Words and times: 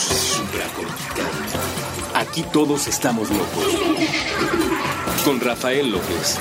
supracortical. 0.00 1.30
Aquí 2.14 2.42
todos 2.52 2.86
estamos 2.86 3.30
locos. 3.30 3.64
Con 5.24 5.40
Rafael 5.40 5.90
López. 5.90 6.38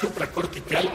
Supracortical. 0.00 0.90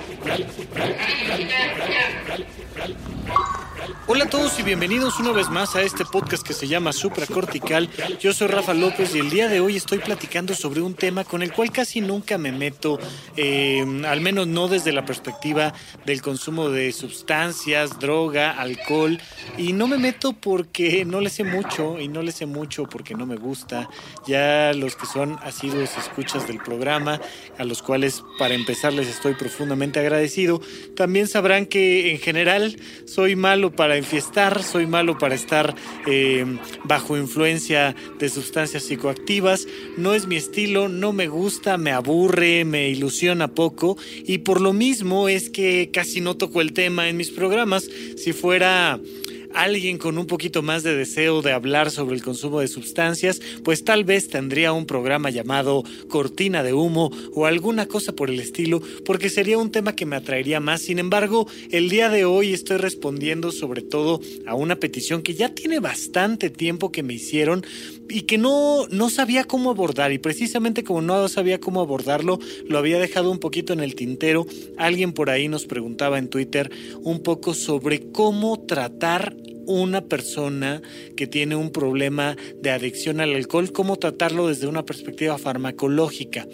Hola 4.11 4.23
a 4.23 4.27
todos 4.27 4.59
y 4.59 4.63
bienvenidos 4.63 5.19
una 5.19 5.31
vez 5.31 5.51
más 5.51 5.75
a 5.75 5.83
este 5.83 6.03
podcast 6.03 6.41
que 6.41 6.55
se 6.55 6.67
llama 6.67 6.93
Supracortical. 6.93 7.87
Yo 8.19 8.33
soy 8.33 8.47
Rafa 8.47 8.73
López 8.73 9.13
y 9.13 9.19
el 9.19 9.29
día 9.29 9.47
de 9.47 9.59
hoy 9.59 9.75
estoy 9.75 9.99
platicando 9.99 10.55
sobre 10.55 10.81
un 10.81 10.95
tema 10.95 11.23
con 11.25 11.43
el 11.43 11.53
cual 11.53 11.71
casi 11.71 12.01
nunca 12.01 12.39
me 12.39 12.51
meto, 12.51 12.97
eh, 13.37 13.85
al 14.07 14.19
menos 14.21 14.47
no 14.47 14.67
desde 14.67 14.93
la 14.93 15.05
perspectiva 15.05 15.75
del 16.07 16.23
consumo 16.23 16.71
de 16.71 16.91
sustancias, 16.91 17.99
droga, 17.99 18.49
alcohol. 18.49 19.19
Y 19.59 19.73
no 19.73 19.87
me 19.87 19.99
meto 19.99 20.33
porque 20.33 21.05
no 21.05 21.21
le 21.21 21.29
sé 21.29 21.43
mucho 21.43 21.99
y 21.99 22.07
no 22.07 22.23
le 22.23 22.31
sé 22.31 22.47
mucho 22.47 22.85
porque 22.85 23.13
no 23.13 23.27
me 23.27 23.35
gusta. 23.35 23.91
Ya 24.25 24.73
los 24.73 24.95
que 24.95 25.05
son 25.05 25.37
asiduos 25.43 25.95
escuchas 25.99 26.47
del 26.47 26.57
programa, 26.57 27.21
a 27.59 27.63
los 27.63 27.83
cuales 27.83 28.23
para 28.39 28.55
empezar 28.55 28.91
les 28.91 29.07
estoy 29.07 29.35
profundamente 29.35 29.99
agradecido, 29.99 30.61
también 30.95 31.27
sabrán 31.27 31.67
que 31.67 32.09
en 32.09 32.17
general 32.17 32.75
soy 33.05 33.35
malo 33.35 33.69
para 33.69 33.98
enfiestar, 33.99 34.63
soy 34.63 34.87
malo 34.87 35.17
para 35.17 35.35
estar 35.35 35.75
eh, 36.07 36.45
bajo 36.83 37.17
influencia 37.17 37.95
de 38.19 38.29
sustancias 38.29 38.83
psicoactivas, 38.83 39.67
no 39.97 40.13
es 40.13 40.27
mi 40.27 40.35
estilo, 40.35 40.89
no 40.89 41.13
me 41.13 41.27
gusta, 41.27 41.77
me 41.77 41.91
aburre, 41.91 42.65
me 42.65 42.89
ilusiona 42.89 43.49
poco 43.49 43.97
y 44.25 44.39
por 44.39 44.61
lo 44.61 44.73
mismo 44.73 45.29
es 45.29 45.49
que 45.49 45.91
casi 45.93 46.21
no 46.21 46.35
toco 46.37 46.61
el 46.61 46.73
tema 46.73 47.09
en 47.09 47.17
mis 47.17 47.31
programas. 47.31 47.89
Si 48.17 48.33
fuera 48.33 48.99
alguien 49.53 49.97
con 49.97 50.17
un 50.17 50.25
poquito 50.25 50.61
más 50.61 50.83
de 50.83 50.95
deseo 50.95 51.41
de 51.41 51.51
hablar 51.51 51.91
sobre 51.91 52.15
el 52.15 52.23
consumo 52.23 52.59
de 52.59 52.67
sustancias, 52.67 53.41
pues 53.63 53.83
tal 53.83 54.03
vez 54.03 54.29
tendría 54.29 54.73
un 54.73 54.85
programa 54.85 55.29
llamado 55.29 55.83
Cortina 56.07 56.63
de 56.63 56.73
Humo 56.73 57.11
o 57.33 57.45
alguna 57.45 57.87
cosa 57.87 58.13
por 58.13 58.29
el 58.29 58.39
estilo, 58.39 58.81
porque 59.05 59.29
sería 59.29 59.57
un 59.57 59.71
tema 59.71 59.95
que 59.95 60.05
me 60.05 60.15
atraería 60.15 60.59
más. 60.59 60.81
Sin 60.81 60.99
embargo, 60.99 61.47
el 61.71 61.89
día 61.89 62.09
de 62.09 62.25
hoy 62.25 62.53
estoy 62.53 62.77
respondiendo 62.77 63.51
sobre 63.51 63.81
todo 63.81 64.21
a 64.45 64.55
una 64.55 64.77
petición 64.77 65.21
que 65.21 65.33
ya 65.33 65.49
tiene 65.49 65.79
bastante 65.79 66.49
tiempo 66.49 66.91
que 66.91 67.03
me 67.03 67.13
hicieron 67.13 67.65
y 68.09 68.21
que 68.21 68.37
no, 68.37 68.87
no 68.89 69.09
sabía 69.09 69.43
cómo 69.43 69.69
abordar 69.69 70.11
y 70.11 70.17
precisamente 70.17 70.83
como 70.83 71.01
no 71.01 71.27
sabía 71.27 71.59
cómo 71.59 71.81
abordarlo, 71.81 72.39
lo 72.67 72.77
había 72.77 72.99
dejado 72.99 73.31
un 73.31 73.39
poquito 73.39 73.73
en 73.73 73.79
el 73.81 73.95
tintero. 73.95 74.47
Alguien 74.77 75.13
por 75.13 75.29
ahí 75.29 75.47
nos 75.47 75.65
preguntaba 75.65 76.17
en 76.17 76.29
Twitter 76.29 76.71
un 77.01 77.21
poco 77.21 77.53
sobre 77.53 78.11
cómo 78.11 78.59
tratar 78.65 79.35
una 79.69 80.01
persona 80.01 80.81
que 81.15 81.27
tiene 81.27 81.55
un 81.55 81.71
problema 81.71 82.35
de 82.59 82.71
adicción 82.71 83.21
al 83.21 83.35
alcohol, 83.35 83.71
cómo 83.71 83.97
tratarlo 83.97 84.47
desde 84.47 84.67
una 84.67 84.83
perspectiva 84.83 85.37
farmacológica. 85.37 86.47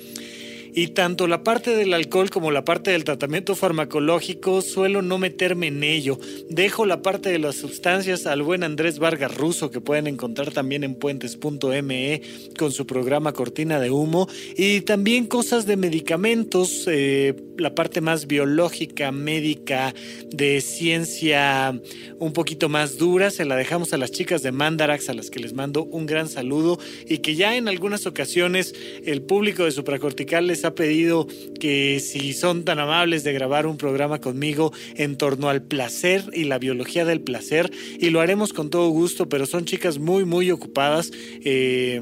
Y 0.77 0.87
tanto 0.87 1.25
la 1.25 1.41
parte 1.41 1.73
del 1.73 1.93
alcohol 1.93 2.29
como 2.29 2.51
la 2.51 2.65
parte 2.65 2.91
del 2.91 3.05
tratamiento 3.05 3.55
farmacológico 3.55 4.61
suelo 4.61 5.01
no 5.01 5.17
meterme 5.17 5.67
en 5.67 5.83
ello. 5.83 6.19
Dejo 6.49 6.85
la 6.85 7.01
parte 7.01 7.29
de 7.29 7.39
las 7.39 7.55
sustancias 7.55 8.25
al 8.25 8.43
buen 8.43 8.61
Andrés 8.61 8.99
Vargas 8.99 9.33
Russo, 9.37 9.71
que 9.71 9.79
pueden 9.79 10.05
encontrar 10.05 10.51
también 10.51 10.83
en 10.83 10.95
puentes.me 10.95 12.21
con 12.59 12.73
su 12.73 12.85
programa 12.85 13.31
Cortina 13.31 13.79
de 13.79 13.89
Humo. 13.89 14.27
Y 14.57 14.81
también 14.81 15.27
cosas 15.27 15.65
de 15.65 15.77
medicamentos, 15.77 16.83
eh, 16.87 17.33
la 17.57 17.73
parte 17.73 18.01
más 18.01 18.27
biológica, 18.27 19.13
médica, 19.13 19.93
de 20.29 20.59
ciencia 20.59 21.79
un 22.19 22.33
poquito 22.33 22.67
más 22.67 22.97
dura, 22.97 23.31
se 23.31 23.45
la 23.45 23.55
dejamos 23.55 23.93
a 23.93 23.97
las 23.97 24.11
chicas 24.11 24.43
de 24.43 24.51
Mandarax, 24.51 25.07
a 25.07 25.13
las 25.13 25.29
que 25.29 25.39
les 25.39 25.53
mando 25.53 25.85
un 25.85 26.05
gran 26.05 26.27
saludo 26.27 26.79
y 27.07 27.19
que 27.19 27.35
ya 27.35 27.55
en 27.55 27.69
algunas 27.69 28.05
ocasiones 28.05 28.75
el 29.05 29.21
público 29.21 29.63
de 29.63 29.71
Supracortical 29.71 30.47
les 30.47 30.64
ha 30.65 30.75
pedido 30.75 31.27
que 31.59 31.99
si 31.99 32.33
son 32.33 32.63
tan 32.63 32.79
amables 32.79 33.23
de 33.23 33.33
grabar 33.33 33.67
un 33.67 33.77
programa 33.77 34.19
conmigo 34.19 34.73
en 34.95 35.17
torno 35.17 35.49
al 35.49 35.61
placer 35.61 36.23
y 36.33 36.45
la 36.45 36.59
biología 36.59 37.05
del 37.05 37.21
placer 37.21 37.71
y 37.99 38.09
lo 38.09 38.21
haremos 38.21 38.53
con 38.53 38.69
todo 38.69 38.89
gusto, 38.89 39.29
pero 39.29 39.45
son 39.45 39.65
chicas 39.65 39.99
muy, 39.99 40.25
muy 40.25 40.51
ocupadas. 40.51 41.11
Eh, 41.43 42.01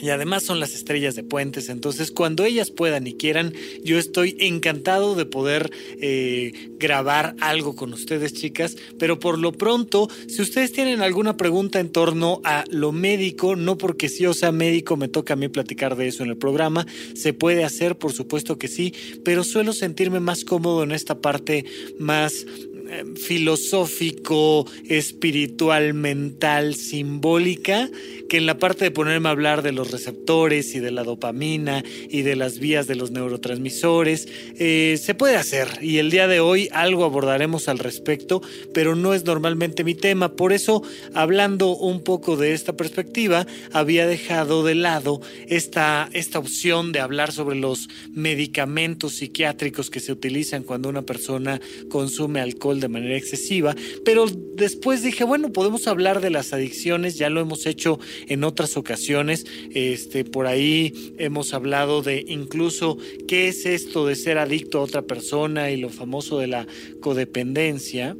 y 0.00 0.10
además 0.10 0.42
son 0.42 0.60
las 0.60 0.74
estrellas 0.74 1.14
de 1.14 1.22
puentes, 1.22 1.68
entonces 1.68 2.10
cuando 2.10 2.44
ellas 2.44 2.70
puedan 2.70 3.06
y 3.06 3.14
quieran, 3.14 3.52
yo 3.84 3.98
estoy 3.98 4.36
encantado 4.40 5.14
de 5.14 5.26
poder 5.26 5.70
eh, 6.00 6.70
grabar 6.78 7.34
algo 7.40 7.76
con 7.76 7.92
ustedes, 7.92 8.32
chicas, 8.32 8.76
pero 8.98 9.18
por 9.18 9.38
lo 9.38 9.52
pronto, 9.52 10.08
si 10.28 10.42
ustedes 10.42 10.72
tienen 10.72 11.02
alguna 11.02 11.36
pregunta 11.36 11.80
en 11.80 11.90
torno 11.90 12.40
a 12.44 12.64
lo 12.70 12.92
médico, 12.92 13.56
no 13.56 13.76
porque 13.78 14.08
si 14.08 14.24
yo 14.24 14.34
sea 14.34 14.52
médico 14.52 14.96
me 14.96 15.08
toca 15.08 15.34
a 15.34 15.36
mí 15.36 15.48
platicar 15.48 15.96
de 15.96 16.08
eso 16.08 16.22
en 16.22 16.30
el 16.30 16.36
programa, 16.36 16.86
se 17.14 17.32
puede 17.32 17.64
hacer, 17.64 17.96
por 17.96 18.12
supuesto 18.12 18.58
que 18.58 18.68
sí, 18.68 18.94
pero 19.24 19.44
suelo 19.44 19.72
sentirme 19.72 20.20
más 20.20 20.44
cómodo 20.44 20.82
en 20.82 20.92
esta 20.92 21.20
parte 21.20 21.64
más 21.98 22.46
eh, 22.90 23.04
filosófico, 23.14 24.66
espiritual, 24.88 25.94
mental, 25.94 26.74
simbólica, 26.74 27.88
que 28.28 28.38
en 28.38 28.46
la 28.46 28.58
parte 28.58 28.84
de 28.84 28.90
ponerme 28.90 29.28
a 29.28 29.32
hablar 29.32 29.62
de 29.62 29.70
los 29.70 29.92
receptores 29.92 30.74
y 30.74 30.80
de 30.80 30.90
la 30.90 31.04
dopamina 31.04 31.84
y 32.08 32.22
de 32.22 32.34
las 32.34 32.58
vías 32.58 32.88
de 32.88 32.96
los 32.96 33.12
neurotransmisores, 33.12 34.26
eh, 34.58 34.98
se 35.00 35.14
puede 35.14 35.36
hacer. 35.36 35.68
Y 35.80 35.98
el 35.98 36.10
día 36.10 36.26
de 36.26 36.40
hoy 36.40 36.68
algo 36.72 37.04
abordaremos 37.04 37.68
al 37.68 37.78
respecto, 37.78 38.42
pero 38.74 38.96
no 38.96 39.14
es 39.14 39.24
normalmente 39.24 39.84
mi 39.84 39.94
tema. 39.94 40.34
Por 40.34 40.52
eso, 40.52 40.82
hablando 41.14 41.76
un 41.76 42.02
poco 42.02 42.36
de 42.36 42.54
esta 42.54 42.72
perspectiva, 42.72 43.46
había 43.72 44.06
dejado 44.08 44.64
de 44.64 44.74
lado 44.74 45.20
esta, 45.46 46.08
esta 46.12 46.40
opción 46.40 46.90
de 46.90 46.98
hablar 46.98 47.30
sobre 47.30 47.56
los 47.56 47.88
medicamentos 48.12 49.14
psiquiátricos 49.14 49.90
que 49.90 50.00
se 50.00 50.10
utilizan 50.10 50.64
cuando 50.64 50.88
una 50.88 51.02
persona 51.02 51.60
consume 51.88 52.40
alcohol 52.40 52.79
de 52.80 52.88
manera 52.88 53.16
excesiva, 53.16 53.74
pero 54.04 54.26
después 54.54 55.02
dije, 55.02 55.24
bueno, 55.24 55.52
podemos 55.52 55.86
hablar 55.86 56.20
de 56.20 56.30
las 56.30 56.52
adicciones, 56.52 57.16
ya 57.16 57.30
lo 57.30 57.40
hemos 57.40 57.66
hecho 57.66 57.98
en 58.28 58.44
otras 58.44 58.76
ocasiones, 58.76 59.46
este, 59.72 60.24
por 60.24 60.46
ahí 60.46 61.14
hemos 61.18 61.54
hablado 61.54 62.02
de 62.02 62.24
incluso 62.26 62.98
qué 63.28 63.48
es 63.48 63.66
esto 63.66 64.06
de 64.06 64.16
ser 64.16 64.38
adicto 64.38 64.78
a 64.78 64.82
otra 64.82 65.02
persona 65.02 65.70
y 65.70 65.76
lo 65.76 65.90
famoso 65.90 66.38
de 66.38 66.46
la 66.46 66.66
codependencia 67.00 68.16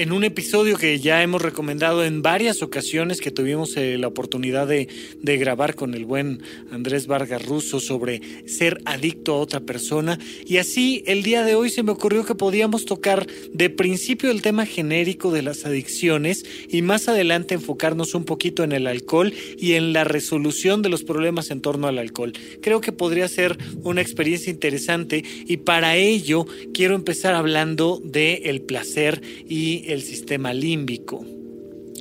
en 0.00 0.12
un 0.12 0.24
episodio 0.24 0.78
que 0.78 0.98
ya 0.98 1.22
hemos 1.22 1.42
recomendado 1.42 2.02
en 2.06 2.22
varias 2.22 2.62
ocasiones 2.62 3.20
que 3.20 3.30
tuvimos 3.30 3.76
eh, 3.76 3.98
la 3.98 4.08
oportunidad 4.08 4.66
de, 4.66 4.88
grabar 5.22 5.74
con 5.74 5.92
el 5.92 6.06
buen 6.06 6.42
Andrés 6.70 7.06
Vargas 7.06 7.44
Russo 7.44 7.80
sobre 7.80 8.22
ser 8.48 8.80
adicto 8.86 9.34
a 9.34 9.38
otra 9.38 9.60
persona. 9.60 10.18
Y 10.46 10.56
así 10.56 11.04
el 11.06 11.22
día 11.22 11.44
de 11.44 11.54
hoy 11.54 11.68
se 11.68 11.82
me 11.82 11.92
ocurrió 11.92 12.24
que 12.24 12.34
podíamos 12.34 12.86
tocar 12.86 13.26
de 13.52 13.68
principio 13.68 14.30
el 14.30 14.40
tema 14.40 14.64
genérico 14.64 15.32
de 15.32 15.42
las 15.42 15.66
adicciones 15.66 16.46
y 16.68 16.80
más 16.80 17.08
adelante 17.08 17.54
enfocarnos 17.54 18.14
un 18.14 18.24
poquito 18.24 18.64
en 18.64 18.72
el 18.72 18.86
alcohol 18.86 19.34
y 19.58 19.74
en 19.74 19.92
la 19.92 20.04
resolución 20.04 20.80
de 20.80 20.88
los 20.88 21.04
problemas 21.04 21.50
en 21.50 21.60
torno 21.60 21.88
al 21.88 21.98
alcohol. 21.98 22.32
Creo 22.62 22.80
que 22.80 22.92
podría 22.92 23.28
ser 23.28 23.58
una 23.82 24.00
experiencia 24.00 24.50
interesante 24.50 25.24
y 25.46 25.58
para 25.58 25.96
ello 25.96 26.46
quiero 26.72 26.94
empezar 26.94 27.34
hablando 27.34 28.00
de 28.02 28.42
el 28.46 28.62
placer 28.62 29.20
y 29.46 29.89
el 29.92 30.02
sistema 30.02 30.52
límbico. 30.52 31.24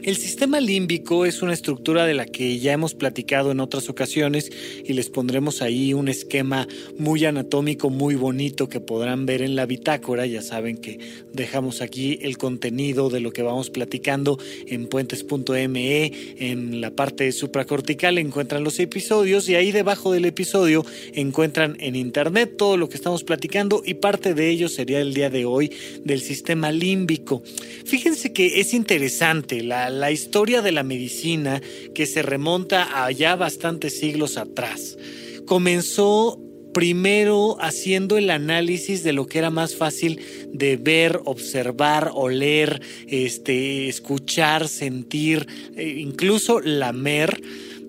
El 0.02 0.16
sistema 0.16 0.62
límbico 0.62 1.26
es 1.26 1.42
una 1.42 1.52
estructura 1.52 2.06
de 2.06 2.14
la 2.14 2.26
que 2.26 2.58
ya 2.60 2.72
hemos 2.72 2.94
platicado 2.94 3.52
en 3.52 3.60
otras 3.60 3.90
ocasiones 3.90 4.50
y 4.86 4.94
les 4.94 5.10
pondremos 5.10 5.62
ahí 5.62 5.94
un 5.94 6.08
esquema 6.08 6.70
muy 6.98 7.26
anatómico, 7.26 7.90
muy 7.90 8.16
bonito 8.16 8.70
que 8.70 8.80
podrán 8.80 9.26
ver 9.26 9.42
en 9.42 9.58
la 9.58 9.66
bitácora. 9.66 10.26
Ya 10.26 10.42
saben 10.42 10.78
que 10.78 11.00
dejamos 11.34 11.82
aquí 11.82 12.18
el 12.22 12.38
contenido 12.38 13.10
de 13.10 13.20
lo 13.20 13.34
que 13.34 13.42
vamos 13.42 13.70
platicando 13.70 14.40
en 14.68 14.88
puentes.me. 14.88 16.12
En 16.38 16.80
la 16.80 16.92
parte 16.92 17.30
supracortical 17.34 18.18
encuentran 18.20 18.64
los 18.64 18.80
episodios 18.80 19.50
y 19.50 19.56
ahí 19.56 19.74
debajo 19.74 20.14
del 20.14 20.24
episodio 20.24 20.86
encuentran 21.14 21.76
en 21.82 21.98
internet 21.98 22.54
todo 22.58 22.78
lo 22.78 22.88
que 22.88 22.96
estamos 22.96 23.26
platicando 23.26 23.84
y 23.86 23.96
parte 23.96 24.34
de 24.34 24.50
ello 24.50 24.70
sería 24.70 25.02
el 25.02 25.14
día 25.14 25.30
de 25.30 25.44
hoy 25.44 25.74
del 26.06 26.22
sistema 26.22 26.72
límbico. 26.72 27.44
Fíjense 27.84 28.32
que 28.32 28.62
es 28.62 28.74
interesante 28.74 29.62
la 29.62 29.89
la, 29.90 30.12
historia 30.12 30.62
de 30.62 30.72
la 30.72 30.84
medicina 30.84 31.62
que 31.94 32.06
se 32.06 32.22
remonta 32.22 33.04
a 33.04 33.12
ya 33.12 33.36
bastantes 33.36 34.00
siglos 34.00 34.38
atrás. 34.38 34.98
Comenzó 35.46 36.40
primero 36.74 37.58
haciendo 37.60 38.18
el 38.18 38.30
análisis 38.30 39.04
de 39.04 39.14
lo 39.14 39.26
que 39.26 39.40
era 39.40 39.50
más 39.50 39.76
fácil 39.76 40.20
de 40.54 40.78
ver, 40.78 41.20
observar, 41.26 42.12
oler, 42.14 42.82
este, 43.08 43.88
escuchar, 43.88 44.68
sentir, 44.68 45.48
e 45.76 45.88
incluso 45.88 46.60
lamer 46.60 47.42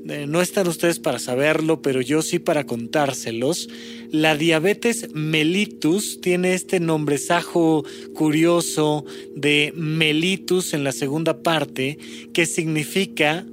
no 0.05 0.41
están 0.41 0.67
ustedes 0.67 0.99
para 0.99 1.19
saberlo, 1.19 1.82
pero 1.82 2.00
yo 2.00 2.23
sí 2.23 2.38
para 2.38 2.64
contárselos. 2.64 3.69
La 4.11 4.37
diabetes 4.37 5.08
mellitus 5.12 6.20
tiene 6.20 6.55
este 6.55 6.81
nombrezajo 6.81 7.85
curioso 8.14 9.05
de 9.37 9.73
mellitus 9.76 10.75
en 10.75 10.85
la 10.85 10.93
segunda 10.93 11.43
parte, 11.43 11.99
que 12.32 12.47
significa 12.47 13.47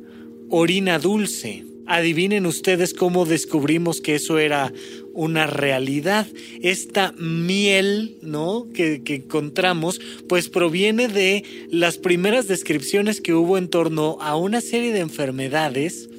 orina 0.49 0.99
dulce. 0.99 1.65
Adivinen 1.85 2.45
ustedes 2.45 2.93
cómo 2.93 3.25
descubrimos 3.25 4.01
que 4.01 4.15
eso 4.15 4.39
era 4.39 4.73
una 5.13 5.47
realidad. 5.47 6.27
Esta 6.61 7.13
miel, 7.13 8.17
¿no? 8.21 8.67
Que, 8.73 9.03
que, 9.03 9.15
encontramos, 9.15 10.01
pues 10.27 10.49
proviene 10.49 11.07
de 11.07 11.43
las 11.71 11.97
primeras 11.97 12.47
descripciones 12.47 13.21
que 13.21 13.33
hubo 13.33 13.57
en 13.57 13.69
torno 13.69 14.17
a 14.19 14.35
una 14.35 14.59
serie 14.59 14.91
de 14.91 14.99
enfermedades 14.99 16.09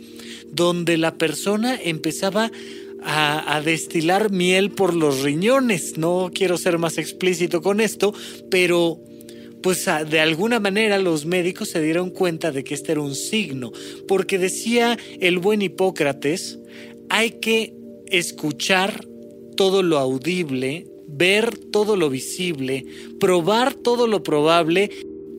donde 0.52 0.96
la 0.96 1.14
persona 1.16 1.78
empezaba 1.82 2.50
a, 3.02 3.60
destilar 3.64 4.30
miel 4.30 4.70
por 4.70 4.94
los 4.94 5.22
riñones. 5.22 5.98
No 5.98 6.30
quiero 6.32 6.58
ser 6.58 6.78
más 6.78 6.98
explícito 6.98 7.62
con 7.62 7.80
esto, 7.80 8.12
pero 8.50 8.98
pues 9.62 9.86
de 10.08 10.20
alguna 10.20 10.60
manera 10.60 10.98
los 10.98 11.26
médicos 11.26 11.70
se 11.70 11.82
dieron 11.82 12.10
cuenta 12.10 12.52
de 12.52 12.64
que 12.64 12.74
este 12.74 12.92
era 12.92 13.00
un 13.00 13.14
signo, 13.14 13.72
porque 14.06 14.38
decía 14.38 14.96
el 15.20 15.38
buen 15.38 15.62
Hipócrates, 15.62 16.58
hay 17.08 17.32
que 17.32 17.74
escuchar 18.06 19.04
todo 19.56 19.82
lo 19.82 19.98
audible, 19.98 20.86
ver 21.08 21.58
todo 21.58 21.96
lo 21.96 22.10
visible, 22.10 22.84
probar 23.18 23.74
todo 23.74 24.06
lo 24.06 24.22
probable 24.22 24.90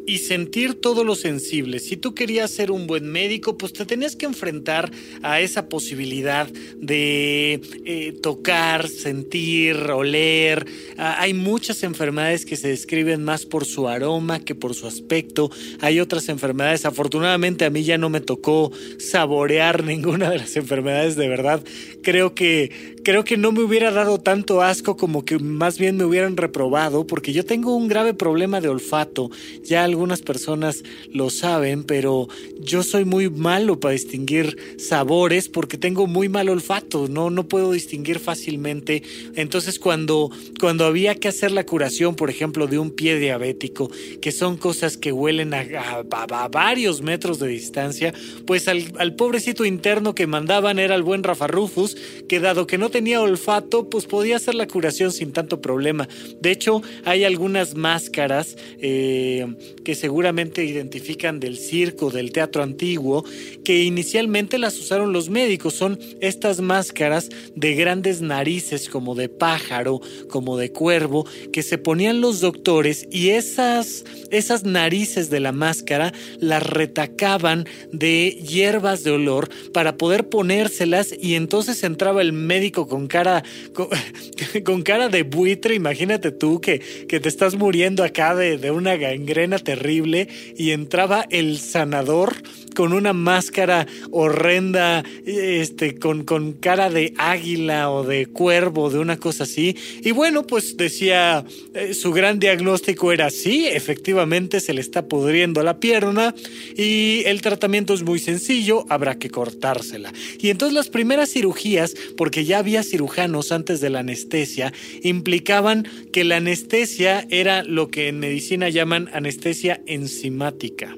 y 0.10 0.18
sentir 0.18 0.74
todo 0.74 1.04
lo 1.04 1.14
sensible. 1.14 1.78
Si 1.78 1.96
tú 1.96 2.16
querías 2.16 2.50
ser 2.50 2.72
un 2.72 2.88
buen 2.88 3.06
médico, 3.12 3.60
pues 3.60 3.74
te 3.74 3.86
tenías 3.86 4.16
que 4.16 4.26
enfrentar 4.26 4.90
a 5.22 5.40
esa 5.40 5.70
posibilidad 5.70 6.48
de 6.78 7.62
eh, 7.86 8.18
tocar, 8.20 8.88
sentir, 8.88 9.76
oler. 9.76 10.66
Ah, 10.98 11.18
hay 11.22 11.36
muchas 11.36 11.84
enfermedades 11.84 12.44
que 12.44 12.58
se 12.58 12.70
describen 12.70 13.24
más 13.24 13.46
por 13.46 13.66
su 13.66 13.88
aroma 13.88 14.40
que 14.40 14.56
por 14.56 14.74
su 14.74 14.88
aspecto. 14.88 15.52
Hay 15.80 16.00
otras 16.00 16.28
enfermedades, 16.28 16.86
afortunadamente 16.86 17.66
a 17.66 17.70
mí 17.70 17.84
ya 17.84 18.00
no 18.00 18.10
me 18.10 18.20
tocó 18.20 18.72
saborear 18.98 19.84
ninguna 19.94 20.32
de 20.32 20.40
las 20.40 20.56
enfermedades 20.56 21.18
de 21.18 21.28
verdad. 21.28 21.64
Creo 22.02 22.34
que 22.34 22.98
creo 23.04 23.24
que 23.24 23.38
no 23.38 23.52
me 23.52 23.62
hubiera 23.62 23.92
dado 23.92 24.20
tanto 24.20 24.62
asco 24.62 24.98
como 24.98 25.24
que 25.24 25.40
más 25.40 25.78
bien 25.78 25.98
me 25.98 26.04
hubieran 26.04 26.38
reprobado 26.38 27.08
porque 27.08 27.34
yo 27.34 27.46
tengo 27.46 27.76
un 27.76 27.88
grave 27.88 28.14
problema 28.14 28.62
de 28.62 28.70
olfato. 28.70 29.30
Ya 29.64 29.84
algunas 30.00 30.22
personas 30.22 30.82
lo 31.12 31.30
saben, 31.30 31.84
pero 31.84 32.30
yo 32.58 32.84
soy 32.84 33.04
muy 33.04 33.30
malo 33.30 33.82
para 33.82 33.92
distinguir 33.92 34.56
sabores 34.78 35.50
porque 35.50 35.78
tengo 35.78 36.08
muy 36.08 36.30
mal 36.30 36.48
olfato, 36.48 37.10
no, 37.10 37.30
no 37.30 37.50
puedo 37.50 37.74
distinguir 37.74 38.20
fácilmente. 38.20 39.04
Entonces 39.36 39.78
cuando, 39.78 40.32
cuando 40.58 40.86
había 40.86 41.16
que 41.16 41.28
hacer 41.28 41.52
la 41.52 41.66
curación, 41.66 42.16
por 42.16 42.30
ejemplo, 42.30 42.68
de 42.68 42.80
un 42.80 42.92
pie 42.92 43.20
diabético, 43.20 43.92
que 44.22 44.32
son 44.32 44.56
cosas 44.56 44.96
que 44.96 45.12
huelen 45.12 45.54
a, 45.54 45.66
a, 46.12 46.48
varios 46.48 47.02
metros 47.02 47.38
de 47.40 47.50
distancia, 47.50 48.14
pues 48.48 48.70
al, 48.70 48.94
al, 49.00 49.16
pobrecito 49.16 49.66
interno 49.66 50.16
que 50.16 50.28
mandaban 50.28 50.80
era 50.80 50.96
el 50.96 51.04
buen 51.04 51.24
Rafa 51.24 51.48
Rufus, 51.48 51.98
que 52.30 52.40
dado 52.40 52.68
que 52.68 52.78
no 52.78 52.90
tenía 52.90 53.22
olfato, 53.22 53.90
pues 53.90 54.06
podía 54.06 54.38
hacer 54.38 54.56
la 54.56 54.66
curación 54.66 55.12
sin 55.12 55.34
tanto 55.34 55.60
problema. 55.60 56.08
De 56.40 56.52
hecho, 56.52 56.82
hay 57.04 57.26
algunas 57.26 57.76
máscaras 57.76 58.56
eh, 58.80 59.46
seguramente 59.96 60.66
identifican 60.66 61.40
del 61.40 61.58
circo, 61.58 62.10
del 62.10 62.32
teatro 62.32 62.64
antiguo, 62.64 63.24
que 63.64 63.84
inicialmente 63.84 64.58
las 64.58 64.78
usaron 64.78 65.14
los 65.14 65.30
médicos. 65.30 65.74
Son 65.74 66.00
estas 66.22 66.62
máscaras 66.62 67.30
de 67.56 67.76
grandes 67.76 68.22
narices, 68.22 68.90
como 68.90 69.16
de 69.16 69.30
pájaro, 69.30 70.02
como 70.30 70.58
de 70.58 70.72
cuervo, 70.72 71.26
que 71.52 71.64
se 71.64 71.78
ponían 71.78 72.22
los 72.22 72.40
doctores 72.40 73.08
y 73.12 73.30
esas, 73.30 74.06
esas 74.32 74.64
narices 74.64 75.30
de 75.30 75.40
la 75.40 75.52
máscara 75.52 76.14
las 76.40 76.64
retacaban 76.64 77.66
de 77.92 78.32
hierbas 78.32 79.04
de 79.04 79.12
olor 79.12 79.50
para 79.74 79.98
poder 79.98 80.30
ponérselas 80.30 81.14
y 81.20 81.36
entonces 81.36 81.84
entraba 81.84 82.22
el 82.22 82.34
médico 82.34 82.88
con 82.88 83.08
cara, 83.08 83.44
con, 83.74 83.88
con 84.64 84.82
cara 84.82 85.10
de 85.10 85.24
buitre. 85.24 85.76
Imagínate 85.76 86.32
tú 86.32 86.62
que, 86.62 86.80
que 87.08 87.20
te 87.20 87.30
estás 87.30 87.56
muriendo 87.56 88.04
acá 88.04 88.36
de, 88.36 88.58
de 88.58 88.72
una 88.72 88.96
gangrena 88.96 89.60
terrible 89.70 90.28
y 90.58 90.72
entraba 90.72 91.28
el 91.30 91.60
sanador 91.60 92.34
con 92.74 92.94
una 92.94 93.14
máscara 93.14 93.86
horrenda, 94.10 95.04
este, 95.26 95.96
con, 95.96 96.24
con 96.24 96.54
cara 96.54 96.90
de 96.90 97.14
águila 97.18 97.92
o 97.92 98.04
de 98.04 98.26
cuervo, 98.26 98.90
de 98.90 98.98
una 98.98 99.18
cosa 99.18 99.44
así. 99.44 99.76
Y 100.02 100.12
bueno, 100.12 100.48
pues 100.48 100.76
decía, 100.76 101.44
eh, 101.76 101.94
su 101.94 102.14
gran 102.14 102.40
diagnóstico 102.40 103.12
era 103.12 103.30
sí, 103.30 103.68
efectivamente 103.68 104.60
se 104.60 104.74
le 104.74 104.82
está 104.82 105.08
pudriendo 105.08 105.62
la 105.62 105.80
pierna 105.80 106.34
y 106.76 107.22
el 107.26 107.42
tratamiento 107.42 107.94
es 107.94 108.02
muy 108.02 108.18
sencillo, 108.18 108.86
habrá 108.90 109.20
que 109.20 109.30
cortársela. 109.30 110.12
Y 110.40 110.50
entonces 110.50 110.74
las 110.74 110.90
primeras 110.90 111.30
cirugías, 111.30 111.94
porque 112.18 112.46
ya 112.46 112.58
había 112.58 112.82
cirujanos 112.82 113.52
antes 113.52 113.82
de 113.82 113.90
la 113.92 114.00
anestesia, 114.00 114.74
implicaban 115.04 115.88
que 116.12 116.24
la 116.24 116.38
anestesia 116.38 117.28
era 117.30 117.64
lo 117.64 117.90
que 117.90 118.08
en 118.08 118.20
medicina 118.20 118.70
llaman 118.70 119.10
anestesia 119.14 119.59
enzimática. 119.64 120.96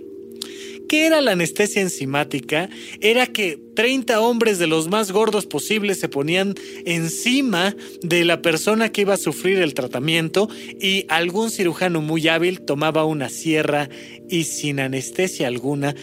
¿Qué 0.92 1.06
era 1.06 1.22
la 1.22 1.32
anestesia 1.32 1.82
enzimática? 1.82 2.70
Era 3.00 3.26
que 3.26 3.58
30 3.76 4.20
hombres 4.20 4.60
de 4.60 4.68
los 4.68 4.90
más 4.90 5.14
gordos 5.14 5.46
posibles 5.46 6.02
se 6.02 6.10
ponían 6.10 6.56
encima 6.86 7.78
de 8.02 8.26
la 8.26 8.42
persona 8.42 8.92
que 8.92 9.02
iba 9.02 9.14
a 9.14 9.18
sufrir 9.18 9.60
el 9.60 9.74
tratamiento 9.74 10.50
y 10.82 11.06
algún 11.08 11.50
cirujano 11.50 12.02
muy 12.02 12.28
hábil 12.28 12.60
tomaba 12.60 13.06
una 13.06 13.30
sierra 13.30 13.88
y 14.30 14.44
sin 14.44 14.82
anestesia 14.82 15.48
alguna 15.48 15.96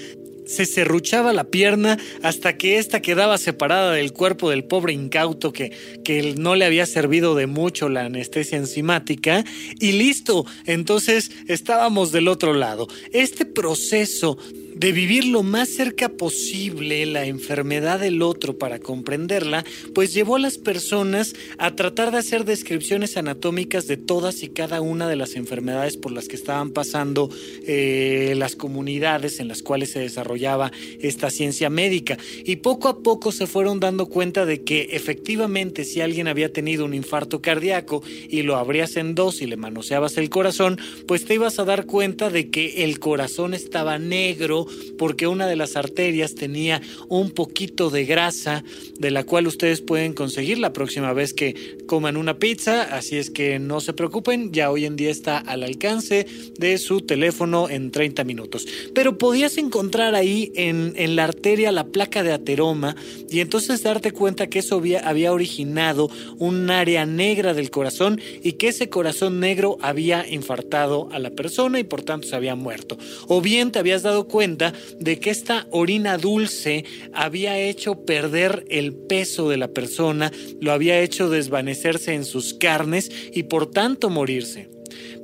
se 0.49 0.65
serruchaba 0.67 1.33
la 1.33 1.45
pierna 1.45 1.99
hasta 2.23 2.57
que 2.57 2.79
ésta 2.79 3.01
quedaba 3.03 3.39
separada 3.39 3.93
del 3.93 4.13
cuerpo 4.13 4.51
del 4.51 4.65
pobre 4.65 4.95
incauto 4.95 5.53
que, 5.53 5.73
que 6.05 6.35
no 6.37 6.57
le 6.57 6.65
había 6.65 6.87
servido 6.87 7.35
de 7.35 7.47
mucho 7.47 7.89
la 7.89 8.07
anestesia 8.07 8.59
enzimática 8.59 9.45
y 9.79 9.93
listo, 9.93 10.47
entonces 10.65 11.31
estábamos 11.47 12.13
del 12.13 12.29
otro 12.29 12.55
lado. 12.55 12.89
Este 13.13 13.45
proceso 13.45 14.39
de 14.79 14.93
vivir 14.93 15.25
lo 15.25 15.43
más 15.43 15.69
cerca 15.71 16.09
posible 16.09 17.05
la 17.05 17.25
enfermedad 17.25 17.99
del 17.99 18.23
otro 18.23 18.59
para 18.59 18.79
comprenderla, 18.79 19.65
pues 19.93 20.15
llevó 20.15 20.37
a 20.37 20.39
las 20.39 20.57
personas 20.57 21.35
a 21.59 21.75
tratar 21.75 22.13
de 22.13 22.19
hacer 22.19 22.45
descripciones 22.45 23.17
anatómicas 23.17 23.89
de 23.89 23.97
todas 23.97 24.45
y 24.45 24.49
cada 24.49 24.81
una 24.81 25.09
de 25.09 25.17
las 25.17 25.35
enfermedades 25.35 25.97
por 25.97 26.13
las 26.13 26.29
que 26.29 26.37
estaban 26.37 26.71
pasando 26.71 27.29
eh, 27.67 28.35
las 28.37 28.55
comunidades 28.55 29.41
en 29.41 29.49
las 29.49 29.63
cuales 29.63 29.91
se 29.91 29.99
desarrollaba 30.39 30.73
esta 31.01 31.31
ciencia 31.31 31.71
médica. 31.71 32.17
Y 32.45 32.57
poco 32.57 32.89
a 32.89 33.03
poco 33.03 33.33
se 33.33 33.47
fueron 33.47 33.81
dando 33.81 34.07
cuenta 34.07 34.47
de 34.47 34.63
que 34.63 34.89
efectivamente 34.93 35.85
si 35.85 36.01
alguien 36.01 36.29
había 36.29 36.53
tenido 36.53 36.85
un 36.85 36.95
infarto 36.95 37.43
cardíaco 37.43 38.03
y 38.29 38.43
lo 38.43 38.57
abrías 38.57 38.97
en 38.97 39.15
dos 39.15 39.43
y 39.43 39.47
le 39.47 39.57
manoseabas 39.57 40.17
el 40.19 40.31
corazón, 40.31 40.79
pues 41.07 41.25
te 41.25 41.35
ibas 41.35 41.59
a 41.59 41.65
dar 41.65 41.87
cuenta 41.87 42.31
de 42.31 42.51
que 42.51 42.85
el 42.85 42.99
corazón 42.99 43.55
estaba 43.55 43.99
negro 43.99 44.67
porque 44.97 45.27
una 45.27 45.47
de 45.47 45.57
las 45.57 45.77
arterias 45.77 46.35
tenía 46.35 46.81
un 47.09 47.31
poquito 47.31 47.91
de 47.91 48.05
grasa 48.05 48.65
de 48.99 49.11
la 49.11 49.25
cual 49.25 49.47
ustedes 49.47 49.81
pueden 49.81 50.13
conseguir 50.13 50.59
la 50.59 50.73
próxima 50.73 51.13
vez 51.13 51.33
que 51.33 51.79
coman 51.87 52.17
una 52.17 52.39
pizza, 52.39 52.83
así 52.97 53.17
es 53.17 53.31
que 53.31 53.59
no 53.59 53.81
se 53.81 53.93
preocupen, 53.93 54.53
ya 54.53 54.71
hoy 54.71 54.85
en 54.85 54.97
día 54.97 55.11
está 55.11 55.39
al 55.39 55.63
alcance 55.63 56.27
de 56.59 56.79
su 56.79 57.01
teléfono 57.01 57.69
en 57.69 57.91
30 57.91 58.25
minutos. 58.25 58.67
Pero 58.95 59.19
podías 59.19 59.57
encontrar 59.59 60.15
ahí 60.15 60.28
en, 60.55 61.17
la 61.17 61.25
arteria 61.25 61.73
la 61.73 61.87
placa 61.87 62.23
de 62.23 62.33
ateroma 62.33 62.97
y 63.31 63.41
entonces 63.41 63.83
darte 63.83 64.13
cuenta 64.13 64.49
que 64.49 64.61
eso 64.61 64.83
había 65.05 65.33
originado 65.33 66.11
un 66.39 66.71
área 66.71 67.07
negra 67.07 67.55
del 67.55 67.71
corazón 67.71 68.21
y 68.43 68.53
que 68.53 68.69
ese 68.69 68.89
corazón 68.89 69.41
negro 69.41 69.79
había 69.81 70.29
infartado 70.29 71.09
a 71.13 71.19
la 71.19 71.31
persona 71.31 71.79
y 71.79 71.85
por 71.85 72.03
tanto 72.03 72.29
se 72.29 72.37
había 72.37 72.55
muerto. 72.55 72.99
O 73.27 73.41
bien 73.41 73.71
te 73.71 73.79
habías 73.79 74.03
dado 74.03 74.29
cuenta 74.29 74.73
de 74.99 75.19
que 75.19 75.31
esta 75.31 75.67
orina 75.71 76.19
dulce 76.19 76.85
había 77.13 77.59
hecho 77.59 78.05
perder 78.05 78.65
el 78.69 78.95
peso 78.95 79.49
de 79.49 79.57
la 79.57 79.69
persona, 79.69 80.33
lo 80.61 80.73
había 80.73 81.01
hecho 81.01 81.29
desvanecerse 81.29 82.15
en 82.15 82.25
sus 82.25 82.55
carnes 82.55 83.11
y 83.33 83.45
por 83.45 83.71
tanto 83.71 84.11
morirse. 84.11 84.71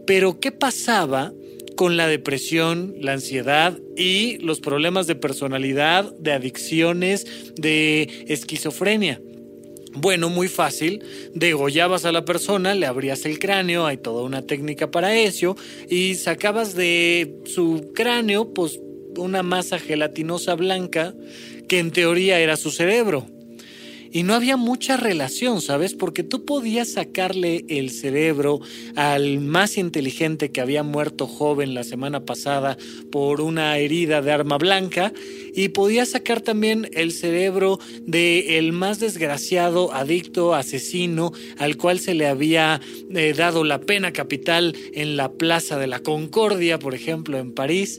Pero 0.06 0.40
¿qué 0.40 0.52
pasaba 0.52 1.32
con 1.76 1.96
la 1.96 2.06
depresión, 2.06 2.94
la 3.00 3.12
ansiedad 3.12 3.78
y 3.96 4.38
los 4.38 4.60
problemas 4.60 5.06
de 5.06 5.14
personalidad, 5.14 6.14
de 6.18 6.32
adicciones, 6.32 7.26
de 7.56 8.24
esquizofrenia? 8.28 9.20
Bueno, 9.96 10.28
muy 10.28 10.48
fácil. 10.48 11.04
Degollabas 11.34 12.04
a 12.04 12.12
la 12.12 12.24
persona, 12.24 12.74
le 12.74 12.86
abrías 12.86 13.24
el 13.26 13.38
cráneo, 13.38 13.86
hay 13.86 13.96
toda 13.96 14.22
una 14.22 14.42
técnica 14.42 14.90
para 14.90 15.16
eso, 15.16 15.56
y 15.88 16.16
sacabas 16.16 16.74
de 16.74 17.36
su 17.44 17.92
cráneo, 17.94 18.52
pues 18.52 18.80
una 19.16 19.42
masa 19.42 19.78
gelatinosa 19.78 20.54
blanca 20.54 21.14
que 21.68 21.78
en 21.78 21.92
teoría 21.92 22.40
era 22.40 22.56
su 22.56 22.70
cerebro. 22.70 23.26
Y 24.14 24.22
no 24.22 24.34
había 24.34 24.56
mucha 24.56 24.96
relación, 24.96 25.60
¿sabes? 25.60 25.92
Porque 25.92 26.22
tú 26.22 26.44
podías 26.44 26.92
sacarle 26.92 27.64
el 27.68 27.90
cerebro 27.90 28.60
al 28.94 29.40
más 29.40 29.76
inteligente 29.76 30.52
que 30.52 30.60
había 30.60 30.84
muerto 30.84 31.26
joven 31.26 31.74
la 31.74 31.82
semana 31.82 32.24
pasada 32.24 32.78
por 33.10 33.40
una 33.40 33.76
herida 33.76 34.22
de 34.22 34.30
arma 34.30 34.56
blanca 34.56 35.12
y 35.52 35.70
podías 35.70 36.10
sacar 36.10 36.42
también 36.42 36.88
el 36.92 37.10
cerebro 37.10 37.80
del 38.02 38.44
el 38.50 38.70
más 38.70 39.00
desgraciado, 39.00 39.92
adicto, 39.92 40.54
asesino, 40.54 41.32
al 41.58 41.76
cual 41.76 41.98
se 41.98 42.14
le 42.14 42.28
había 42.28 42.80
eh, 43.10 43.34
dado 43.36 43.64
la 43.64 43.80
pena 43.80 44.12
capital 44.12 44.76
en 44.92 45.16
la 45.16 45.32
Plaza 45.32 45.76
de 45.76 45.88
la 45.88 45.98
Concordia, 45.98 46.78
por 46.78 46.94
ejemplo, 46.94 47.36
en 47.36 47.52
París 47.52 47.98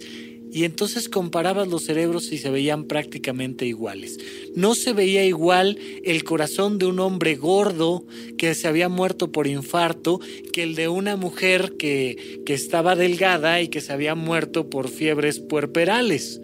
y 0.56 0.64
entonces 0.64 1.10
comparabas 1.10 1.68
los 1.68 1.84
cerebros 1.84 2.32
y 2.32 2.38
se 2.38 2.50
veían 2.50 2.86
prácticamente 2.86 3.66
iguales. 3.66 4.18
No 4.56 4.74
se 4.74 4.94
veía 4.94 5.26
igual 5.26 5.78
el 6.06 6.24
corazón 6.24 6.80
de 6.80 6.86
un 6.86 7.02
hombre 7.02 7.36
gordo 7.36 8.06
que 8.38 8.56
se 8.56 8.70
había 8.70 8.88
muerto 8.88 9.34
por 9.34 9.48
infarto 9.48 10.22
que 10.54 10.64
el 10.64 10.76
de 10.76 10.88
una 10.88 11.18
mujer 11.18 11.74
que, 11.78 12.42
que 12.46 12.54
estaba 12.54 12.96
delgada 12.96 13.62
y 13.62 13.68
que 13.68 13.82
se 13.82 13.92
había 13.92 14.16
muerto 14.16 14.70
por 14.70 14.88
fiebres 14.88 15.42
puerperales 15.42 16.40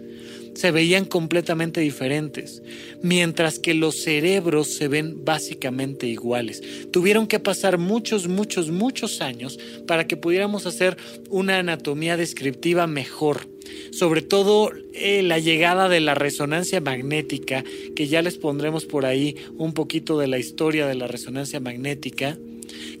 se 0.54 0.70
veían 0.70 1.04
completamente 1.04 1.80
diferentes, 1.80 2.62
mientras 3.02 3.58
que 3.58 3.74
los 3.74 4.02
cerebros 4.02 4.68
se 4.68 4.88
ven 4.88 5.24
básicamente 5.24 6.06
iguales. 6.06 6.62
Tuvieron 6.90 7.26
que 7.26 7.40
pasar 7.40 7.78
muchos, 7.78 8.28
muchos, 8.28 8.70
muchos 8.70 9.20
años 9.20 9.58
para 9.86 10.06
que 10.06 10.16
pudiéramos 10.16 10.66
hacer 10.66 10.96
una 11.30 11.58
anatomía 11.58 12.16
descriptiva 12.16 12.86
mejor. 12.86 13.48
Sobre 13.92 14.22
todo 14.22 14.70
eh, 14.92 15.22
la 15.22 15.38
llegada 15.38 15.88
de 15.88 16.00
la 16.00 16.14
resonancia 16.14 16.80
magnética, 16.80 17.64
que 17.94 18.08
ya 18.08 18.20
les 18.22 18.36
pondremos 18.36 18.84
por 18.84 19.06
ahí 19.06 19.36
un 19.56 19.72
poquito 19.72 20.18
de 20.18 20.26
la 20.26 20.38
historia 20.38 20.86
de 20.86 20.94
la 20.94 21.06
resonancia 21.06 21.60
magnética 21.60 22.36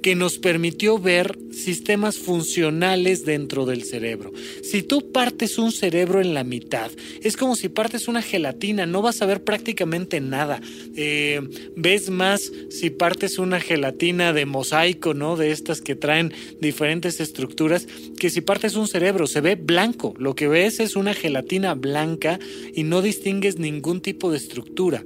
que 0.02 0.14
nos 0.14 0.38
permitió 0.38 0.98
ver 0.98 1.38
sistemas 1.52 2.18
funcionales 2.18 3.24
dentro 3.24 3.66
del 3.66 3.84
cerebro. 3.84 4.32
Si 4.62 4.82
tú 4.82 5.12
partes 5.12 5.58
un 5.58 5.72
cerebro 5.72 6.20
en 6.20 6.34
la 6.34 6.44
mitad, 6.44 6.90
es 7.22 7.36
como 7.36 7.56
si 7.56 7.68
partes 7.68 8.08
una 8.08 8.22
gelatina, 8.22 8.86
no 8.86 9.02
vas 9.02 9.22
a 9.22 9.26
ver 9.26 9.44
prácticamente 9.44 10.20
nada. 10.20 10.60
Eh, 10.96 11.40
ves 11.76 12.10
más 12.10 12.50
si 12.70 12.90
partes 12.90 13.38
una 13.38 13.60
gelatina 13.60 14.32
de 14.32 14.46
mosaico, 14.46 15.14
¿no? 15.14 15.36
De 15.36 15.52
estas 15.52 15.80
que 15.80 15.94
traen 15.94 16.32
diferentes 16.60 17.20
estructuras, 17.20 17.86
que 18.18 18.30
si 18.30 18.40
partes 18.40 18.74
un 18.74 18.88
cerebro, 18.88 19.26
se 19.26 19.40
ve 19.40 19.54
blanco. 19.54 20.14
Lo 20.18 20.34
que 20.34 20.48
ves 20.48 20.80
es 20.80 20.96
una 20.96 21.14
gelatina 21.14 21.74
blanca 21.74 22.38
y 22.74 22.82
no 22.84 23.02
distingues 23.02 23.58
ningún 23.58 24.00
tipo 24.00 24.30
de 24.30 24.38
estructura. 24.38 25.04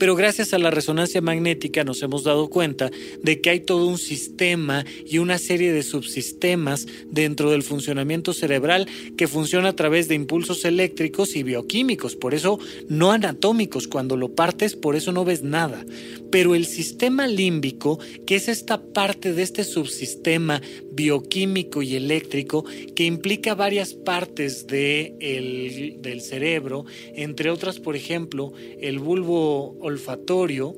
Pero 0.00 0.16
gracias 0.16 0.54
a 0.54 0.58
la 0.58 0.70
resonancia 0.70 1.20
magnética 1.20 1.84
nos 1.84 2.02
hemos 2.02 2.24
dado 2.24 2.48
cuenta 2.48 2.90
de 3.22 3.42
que 3.42 3.50
hay 3.50 3.60
todo 3.60 3.86
un 3.86 3.98
sistema 3.98 4.86
y 5.04 5.18
una 5.18 5.36
serie 5.36 5.74
de 5.74 5.82
subsistemas 5.82 6.86
dentro 7.10 7.50
del 7.50 7.62
funcionamiento 7.62 8.32
cerebral 8.32 8.88
que 9.18 9.28
funciona 9.28 9.68
a 9.68 9.76
través 9.76 10.08
de 10.08 10.14
impulsos 10.14 10.64
eléctricos 10.64 11.36
y 11.36 11.42
bioquímicos, 11.42 12.16
por 12.16 12.32
eso 12.32 12.58
no 12.88 13.12
anatómicos, 13.12 13.88
cuando 13.88 14.16
lo 14.16 14.34
partes 14.34 14.74
por 14.74 14.96
eso 14.96 15.12
no 15.12 15.26
ves 15.26 15.42
nada. 15.42 15.84
Pero 16.30 16.54
el 16.54 16.64
sistema 16.64 17.26
límbico, 17.26 17.98
que 18.26 18.36
es 18.36 18.48
esta 18.48 18.82
parte 18.82 19.34
de 19.34 19.42
este 19.42 19.64
subsistema 19.64 20.62
bioquímico 20.92 21.82
y 21.82 21.96
eléctrico 21.96 22.64
que 22.94 23.04
implica 23.04 23.54
varias 23.54 23.92
partes 23.92 24.66
de 24.66 25.98
del 26.00 26.22
cerebro, 26.22 26.86
entre 27.14 27.50
otras, 27.50 27.80
por 27.80 27.96
ejemplo, 27.96 28.54
el 28.80 28.98
bulbo 28.98 29.76
olfatorio, 29.90 30.74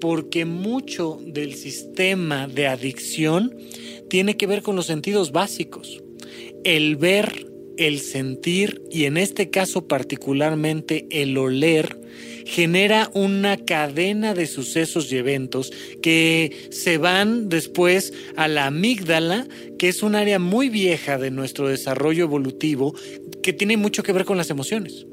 porque 0.00 0.44
mucho 0.44 1.18
del 1.24 1.54
sistema 1.54 2.48
de 2.48 2.66
adicción 2.66 3.54
tiene 4.08 4.36
que 4.36 4.46
ver 4.46 4.62
con 4.62 4.76
los 4.76 4.86
sentidos 4.86 5.32
básicos. 5.32 6.02
El 6.64 6.96
ver, 6.96 7.46
el 7.76 8.00
sentir 8.00 8.82
y 8.90 9.04
en 9.04 9.16
este 9.16 9.50
caso 9.50 9.86
particularmente 9.86 11.06
el 11.10 11.36
oler 11.38 11.96
genera 12.46 13.10
una 13.12 13.56
cadena 13.56 14.32
de 14.32 14.46
sucesos 14.46 15.12
y 15.12 15.16
eventos 15.16 15.72
que 16.00 16.68
se 16.70 16.96
van 16.96 17.48
después 17.48 18.12
a 18.36 18.46
la 18.46 18.66
amígdala, 18.66 19.46
que 19.78 19.88
es 19.88 20.02
un 20.02 20.14
área 20.14 20.38
muy 20.38 20.68
vieja 20.68 21.18
de 21.18 21.32
nuestro 21.32 21.68
desarrollo 21.68 22.24
evolutivo 22.24 22.94
que 23.42 23.52
tiene 23.52 23.76
mucho 23.76 24.02
que 24.02 24.12
ver 24.12 24.24
con 24.24 24.36
las 24.36 24.50
emociones. 24.50 25.06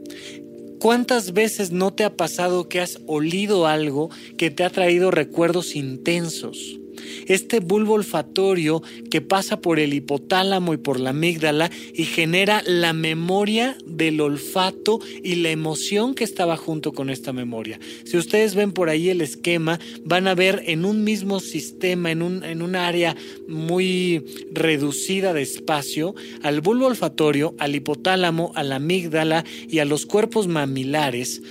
¿Cuántas 0.83 1.31
veces 1.31 1.71
no 1.71 1.93
te 1.93 2.03
ha 2.03 2.17
pasado 2.17 2.67
que 2.67 2.81
has 2.81 2.99
olido 3.07 3.67
algo 3.67 4.09
que 4.37 4.51
te 4.51 4.65
ha 4.65 4.69
traído 4.69 5.11
recuerdos 5.11 5.77
intensos? 5.77 6.77
Este 7.27 7.59
bulbo 7.59 7.93
olfatorio 7.93 8.81
que 9.09 9.21
pasa 9.21 9.61
por 9.61 9.79
el 9.79 9.93
hipotálamo 9.93 10.73
y 10.73 10.77
por 10.77 10.99
la 10.99 11.11
amígdala 11.11 11.71
y 11.93 12.03
genera 12.03 12.63
la 12.65 12.93
memoria 12.93 13.77
del 13.85 14.19
olfato 14.21 14.99
y 15.23 15.35
la 15.35 15.51
emoción 15.51 16.15
que 16.15 16.23
estaba 16.23 16.57
junto 16.57 16.93
con 16.93 17.09
esta 17.09 17.33
memoria. 17.33 17.79
Si 18.03 18.17
ustedes 18.17 18.55
ven 18.55 18.71
por 18.71 18.89
ahí 18.89 19.09
el 19.09 19.21
esquema, 19.21 19.79
van 20.03 20.27
a 20.27 20.35
ver 20.35 20.63
en 20.65 20.85
un 20.85 21.03
mismo 21.03 21.39
sistema, 21.39 22.11
en 22.11 22.21
un, 22.21 22.43
en 22.43 22.61
área 22.75 23.15
muy 23.47 24.23
reducida 24.51 25.33
de 25.33 25.41
espacio, 25.41 26.15
al 26.41 26.61
bulbo 26.61 26.87
olfatorio, 26.87 27.55
al 27.59 27.75
hipotálamo, 27.75 28.51
a 28.55 28.63
la 28.63 28.75
amígdala 28.75 29.43
y 29.69 29.79
a 29.79 29.85
los 29.85 30.05
cuerpos 30.05 30.47
mamilares, 30.47 31.41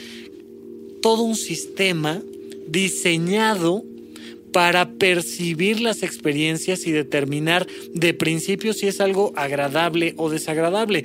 todo 1.01 1.23
un 1.23 1.37
sistema 1.37 2.23
diseñado 2.69 3.85
para 4.53 4.93
percibir 4.93 5.81
las 5.81 6.03
experiencias 6.03 6.87
y 6.87 6.93
determinar 6.93 7.67
de 7.95 8.15
principio 8.15 8.73
si 8.73 8.87
es 8.87 9.01
algo 9.01 9.33
agradable 9.37 10.15
o 10.17 10.31
desagradable. 10.31 11.05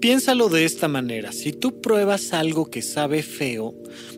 Piénsalo 0.00 0.48
de 0.48 0.64
esta 0.64 0.88
manera, 0.88 1.30
si 1.30 1.52
tú 1.52 1.82
pruebas 1.82 2.32
algo 2.32 2.70
que 2.70 2.80
sabe 2.80 3.22
feo, 3.22 3.74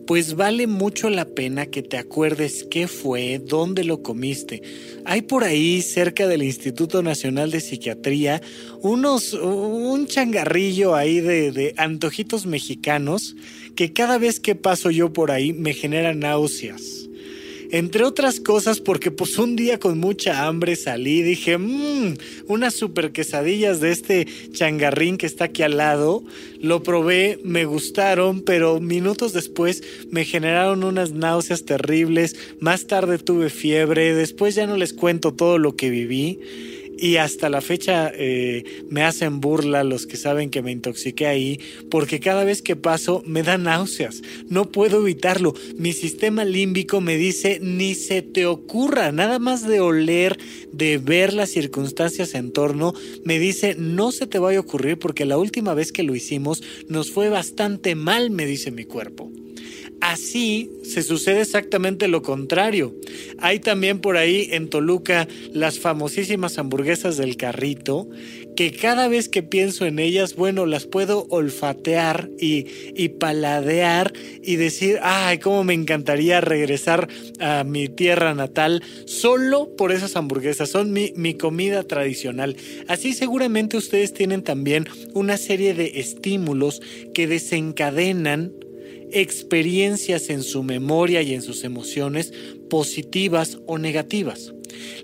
pues 0.06 0.36
vale 0.36 0.68
mucho 0.68 1.10
la 1.10 1.24
pena 1.24 1.66
que 1.66 1.82
te 1.82 1.96
acuerdes 1.96 2.64
qué 2.70 2.86
fue, 2.86 3.40
dónde 3.44 3.82
lo 3.82 4.00
comiste. 4.00 4.62
Hay 5.04 5.22
por 5.22 5.42
ahí, 5.42 5.82
cerca 5.82 6.28
del 6.28 6.44
Instituto 6.44 7.02
Nacional 7.02 7.50
de 7.50 7.60
Psiquiatría, 7.60 8.40
unos, 8.80 9.32
un 9.32 10.06
changarrillo 10.06 10.94
ahí 10.94 11.18
de, 11.18 11.50
de 11.50 11.74
antojitos 11.76 12.46
mexicanos 12.46 13.34
que 13.74 13.92
cada 13.92 14.18
vez 14.18 14.38
que 14.38 14.54
paso 14.54 14.88
yo 14.92 15.12
por 15.12 15.32
ahí 15.32 15.52
me 15.52 15.74
genera 15.74 16.14
náuseas. 16.14 17.01
Entre 17.72 18.04
otras 18.04 18.38
cosas 18.38 18.80
porque 18.80 19.10
pues 19.10 19.38
un 19.38 19.56
día 19.56 19.78
con 19.78 19.98
mucha 19.98 20.46
hambre 20.46 20.76
salí 20.76 21.20
y 21.20 21.22
dije, 21.22 21.56
mmm, 21.56 22.16
unas 22.46 22.74
super 22.74 23.12
quesadillas 23.12 23.80
de 23.80 23.92
este 23.92 24.26
changarrín 24.52 25.16
que 25.16 25.24
está 25.24 25.44
aquí 25.44 25.62
al 25.62 25.78
lado. 25.78 26.22
Lo 26.60 26.82
probé, 26.82 27.38
me 27.42 27.64
gustaron, 27.64 28.42
pero 28.42 28.78
minutos 28.78 29.32
después 29.32 29.82
me 30.10 30.26
generaron 30.26 30.84
unas 30.84 31.12
náuseas 31.12 31.64
terribles. 31.64 32.36
Más 32.60 32.86
tarde 32.86 33.16
tuve 33.16 33.48
fiebre, 33.48 34.14
después 34.14 34.54
ya 34.54 34.66
no 34.66 34.76
les 34.76 34.92
cuento 34.92 35.32
todo 35.32 35.56
lo 35.56 35.74
que 35.74 35.88
viví 35.88 36.40
y 36.98 37.16
hasta 37.16 37.48
la 37.48 37.60
fecha 37.60 38.12
eh, 38.14 38.64
me 38.88 39.02
hacen 39.02 39.40
burla 39.40 39.84
los 39.84 40.06
que 40.06 40.16
saben 40.16 40.50
que 40.50 40.62
me 40.62 40.72
intoxiqué 40.72 41.26
ahí, 41.26 41.60
porque 41.90 42.20
cada 42.20 42.44
vez 42.44 42.62
que 42.62 42.76
paso 42.76 43.22
me 43.26 43.42
da 43.42 43.58
náuseas, 43.58 44.22
no 44.48 44.70
puedo 44.70 45.02
evitarlo. 45.02 45.54
Mi 45.76 45.92
sistema 45.92 46.44
límbico 46.44 47.00
me 47.00 47.16
dice, 47.16 47.58
ni 47.60 47.94
se 47.94 48.22
te 48.22 48.46
ocurra, 48.46 49.12
nada 49.12 49.38
más 49.38 49.66
de 49.66 49.80
oler, 49.80 50.38
de 50.72 50.98
ver 50.98 51.34
las 51.34 51.50
circunstancias 51.50 52.34
en 52.34 52.52
torno, 52.52 52.94
me 53.24 53.38
dice, 53.38 53.74
no 53.78 54.12
se 54.12 54.26
te 54.26 54.38
vaya 54.38 54.58
a 54.58 54.62
ocurrir 54.62 54.98
porque 54.98 55.24
la 55.24 55.38
última 55.38 55.74
vez 55.74 55.92
que 55.92 56.02
lo 56.02 56.14
hicimos 56.14 56.62
nos 56.88 57.10
fue 57.10 57.28
bastante 57.28 57.94
mal, 57.94 58.30
me 58.30 58.46
dice 58.46 58.70
mi 58.70 58.84
cuerpo. 58.84 59.30
Así 60.02 60.68
se 60.82 61.04
sucede 61.04 61.42
exactamente 61.42 62.08
lo 62.08 62.22
contrario. 62.22 62.92
Hay 63.38 63.60
también 63.60 64.00
por 64.00 64.16
ahí 64.16 64.48
en 64.50 64.68
Toluca 64.68 65.28
las 65.52 65.78
famosísimas 65.78 66.58
hamburguesas 66.58 67.16
del 67.16 67.36
carrito, 67.36 68.08
que 68.56 68.72
cada 68.72 69.06
vez 69.06 69.28
que 69.28 69.44
pienso 69.44 69.86
en 69.86 70.00
ellas, 70.00 70.34
bueno, 70.34 70.66
las 70.66 70.86
puedo 70.86 71.28
olfatear 71.30 72.28
y, 72.36 72.64
paladear 73.20 74.12
y 74.42 74.56
decir, 74.56 74.98
ay, 75.02 75.38
cómo 75.38 75.62
me 75.62 75.74
encantaría 75.74 76.40
regresar 76.40 77.06
a 77.38 77.62
mi 77.62 77.88
tierra 77.88 78.34
natal 78.34 78.82
solo 79.06 79.70
por 79.76 79.92
esas 79.92 80.16
hamburguesas. 80.16 80.68
Son 80.68 80.92
mi, 80.92 81.12
mi 81.14 81.34
comida 81.34 81.84
tradicional. 81.84 82.56
Así 82.88 83.12
seguramente 83.12 83.76
ustedes 83.76 84.12
tienen 84.12 84.42
también 84.42 84.88
una 85.14 85.36
serie 85.36 85.74
de 85.74 86.00
estímulos 86.00 86.82
que 87.14 87.28
desencadenan 87.28 88.52
experiencias 89.12 90.30
en 90.30 90.42
su 90.42 90.62
memoria 90.62 91.22
y 91.22 91.34
en 91.34 91.42
sus 91.42 91.64
emociones 91.64 92.32
positivas 92.68 93.58
o 93.66 93.78
negativas. 93.78 94.52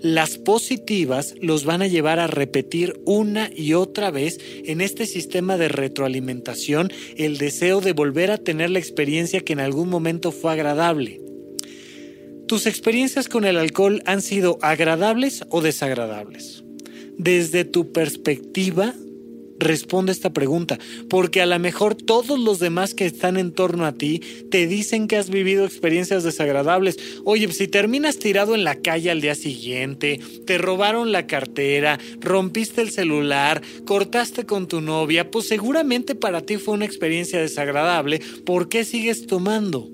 Las 0.01 0.37
positivas 0.37 1.35
los 1.41 1.65
van 1.65 1.81
a 1.81 1.87
llevar 1.87 2.19
a 2.19 2.27
repetir 2.27 2.99
una 3.05 3.49
y 3.55 3.73
otra 3.73 4.11
vez 4.11 4.39
en 4.65 4.81
este 4.81 5.05
sistema 5.05 5.57
de 5.57 5.67
retroalimentación 5.67 6.91
el 7.17 7.37
deseo 7.37 7.81
de 7.81 7.93
volver 7.93 8.31
a 8.31 8.37
tener 8.37 8.69
la 8.69 8.79
experiencia 8.79 9.41
que 9.41 9.53
en 9.53 9.59
algún 9.59 9.89
momento 9.89 10.31
fue 10.31 10.53
agradable. 10.53 11.21
¿Tus 12.47 12.65
experiencias 12.65 13.29
con 13.29 13.45
el 13.45 13.57
alcohol 13.57 14.01
han 14.05 14.21
sido 14.21 14.57
agradables 14.61 15.43
o 15.49 15.61
desagradables? 15.61 16.63
Desde 17.17 17.63
tu 17.65 17.91
perspectiva, 17.91 18.95
responde 19.59 20.11
esta 20.11 20.31
pregunta, 20.31 20.79
porque 21.09 21.41
a 21.41 21.45
lo 21.45 21.59
mejor 21.59 21.95
todos 21.95 22.39
los 22.39 22.59
demás 22.59 22.93
que 22.93 23.05
están 23.05 23.37
en 23.37 23.51
torno 23.51 23.85
a 23.85 23.91
ti 23.91 24.21
te 24.49 24.67
dicen 24.67 25.07
que 25.07 25.17
has 25.17 25.29
vivido 25.29 25.65
experiencias 25.65 26.23
desagradables. 26.23 26.97
Oye, 27.25 27.51
si 27.51 27.67
terminas 27.67 28.17
tirado 28.17 28.55
en 28.55 28.63
la 28.63 28.75
calle 28.75 29.11
al 29.11 29.21
día 29.21 29.35
siguiente, 29.35 30.19
te 30.45 30.57
robaron 30.57 31.11
la 31.11 31.27
cartera, 31.27 31.99
rompiste 32.19 32.81
el 32.81 32.91
celular, 32.91 33.61
cortaste 33.85 34.45
con 34.45 34.67
tu 34.67 34.81
novia, 34.81 35.29
pues 35.29 35.47
seguramente 35.47 36.15
para 36.15 36.41
ti 36.41 36.57
fue 36.57 36.73
una 36.73 36.85
experiencia 36.85 37.39
desagradable. 37.39 38.21
¿Por 38.45 38.69
qué 38.69 38.85
sigues 38.85 39.27
tomando? 39.27 39.89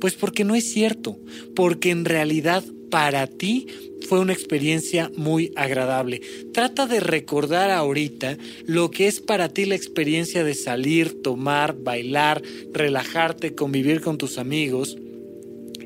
Pues 0.00 0.14
porque 0.14 0.44
no 0.44 0.54
es 0.54 0.70
cierto, 0.70 1.18
porque 1.54 1.90
en 1.90 2.04
realidad 2.04 2.64
para 2.90 3.26
ti 3.26 3.66
fue 4.08 4.20
una 4.20 4.32
experiencia 4.32 5.10
muy 5.16 5.52
agradable. 5.56 6.20
Trata 6.52 6.86
de 6.86 7.00
recordar 7.00 7.70
ahorita 7.70 8.38
lo 8.66 8.90
que 8.90 9.06
es 9.06 9.20
para 9.20 9.48
ti 9.48 9.64
la 9.64 9.74
experiencia 9.74 10.44
de 10.44 10.54
salir, 10.54 11.22
tomar, 11.22 11.76
bailar, 11.78 12.42
relajarte, 12.72 13.54
convivir 13.54 14.00
con 14.00 14.18
tus 14.18 14.38
amigos. 14.38 14.96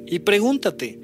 Y 0.06 0.18
pregúntate, 0.20 0.98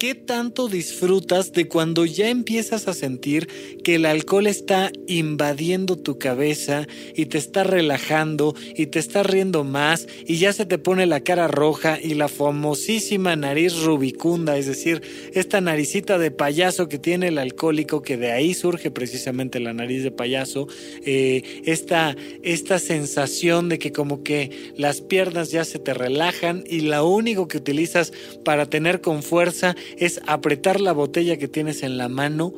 ¿Qué 0.00 0.14
tanto 0.14 0.68
disfrutas 0.68 1.52
de 1.52 1.68
cuando 1.68 2.06
ya 2.06 2.30
empiezas 2.30 2.88
a 2.88 2.94
sentir 2.94 3.48
que 3.84 3.96
el 3.96 4.06
alcohol 4.06 4.46
está 4.46 4.90
invadiendo 5.06 5.98
tu 5.98 6.18
cabeza 6.18 6.86
y 7.14 7.26
te 7.26 7.36
está 7.36 7.64
relajando 7.64 8.54
y 8.74 8.86
te 8.86 8.98
está 8.98 9.22
riendo 9.22 9.62
más 9.62 10.06
y 10.26 10.38
ya 10.38 10.54
se 10.54 10.64
te 10.64 10.78
pone 10.78 11.04
la 11.04 11.20
cara 11.20 11.48
roja 11.48 11.98
y 12.02 12.14
la 12.14 12.28
famosísima 12.28 13.36
nariz 13.36 13.82
rubicunda, 13.82 14.56
es 14.56 14.64
decir, 14.64 15.02
esta 15.34 15.60
naricita 15.60 16.16
de 16.16 16.30
payaso 16.30 16.88
que 16.88 16.98
tiene 16.98 17.28
el 17.28 17.36
alcohólico, 17.36 18.00
que 18.00 18.16
de 18.16 18.32
ahí 18.32 18.54
surge 18.54 18.90
precisamente 18.90 19.60
la 19.60 19.74
nariz 19.74 20.02
de 20.02 20.10
payaso, 20.10 20.66
eh, 21.04 21.42
esta, 21.66 22.16
esta 22.42 22.78
sensación 22.78 23.68
de 23.68 23.78
que 23.78 23.92
como 23.92 24.22
que 24.22 24.72
las 24.78 25.02
piernas 25.02 25.50
ya 25.50 25.66
se 25.66 25.78
te 25.78 25.92
relajan 25.92 26.64
y 26.66 26.80
lo 26.80 27.06
único 27.06 27.48
que 27.48 27.58
utilizas 27.58 28.14
para 28.46 28.64
tener 28.64 29.02
con 29.02 29.22
fuerza 29.22 29.76
es 29.98 30.20
apretar 30.26 30.80
la 30.80 30.92
botella 30.92 31.36
que 31.36 31.48
tienes 31.48 31.82
en 31.82 31.96
la 31.96 32.08
mano, 32.08 32.52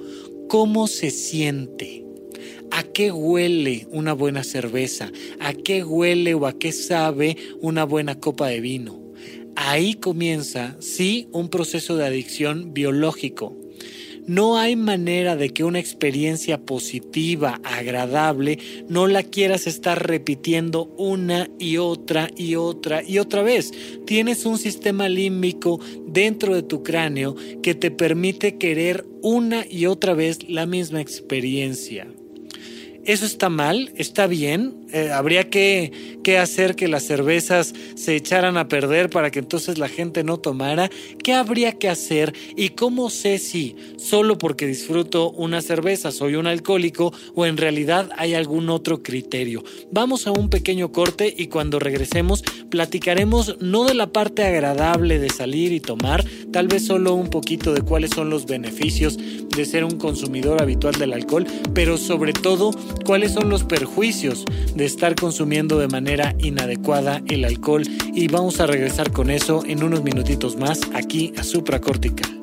cómo 0.49 0.87
se 0.87 1.11
siente. 1.11 2.05
¿A 2.71 2.85
qué 2.85 3.13
huele 3.13 3.87
una 3.91 4.15
buena 4.15 4.45
cerveza? 4.45 5.13
¿A 5.41 5.53
qué 5.53 5.85
huele 5.85 6.35
o 6.35 6.47
a 6.47 6.59
qué 6.59 6.73
sabe 6.73 7.37
una 7.61 7.85
buena 7.85 8.19
copa 8.19 8.49
de 8.49 8.61
vino? 8.61 9.03
Ahí 9.57 9.95
comienza, 9.95 10.77
sí, 10.81 11.29
un 11.33 11.51
proceso 11.51 11.97
de 11.97 12.07
adicción 12.07 12.73
biológico, 12.73 13.55
no 14.27 14.59
hay 14.59 14.77
manera 14.77 15.37
de 15.37 15.51
que 15.51 15.65
una 15.65 15.79
experiencia 15.79 16.65
positiva, 16.65 17.61
agradable, 17.65 18.59
no 18.89 19.07
la 19.07 19.23
quieras 19.23 19.67
estar 19.67 20.07
repitiendo 20.07 20.87
una 20.97 21.49
y 21.59 21.79
otra 21.79 22.31
y 22.37 22.55
otra 22.55 23.03
y 23.03 23.19
otra 23.19 23.43
vez. 23.43 23.73
Tienes 24.07 24.47
un 24.47 24.59
sistema 24.59 25.09
límbico 25.09 25.81
dentro 26.07 26.55
de 26.55 26.63
tu 26.63 26.83
cráneo 26.83 27.35
que 27.63 27.75
te 27.75 27.91
permite 27.91 28.59
querer 28.59 29.07
una 29.23 29.65
y 29.69 29.87
otra 29.87 30.15
vez 30.15 30.49
la 30.49 30.67
misma 30.67 31.01
experiencia. 31.01 32.07
¿Eso 33.05 33.27
está 33.27 33.49
mal? 33.49 33.91
¿Está 33.97 34.29
bien? 34.29 34.87
Eh, 34.93 35.11
¿Habría 35.11 35.51
que, 35.51 36.21
que, 36.23 36.39
hacer 36.39 36.77
que 36.77 36.87
las 36.87 37.03
cervezas 37.03 37.75
se 37.97 38.15
echaran 38.15 38.57
a 38.57 38.69
perder 38.69 39.11
para 39.11 39.33
que 39.33 39.41
entonces 39.41 39.79
la 39.79 39.89
gente 39.89 40.23
no 40.23 40.39
tomara? 40.39 40.89
¿Qué 41.25 41.33
habría 41.33 41.73
que 41.73 41.89
hacer? 41.89 42.33
¿Y 42.57 42.71
cómo 42.71 43.11
sé 43.11 43.39
si 43.39 43.75
solo 43.97 44.39
porque 44.39 44.69
disfruto 44.69 45.31
una 45.31 45.63
cerveza 45.63 46.13
soy 46.13 46.37
un 46.37 46.47
alcohólico 46.47 47.13
o 47.35 47.45
en 47.45 47.57
realidad 47.57 48.09
hay 48.17 48.35
algún 48.35 48.71
otro 48.71 49.03
criterio? 49.03 49.65
Vamos 49.91 50.29
a 50.29 50.31
un 50.31 50.49
pequeño 50.49 50.93
corte 50.93 51.35
y 51.37 51.49
cuando 51.49 51.81
regresemos 51.81 52.45
platicaremos 52.71 53.57
no 53.61 53.85
de 53.85 53.95
la 53.95 54.13
parte 54.13 54.45
agradable 54.45 55.19
de 55.19 55.31
salir 55.31 55.73
y 55.73 55.81
tomar, 55.81 56.25
tal 56.53 56.69
vez 56.69 56.87
solo 56.87 57.15
un 57.15 57.31
poquito 57.31 57.75
de 57.75 57.83
cuáles 57.83 58.11
son 58.11 58.31
los 58.31 58.47
beneficios 58.47 59.19
de 59.19 59.65
ser 59.65 59.85
un 59.85 59.99
consumidor 59.99 60.63
habitual 60.63 60.95
del 60.95 61.13
alcohol, 61.13 61.47
pero 61.75 61.99
sobre 61.99 62.33
todo 62.33 62.71
cuáles 63.05 63.33
son 63.33 63.49
los 63.49 63.65
perjuicios 63.65 64.45
de 64.75 64.85
estar 64.85 65.15
consumiendo 65.15 65.79
de 65.79 65.89
manera 65.89 66.35
inadecuada 66.39 67.23
el 67.27 67.45
alcohol 67.45 67.83
y 68.15 68.29
vamos 68.29 68.61
a 68.61 68.67
regresar 68.67 69.13
con 69.13 69.31
eso 69.31 69.63
en 69.67 69.83
unos 69.83 70.03
minutitos 70.03 70.57
más 70.57 70.81
aquí 70.95 71.33
a 71.39 71.43
Supracortical. 71.43 72.41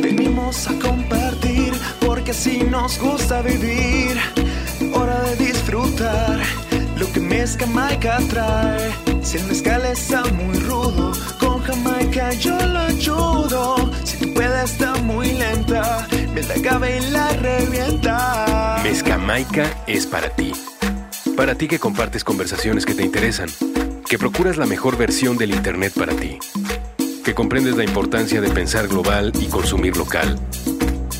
Venimos 0.00 0.68
a 0.68 0.78
compartir 0.78 1.72
porque 2.04 2.32
si 2.32 2.58
nos 2.64 2.98
gusta 2.98 3.42
vivir 3.42 4.41
lo 6.96 7.12
que 7.12 7.20
mezcla 7.20 7.66
Jamaica 7.66 8.18
trae. 8.28 8.92
Si 9.22 9.36
el 9.38 9.44
mezcal 9.44 9.84
está 9.86 10.24
muy 10.24 10.58
rudo, 10.60 11.12
con 11.38 11.62
Jamaica 11.62 12.32
yo 12.34 12.58
lo 12.58 12.78
ayudo. 12.80 13.90
Si 14.04 14.18
tu 14.18 14.34
puedes 14.34 14.70
está 14.70 14.94
muy 14.96 15.32
lenta, 15.32 16.06
me 16.34 16.42
la 16.42 16.54
cabe 16.62 16.98
y 16.98 17.10
la 17.10 17.28
revienta. 17.34 18.80
Mezcamaica 18.82 19.84
es 19.86 20.06
para 20.06 20.28
ti. 20.30 20.52
Para 21.36 21.54
ti 21.54 21.68
que 21.68 21.78
compartes 21.78 22.24
conversaciones 22.24 22.84
que 22.84 22.94
te 22.94 23.02
interesan, 23.02 23.48
que 24.08 24.18
procuras 24.18 24.56
la 24.56 24.66
mejor 24.66 24.96
versión 24.96 25.38
del 25.38 25.52
Internet 25.54 25.92
para 25.96 26.14
ti, 26.14 26.38
que 27.24 27.34
comprendes 27.34 27.76
la 27.76 27.84
importancia 27.84 28.40
de 28.40 28.50
pensar 28.50 28.88
global 28.88 29.32
y 29.40 29.46
consumir 29.46 29.96
local 29.96 30.38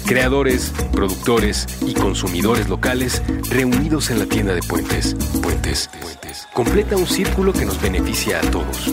Creadores, 0.06 0.72
productores 0.92 1.66
y 1.86 1.94
consumidores 1.94 2.68
locales 2.68 3.22
reunidos 3.50 4.10
en 4.10 4.18
la 4.18 4.26
tienda 4.26 4.54
de 4.54 4.60
Puentes. 4.62 5.14
Puentes. 5.42 5.90
Puentes. 6.00 6.48
Completa 6.52 6.96
un 6.96 7.06
círculo 7.06 7.52
que 7.52 7.64
nos 7.64 7.80
beneficia 7.80 8.38
a 8.38 8.42
todos. 8.50 8.92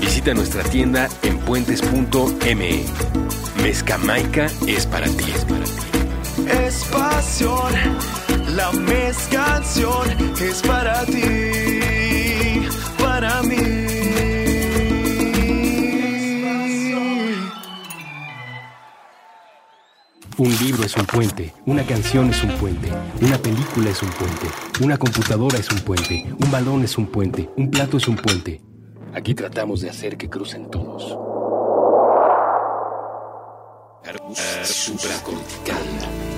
Visita 0.00 0.34
nuestra 0.34 0.62
tienda 0.64 1.08
en 1.22 1.38
puentes.me. 1.38 2.84
Mezcamaica 3.62 4.46
es 4.66 4.86
para 4.86 5.06
ti. 5.06 5.24
Es 5.32 5.44
para 5.44 5.64
ti. 5.64 5.88
Pasión, 6.90 7.72
la 8.54 8.72
mezcanción 8.72 10.08
es 10.40 10.62
para 10.62 11.04
ti, 11.04 12.07
Un 20.38 20.56
libro 20.58 20.84
es 20.84 20.96
un 20.96 21.04
puente, 21.04 21.52
una 21.66 21.84
canción 21.84 22.30
es 22.30 22.44
un 22.44 22.52
puente, 22.58 22.88
una 23.20 23.36
película 23.38 23.90
es 23.90 24.00
un 24.04 24.10
puente, 24.10 24.46
una 24.80 24.96
computadora 24.96 25.58
es 25.58 25.68
un 25.68 25.80
puente, 25.80 26.32
un 26.38 26.48
balón 26.48 26.84
es 26.84 26.96
un 26.96 27.08
puente, 27.08 27.50
un 27.56 27.68
plato 27.68 27.96
es 27.96 28.06
un 28.06 28.14
puente. 28.14 28.62
Aquí 29.12 29.34
tratamos 29.34 29.80
de 29.80 29.90
hacer 29.90 30.16
que 30.16 30.30
crucen 30.30 30.70
todos. 30.70 31.18
Supracortical. 34.62 36.37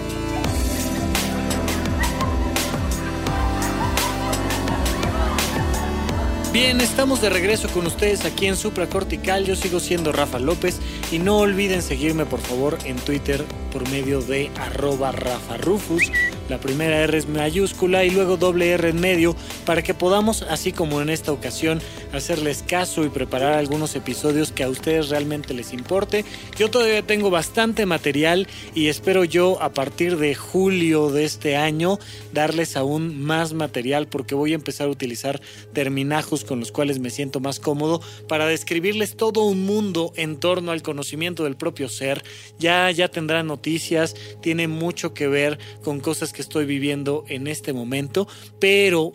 Bien, 6.62 6.82
estamos 6.82 7.22
de 7.22 7.30
regreso 7.30 7.70
con 7.70 7.86
ustedes 7.86 8.26
aquí 8.26 8.44
en 8.44 8.54
Supracortical. 8.54 9.46
Yo 9.46 9.56
sigo 9.56 9.80
siendo 9.80 10.12
Rafa 10.12 10.38
López 10.38 10.78
y 11.10 11.18
no 11.18 11.38
olviden 11.38 11.80
seguirme 11.80 12.26
por 12.26 12.38
favor 12.38 12.76
en 12.84 12.96
Twitter 12.96 13.46
por 13.72 13.88
medio 13.88 14.20
de 14.20 14.50
arroba 14.56 15.10
Rafa 15.10 15.56
Rufus 15.56 16.12
la 16.50 16.58
primera 16.58 17.00
R 17.02 17.16
es 17.16 17.28
mayúscula 17.28 18.04
y 18.04 18.10
luego 18.10 18.36
doble 18.36 18.70
R 18.72 18.88
en 18.88 19.00
medio 19.00 19.36
para 19.64 19.82
que 19.82 19.94
podamos, 19.94 20.42
así 20.42 20.72
como 20.72 21.00
en 21.00 21.08
esta 21.08 21.30
ocasión, 21.30 21.80
hacerles 22.12 22.64
caso 22.66 23.04
y 23.04 23.08
preparar 23.08 23.52
algunos 23.52 23.94
episodios 23.94 24.50
que 24.50 24.64
a 24.64 24.68
ustedes 24.68 25.10
realmente 25.10 25.54
les 25.54 25.72
importe. 25.72 26.24
Yo 26.58 26.68
todavía 26.68 27.02
tengo 27.02 27.30
bastante 27.30 27.86
material 27.86 28.48
y 28.74 28.88
espero 28.88 29.22
yo 29.22 29.62
a 29.62 29.72
partir 29.72 30.16
de 30.16 30.34
julio 30.34 31.10
de 31.10 31.24
este 31.24 31.56
año 31.56 32.00
darles 32.32 32.76
aún 32.76 33.22
más 33.22 33.52
material 33.52 34.08
porque 34.08 34.34
voy 34.34 34.50
a 34.50 34.56
empezar 34.56 34.88
a 34.88 34.90
utilizar 34.90 35.40
terminajos 35.72 36.44
con 36.44 36.58
los 36.58 36.72
cuales 36.72 36.98
me 36.98 37.10
siento 37.10 37.38
más 37.38 37.60
cómodo 37.60 38.00
para 38.26 38.46
describirles 38.46 39.16
todo 39.16 39.44
un 39.44 39.64
mundo 39.66 40.12
en 40.16 40.36
torno 40.36 40.72
al 40.72 40.82
conocimiento 40.82 41.44
del 41.44 41.56
propio 41.56 41.88
ser. 41.88 42.24
Ya 42.58 42.90
ya 42.90 43.06
tendrán 43.06 43.46
noticias, 43.46 44.16
tiene 44.42 44.66
mucho 44.66 45.14
que 45.14 45.28
ver 45.28 45.60
con 45.84 46.00
cosas 46.00 46.32
que 46.32 46.39
estoy 46.40 46.66
viviendo 46.66 47.24
en 47.28 47.46
este 47.46 47.72
momento, 47.72 48.26
pero 48.58 49.12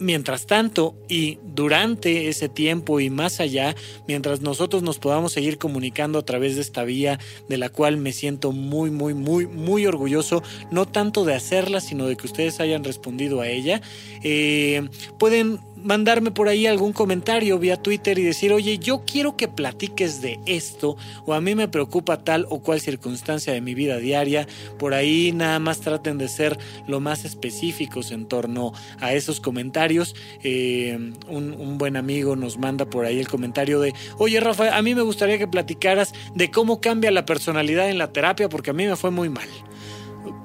Mientras 0.00 0.46
tanto 0.46 0.94
y 1.10 1.38
durante 1.44 2.28
ese 2.28 2.48
tiempo 2.48 3.00
y 3.00 3.10
más 3.10 3.38
allá, 3.38 3.76
mientras 4.08 4.40
nosotros 4.40 4.82
nos 4.82 4.98
podamos 4.98 5.34
seguir 5.34 5.58
comunicando 5.58 6.18
a 6.18 6.24
través 6.24 6.54
de 6.54 6.62
esta 6.62 6.84
vía 6.84 7.20
de 7.50 7.58
la 7.58 7.68
cual 7.68 7.98
me 7.98 8.12
siento 8.12 8.50
muy, 8.50 8.90
muy, 8.90 9.12
muy, 9.12 9.46
muy 9.46 9.84
orgulloso, 9.84 10.42
no 10.70 10.88
tanto 10.88 11.26
de 11.26 11.34
hacerla, 11.34 11.82
sino 11.82 12.06
de 12.06 12.16
que 12.16 12.26
ustedes 12.26 12.60
hayan 12.60 12.82
respondido 12.82 13.42
a 13.42 13.48
ella, 13.48 13.82
eh, 14.22 14.88
pueden 15.18 15.60
mandarme 15.82 16.30
por 16.30 16.48
ahí 16.48 16.66
algún 16.66 16.92
comentario 16.92 17.58
vía 17.58 17.76
Twitter 17.76 18.18
y 18.18 18.22
decir, 18.22 18.52
oye, 18.52 18.78
yo 18.78 19.02
quiero 19.04 19.36
que 19.36 19.48
platiques 19.48 20.20
de 20.20 20.38
esto 20.46 20.96
o 21.26 21.34
a 21.34 21.40
mí 21.40 21.54
me 21.54 21.68
preocupa 21.68 22.18
tal 22.18 22.46
o 22.50 22.60
cual 22.60 22.80
circunstancia 22.80 23.52
de 23.52 23.60
mi 23.60 23.74
vida 23.74 23.98
diaria. 23.98 24.46
Por 24.78 24.94
ahí 24.94 25.32
nada 25.32 25.58
más 25.58 25.80
traten 25.80 26.18
de 26.18 26.28
ser 26.28 26.58
lo 26.86 27.00
más 27.00 27.24
específicos 27.24 28.10
en 28.10 28.26
torno 28.26 28.72
a 29.00 29.12
esos 29.12 29.40
comentarios. 29.40 30.14
Eh, 30.42 31.12
un, 31.28 31.52
un, 31.52 31.78
buen 31.78 31.96
amigo 31.96 32.36
nos 32.36 32.58
manda 32.58 32.84
por 32.84 33.04
ahí 33.04 33.18
el 33.18 33.28
comentario 33.28 33.80
de, 33.80 33.94
oye 34.18 34.40
Rafa, 34.40 34.76
a 34.76 34.82
mí 34.82 34.94
me 34.94 35.02
gustaría 35.02 35.38
que 35.38 35.48
platicaras 35.48 36.12
de 36.34 36.50
cómo 36.50 36.80
cambia 36.80 37.10
la 37.10 37.24
personalidad 37.24 37.88
en 37.88 37.98
la 37.98 38.12
terapia 38.12 38.48
porque 38.48 38.70
a 38.70 38.74
mí 38.74 38.86
me 38.86 38.96
fue 38.96 39.10
muy 39.10 39.28
mal. 39.28 39.48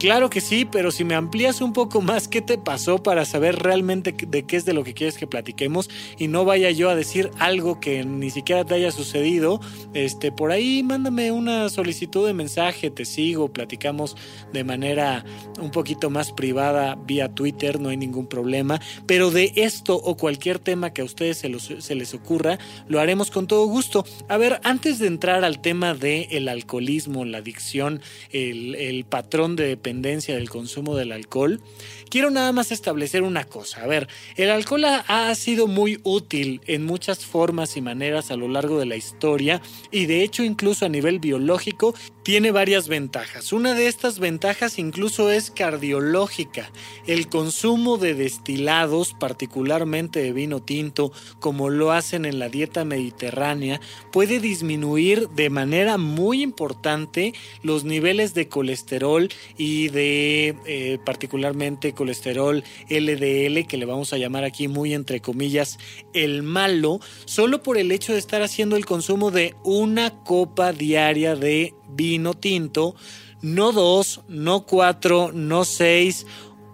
Claro 0.06 0.30
que 0.30 0.40
sí, 0.40 0.66
pero 0.66 0.92
si 0.92 1.04
me 1.04 1.16
amplías 1.16 1.62
un 1.62 1.74
poco 1.74 2.00
más 2.00 2.28
qué 2.28 2.40
te 2.40 2.60
pasó 2.60 3.02
para 3.02 3.26
saber 3.26 3.56
realmente 3.56 4.14
de 4.28 4.44
qué 4.44 4.56
es 4.56 4.64
de 4.64 4.74
lo 4.74 4.84
que 4.84 4.94
quieres 4.94 5.18
que 5.18 5.26
platiquemos 5.26 5.90
y 6.20 6.28
no 6.28 6.46
vaya 6.46 6.70
yo 6.70 6.92
a 6.92 6.96
decir 6.96 7.32
algo 7.40 7.80
que 7.80 8.06
ni 8.06 8.30
siquiera 8.30 8.64
te 8.64 8.76
haya 8.76 8.92
sucedido, 8.92 9.60
este 9.96 10.32
por 10.32 10.52
ahí 10.52 10.84
mándame 10.84 11.32
una 11.32 11.70
solicitud 11.70 12.28
de 12.28 12.36
mensaje, 12.36 12.92
te 12.92 13.04
sigo, 13.04 13.52
platicamos 13.52 14.16
de 14.54 14.64
manera 14.64 15.26
un 15.60 15.72
poquito 15.72 16.12
más 16.12 16.32
privada 16.32 16.94
vía 17.08 17.30
Twitter, 17.30 17.80
no 17.80 17.90
hay 17.90 17.98
ningún 17.98 18.28
problema, 18.28 18.80
pero 19.08 19.32
de 19.32 19.54
esto 19.56 19.96
o 19.96 20.18
cualquier 20.18 20.60
tema 20.60 20.94
que 20.94 21.02
a 21.02 21.06
ustedes 21.06 21.40
se, 21.40 21.96
les 21.96 22.14
ocurra, 22.14 22.60
lo 22.88 23.00
haremos 23.00 23.32
con 23.32 23.48
todo 23.48 23.66
gusto. 23.66 24.06
A 24.30 24.38
ver, 24.38 24.60
antes 24.64 25.00
de 25.00 25.08
entrar 25.08 25.44
al 25.44 25.62
tema 25.62 25.96
del 25.96 26.28
el 26.30 26.48
alcoholismo, 26.48 27.26
la 27.26 27.40
adicción, 27.40 28.02
el, 28.32 28.76
el 28.76 29.04
patrón 29.06 29.56
de 29.56 29.66
dependencia 29.66 29.95
del 30.02 30.50
consumo 30.50 30.96
del 30.96 31.12
alcohol, 31.12 31.62
quiero 32.10 32.30
nada 32.30 32.52
más 32.52 32.72
establecer 32.72 33.24
una 33.24 33.46
cosa. 33.46 33.84
A 33.84 33.88
ver, 33.88 34.08
el 34.36 34.50
alcohol 34.50 34.86
ha, 34.86 35.36
sido 35.36 35.68
muy 35.68 36.00
útil 36.04 36.62
en 36.66 36.86
muchas 36.86 37.26
formas 37.26 37.76
y 37.78 37.82
maneras 37.82 38.32
a 38.32 38.38
lo 38.38 38.48
largo 38.48 38.80
de 38.80 38.86
la 38.86 38.96
historia 38.96 39.62
y 39.92 40.06
de 40.06 40.24
hecho 40.24 40.44
incluso 40.44 40.86
a 40.86 40.90
nivel 40.90 41.20
biológico 41.20 41.94
tiene 42.26 42.52
varias 42.52 42.88
ventajas. 42.88 43.54
Una 43.54 43.76
de 43.76 43.86
estas 43.86 44.18
ventajas 44.18 44.80
incluso 44.80 45.30
es 45.30 45.52
cardiológica. 45.52 46.72
El 47.06 47.30
consumo 47.30 48.00
de 48.00 48.16
destilados, 48.16 49.14
particularmente 49.14 50.24
de 50.24 50.34
vino 50.34 50.60
tinto, 50.60 51.12
como 51.40 51.70
lo 51.70 51.92
hacen 51.92 52.26
en 52.26 52.40
la 52.40 52.50
dieta 52.50 52.84
mediterránea, 52.84 53.80
puede 54.12 54.40
disminuir 54.40 55.30
de 55.30 55.52
manera 55.52 56.00
muy 56.00 56.42
importante 56.42 57.36
los 57.62 57.84
niveles 57.84 58.34
de 58.34 58.50
colesterol 58.50 59.30
y 59.56 59.90
de 59.90 60.56
eh, 60.66 60.98
particularmente 61.06 61.94
colesterol 61.94 62.64
LDL, 62.90 63.68
que 63.68 63.78
le 63.78 63.86
vamos 63.86 64.14
a 64.14 64.18
llamar 64.18 64.46
aquí 64.46 64.68
muy 64.68 64.96
entre 64.96 65.22
comillas 65.22 65.78
el 66.14 66.42
malo, 66.42 67.00
solo 67.26 67.62
por 67.62 67.78
el 67.78 67.92
hecho 67.92 68.14
de 68.14 68.20
estar 68.20 68.42
haciendo 68.42 68.78
el 68.78 68.88
consumo 68.88 69.30
de 69.30 69.54
una 69.64 70.24
copa 70.24 70.74
diaria 70.74 71.36
de 71.36 71.76
vino 71.90 72.34
tinto, 72.34 72.96
no 73.42 73.72
dos, 73.72 74.22
no 74.28 74.66
cuatro, 74.66 75.32
no 75.34 75.66
seis, 75.66 76.26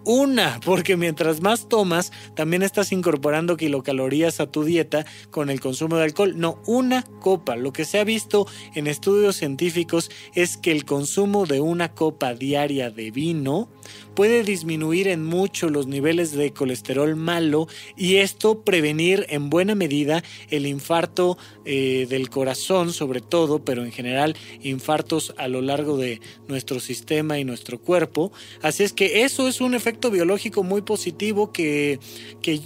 una, 0.04 0.58
porque 0.64 0.96
mientras 0.96 1.40
más 1.40 1.68
tomas, 1.68 2.10
también 2.34 2.62
estás 2.62 2.90
incorporando 2.90 3.56
kilocalorías 3.56 4.40
a 4.40 4.50
tu 4.50 4.64
dieta 4.64 5.06
con 5.30 5.48
el 5.48 5.60
consumo 5.60 5.96
de 5.96 6.04
alcohol. 6.04 6.34
No, 6.36 6.60
una 6.66 7.02
copa. 7.20 7.54
Lo 7.54 7.72
que 7.72 7.84
se 7.84 8.00
ha 8.00 8.04
visto 8.04 8.46
en 8.74 8.88
estudios 8.88 9.36
científicos 9.36 10.10
es 10.34 10.56
que 10.56 10.72
el 10.72 10.84
consumo 10.84 11.46
de 11.46 11.60
una 11.60 11.92
copa 11.94 12.34
diaria 12.34 12.90
de 12.90 13.10
vino 13.12 13.68
puede 14.14 14.42
disminuir 14.42 15.08
en 15.08 15.24
mucho 15.24 15.68
los 15.68 15.86
niveles 15.86 16.32
de 16.32 16.52
colesterol 16.52 17.16
malo 17.16 17.68
y 17.96 18.16
esto 18.16 18.62
prevenir 18.62 19.26
en 19.28 19.50
buena 19.50 19.74
medida 19.74 20.22
el 20.50 20.66
infarto 20.66 21.38
eh, 21.64 22.06
del 22.08 22.30
corazón 22.30 22.92
sobre 22.92 23.20
todo, 23.20 23.64
pero 23.64 23.84
en 23.84 23.92
general 23.92 24.36
infartos 24.62 25.34
a 25.38 25.48
lo 25.48 25.62
largo 25.62 25.96
de 25.96 26.20
nuestro 26.48 26.80
sistema 26.80 27.38
y 27.38 27.44
nuestro 27.44 27.80
cuerpo. 27.80 28.32
Así 28.60 28.82
es 28.82 28.92
que 28.92 29.22
eso 29.22 29.48
es 29.48 29.60
un 29.60 29.74
efecto 29.74 30.10
biológico 30.10 30.62
muy 30.62 30.82
positivo 30.82 31.52
que, 31.52 31.98
que 32.40 32.60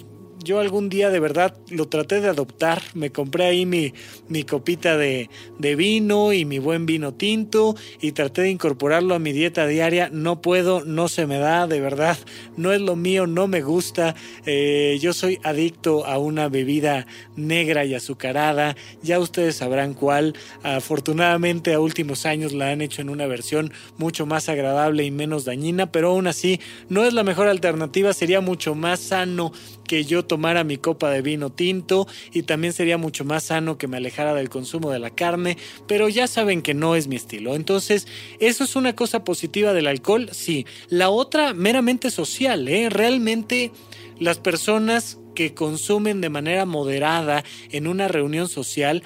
yo 0.46 0.60
algún 0.60 0.88
día 0.88 1.10
de 1.10 1.18
verdad 1.18 1.56
lo 1.70 1.88
traté 1.88 2.20
de 2.20 2.28
adoptar. 2.28 2.80
Me 2.94 3.10
compré 3.10 3.46
ahí 3.46 3.66
mi, 3.66 3.92
mi 4.28 4.44
copita 4.44 4.96
de, 4.96 5.28
de, 5.58 5.74
vino 5.74 6.32
y 6.32 6.44
mi 6.44 6.60
buen 6.60 6.86
vino 6.86 7.12
tinto 7.12 7.74
y 8.00 8.12
traté 8.12 8.42
de 8.42 8.50
incorporarlo 8.50 9.16
a 9.16 9.18
mi 9.18 9.32
dieta 9.32 9.66
diaria. 9.66 10.08
No 10.12 10.40
puedo, 10.40 10.84
no 10.84 11.08
se 11.08 11.26
me 11.26 11.38
da, 11.38 11.66
de 11.66 11.80
verdad. 11.80 12.16
No 12.56 12.72
es 12.72 12.80
lo 12.80 12.94
mío, 12.94 13.26
no 13.26 13.48
me 13.48 13.60
gusta. 13.60 14.14
Eh, 14.46 14.98
yo 15.00 15.12
soy 15.12 15.40
adicto 15.42 16.06
a 16.06 16.18
una 16.18 16.48
bebida 16.48 17.06
negra 17.34 17.84
y 17.84 17.94
azucarada. 17.94 18.76
Ya 19.02 19.18
ustedes 19.18 19.56
sabrán 19.56 19.94
cuál. 19.94 20.34
Afortunadamente 20.62 21.74
a 21.74 21.80
últimos 21.80 22.24
años 22.24 22.52
la 22.52 22.70
han 22.70 22.82
hecho 22.82 23.02
en 23.02 23.10
una 23.10 23.26
versión 23.26 23.72
mucho 23.98 24.26
más 24.26 24.48
agradable 24.48 25.02
y 25.02 25.10
menos 25.10 25.44
dañina, 25.44 25.90
pero 25.90 26.10
aún 26.10 26.28
así 26.28 26.60
no 26.88 27.04
es 27.04 27.14
la 27.14 27.24
mejor 27.24 27.48
alternativa. 27.48 28.12
Sería 28.12 28.40
mucho 28.40 28.76
más 28.76 29.00
sano 29.00 29.52
que 29.88 30.04
yo 30.04 30.24
tomara 30.24 30.35
mi 30.36 30.76
copa 30.76 31.10
de 31.10 31.22
vino 31.22 31.50
tinto 31.50 32.06
y 32.32 32.42
también 32.42 32.72
sería 32.72 32.98
mucho 32.98 33.24
más 33.24 33.44
sano 33.44 33.78
que 33.78 33.88
me 33.88 33.96
alejara 33.96 34.34
del 34.34 34.48
consumo 34.48 34.90
de 34.90 34.98
la 34.98 35.10
carne, 35.10 35.56
pero 35.86 36.08
ya 36.08 36.26
saben 36.26 36.62
que 36.62 36.74
no 36.74 36.94
es 36.94 37.08
mi 37.08 37.16
estilo. 37.16 37.54
Entonces, 37.54 38.06
¿eso 38.38 38.64
es 38.64 38.76
una 38.76 38.94
cosa 38.94 39.24
positiva 39.24 39.72
del 39.72 39.86
alcohol? 39.86 40.28
Sí. 40.32 40.66
La 40.88 41.10
otra, 41.10 41.54
meramente 41.54 42.10
social, 42.10 42.68
¿eh? 42.68 42.88
Realmente 42.90 43.72
las 44.18 44.38
personas 44.38 45.18
que 45.34 45.54
consumen 45.54 46.20
de 46.20 46.30
manera 46.30 46.64
moderada 46.64 47.44
en 47.70 47.86
una 47.86 48.08
reunión 48.08 48.48
social, 48.48 49.02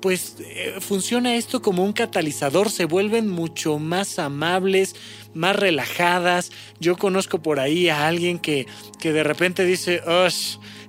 pues 0.00 0.36
eh, 0.40 0.76
funciona 0.80 1.34
esto 1.34 1.62
como 1.62 1.84
un 1.84 1.92
catalizador, 1.92 2.70
se 2.70 2.84
vuelven 2.84 3.28
mucho 3.28 3.78
más 3.78 4.18
amables, 4.18 4.94
más 5.34 5.56
relajadas. 5.56 6.50
Yo 6.80 6.96
conozco 6.96 7.42
por 7.42 7.60
ahí 7.60 7.88
a 7.88 8.06
alguien 8.06 8.38
que, 8.38 8.66
que 9.00 9.12
de 9.12 9.24
repente 9.24 9.64
dice, 9.64 10.00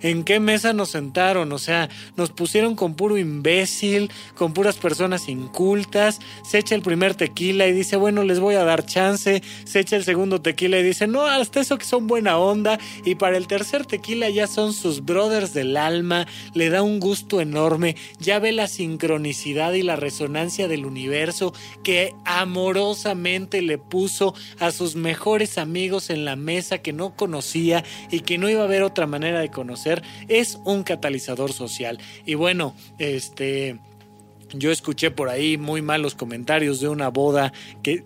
¿en 0.01 0.23
qué 0.23 0.39
mesa 0.39 0.73
nos 0.73 0.91
sentaron? 0.91 1.51
O 1.51 1.57
sea, 1.57 1.89
nos 2.15 2.31
pusieron 2.31 2.75
con 2.75 2.95
puro 2.95 3.17
imbécil, 3.17 4.11
con 4.35 4.53
puras 4.53 4.77
personas 4.77 5.27
incultas. 5.29 6.19
Se 6.47 6.59
echa 6.59 6.75
el 6.75 6.81
primer 6.81 7.15
tequila 7.15 7.67
y 7.67 7.73
dice, 7.73 7.95
bueno, 7.97 8.23
les 8.23 8.39
voy 8.39 8.55
a 8.55 8.63
dar 8.63 8.85
chance. 8.85 9.41
Se 9.65 9.79
echa 9.79 9.95
el 9.95 10.03
segundo 10.03 10.41
tequila 10.41 10.79
y 10.79 10.83
dice, 10.83 11.07
no, 11.07 11.25
hasta 11.25 11.59
eso 11.59 11.77
que 11.77 11.85
son 11.85 12.07
buena 12.07 12.37
onda. 12.37 12.77
Y 13.03 13.15
para 13.15 13.37
el 13.37 13.47
tercer 13.47 13.85
tequila 13.85 14.29
ya 14.29 14.47
son 14.47 14.73
sus 14.73 15.03
brothers 15.03 15.53
del 15.53 15.75
alma. 15.75 16.27
Le 16.53 16.69
da 16.69 16.83
un 16.83 16.99
gusto 16.99 17.41
enorme. 17.41 17.95
Ya 18.19 18.39
ve 18.39 18.51
la 18.51 18.67
sincronicidad 18.67 19.73
y 19.73 19.81
la 19.81 19.95
resonancia 19.95 20.67
del 20.67 20.85
universo 20.85 21.53
que 21.83 22.13
amorosamente 22.25 23.61
le 23.61 23.77
puso 23.77 24.34
a 24.59 24.71
sus 24.71 24.95
mejores 24.95 25.57
amigos 25.57 26.09
en 26.09 26.25
la 26.25 26.35
mesa 26.35 26.79
que 26.79 26.93
no 26.93 27.15
conocía 27.15 27.83
y 28.11 28.21
que 28.21 28.37
no 28.37 28.49
iba 28.49 28.61
a 28.61 28.65
haber 28.65 28.83
otra 28.83 29.07
manera 29.07 29.39
de 29.39 29.49
conocer, 29.49 30.03
es 30.27 30.59
un 30.65 30.83
catalizador 30.83 31.53
social. 31.53 31.99
Y 32.25 32.35
bueno, 32.35 32.75
este... 32.99 33.79
Yo 34.53 34.71
escuché 34.71 35.09
por 35.09 35.27
ahí 35.27 35.57
muy 35.57 35.81
malos 35.81 36.13
comentarios 36.13 36.79
de 36.79 36.87
una 36.87 37.09
boda 37.09 37.51
que 37.81 38.05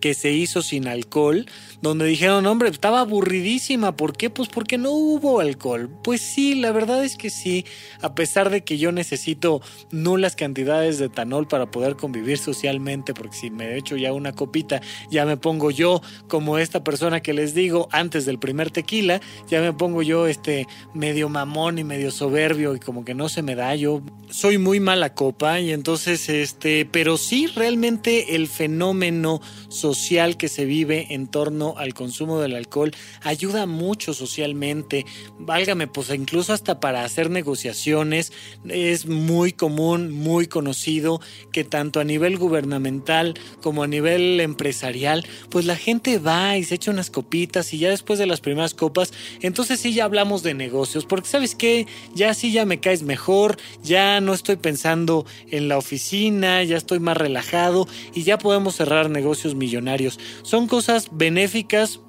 que 0.00 0.14
se 0.14 0.32
hizo 0.32 0.62
sin 0.62 0.88
alcohol, 0.88 1.46
donde 1.82 2.04
dijeron, 2.04 2.46
hombre, 2.46 2.68
estaba 2.68 3.00
aburridísima, 3.00 3.96
¿por 3.96 4.16
qué? 4.16 4.28
Pues 4.28 4.48
porque 4.48 4.78
no 4.78 4.92
hubo 4.92 5.40
alcohol. 5.40 5.88
Pues 6.02 6.20
sí, 6.20 6.54
la 6.54 6.72
verdad 6.72 7.04
es 7.04 7.16
que 7.16 7.30
sí, 7.30 7.64
a 8.02 8.14
pesar 8.14 8.50
de 8.50 8.62
que 8.62 8.76
yo 8.76 8.92
necesito 8.92 9.62
nulas 9.90 10.36
cantidades 10.36 10.98
de 10.98 11.06
etanol 11.06 11.48
para 11.48 11.70
poder 11.70 11.96
convivir 11.96 12.38
socialmente, 12.38 13.14
porque 13.14 13.36
si 13.36 13.50
me 13.50 13.76
echo 13.76 13.96
ya 13.96 14.12
una 14.12 14.32
copita, 14.32 14.80
ya 15.10 15.24
me 15.24 15.36
pongo 15.36 15.70
yo 15.70 16.02
como 16.28 16.58
esta 16.58 16.84
persona 16.84 17.20
que 17.20 17.32
les 17.32 17.54
digo 17.54 17.88
antes 17.92 18.26
del 18.26 18.38
primer 18.38 18.70
tequila, 18.70 19.20
ya 19.48 19.60
me 19.60 19.72
pongo 19.72 20.02
yo 20.02 20.26
este 20.26 20.66
medio 20.94 21.28
mamón 21.28 21.78
y 21.78 21.84
medio 21.84 22.10
soberbio 22.10 22.74
y 22.74 22.80
como 22.80 23.04
que 23.04 23.14
no 23.14 23.28
se 23.28 23.42
me 23.42 23.54
da, 23.54 23.74
yo 23.74 24.02
soy 24.30 24.58
muy 24.58 24.80
mala 24.80 25.14
copa 25.14 25.60
y 25.60 25.72
entonces 25.72 26.28
este, 26.28 26.84
pero 26.84 27.16
sí 27.16 27.46
realmente 27.46 28.36
el 28.36 28.48
fenómeno 28.48 29.40
social 29.68 30.36
que 30.36 30.48
se 30.48 30.64
vive 30.64 31.14
en 31.14 31.26
torno 31.26 31.69
al 31.78 31.94
consumo 31.94 32.40
del 32.40 32.54
alcohol 32.54 32.92
ayuda 33.22 33.66
mucho 33.66 34.14
socialmente, 34.14 35.06
válgame, 35.38 35.86
pues 35.86 36.10
incluso 36.10 36.52
hasta 36.52 36.80
para 36.80 37.04
hacer 37.04 37.30
negociaciones. 37.30 38.32
Es 38.68 39.06
muy 39.06 39.52
común, 39.52 40.10
muy 40.10 40.46
conocido 40.46 41.20
que 41.52 41.64
tanto 41.64 42.00
a 42.00 42.04
nivel 42.04 42.38
gubernamental 42.38 43.34
como 43.62 43.82
a 43.82 43.86
nivel 43.86 44.40
empresarial, 44.40 45.26
pues 45.50 45.64
la 45.64 45.76
gente 45.76 46.18
va 46.18 46.56
y 46.56 46.64
se 46.64 46.76
echa 46.76 46.90
unas 46.90 47.10
copitas 47.10 47.72
y 47.72 47.78
ya 47.78 47.90
después 47.90 48.18
de 48.18 48.26
las 48.26 48.40
primeras 48.40 48.74
copas, 48.74 49.12
entonces 49.40 49.80
sí 49.80 49.92
ya 49.92 50.04
hablamos 50.04 50.42
de 50.42 50.54
negocios, 50.54 51.04
porque 51.06 51.28
sabes 51.28 51.54
que 51.54 51.86
ya 52.14 52.34
sí 52.34 52.52
ya 52.52 52.64
me 52.64 52.80
caes 52.80 53.02
mejor, 53.02 53.56
ya 53.82 54.20
no 54.20 54.34
estoy 54.34 54.56
pensando 54.56 55.26
en 55.50 55.68
la 55.68 55.78
oficina, 55.78 56.62
ya 56.62 56.76
estoy 56.76 57.00
más 57.00 57.16
relajado 57.16 57.86
y 58.14 58.22
ya 58.22 58.38
podemos 58.38 58.76
cerrar 58.76 59.10
negocios 59.10 59.54
millonarios. 59.54 60.18
Son 60.42 60.66
cosas 60.66 61.08
benéficas, 61.12 61.59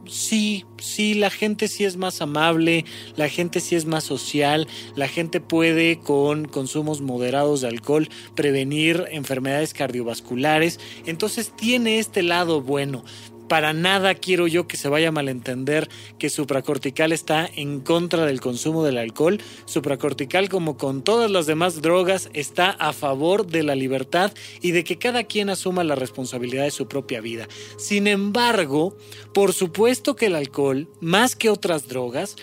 sí, 0.08 0.66
sí, 0.78 1.14
la 1.14 1.30
gente 1.30 1.68
sí 1.68 1.86
es 1.86 1.98
más 1.98 2.22
amable, 2.22 2.86
la 3.16 3.30
gente 3.30 3.60
sí 3.60 3.76
es 3.76 3.86
más 3.86 4.04
social, 4.04 4.68
la 4.96 5.08
gente 5.08 5.40
puede 5.40 6.00
con 6.00 6.46
consumos 6.46 7.02
moderados 7.02 7.62
de 7.62 7.68
alcohol 7.70 8.10
prevenir 8.36 9.06
enfermedades 9.12 9.74
cardiovasculares, 9.74 10.80
entonces 11.06 11.52
tiene 11.56 12.00
este 12.00 12.24
lado 12.24 12.62
bueno 12.62 13.04
para 13.52 13.74
nada 13.74 14.16
quiero 14.16 14.48
yo 14.48 14.66
que 14.66 14.78
se 14.78 14.88
vaya 14.88 15.10
a 15.10 15.12
malentender 15.12 15.90
que 16.18 16.30
supracortical 16.30 17.12
está 17.12 17.50
en 17.54 17.82
contra 17.82 18.26
del 18.26 18.40
consumo 18.40 18.86
del 18.86 18.98
alcohol. 18.98 19.40
Supracortical, 19.66 20.48
como 20.48 20.78
con 20.78 21.04
todas 21.04 21.30
las 21.30 21.48
demás 21.48 21.82
drogas, 21.82 22.30
está 22.32 22.70
a 22.70 22.94
favor 22.94 23.46
de 23.46 23.64
la 23.64 23.76
libertad 23.76 24.32
y 24.62 24.72
de 24.72 24.86
que 24.86 24.98
cada 24.98 25.26
quien 25.26 25.50
asuma 25.50 25.84
la 25.84 25.96
responsabilidad 25.96 26.64
de 26.64 26.72
su 26.72 26.88
propia 26.88 27.20
vida. 27.20 27.50
Sin 27.78 28.08
embargo, 28.08 28.96
por 29.34 29.52
supuesto 29.52 30.16
que 30.16 30.28
el 30.28 30.36
alcohol, 30.36 30.88
más 31.02 31.36
que 31.36 31.50
otras 31.50 31.90
drogas, 31.90 32.38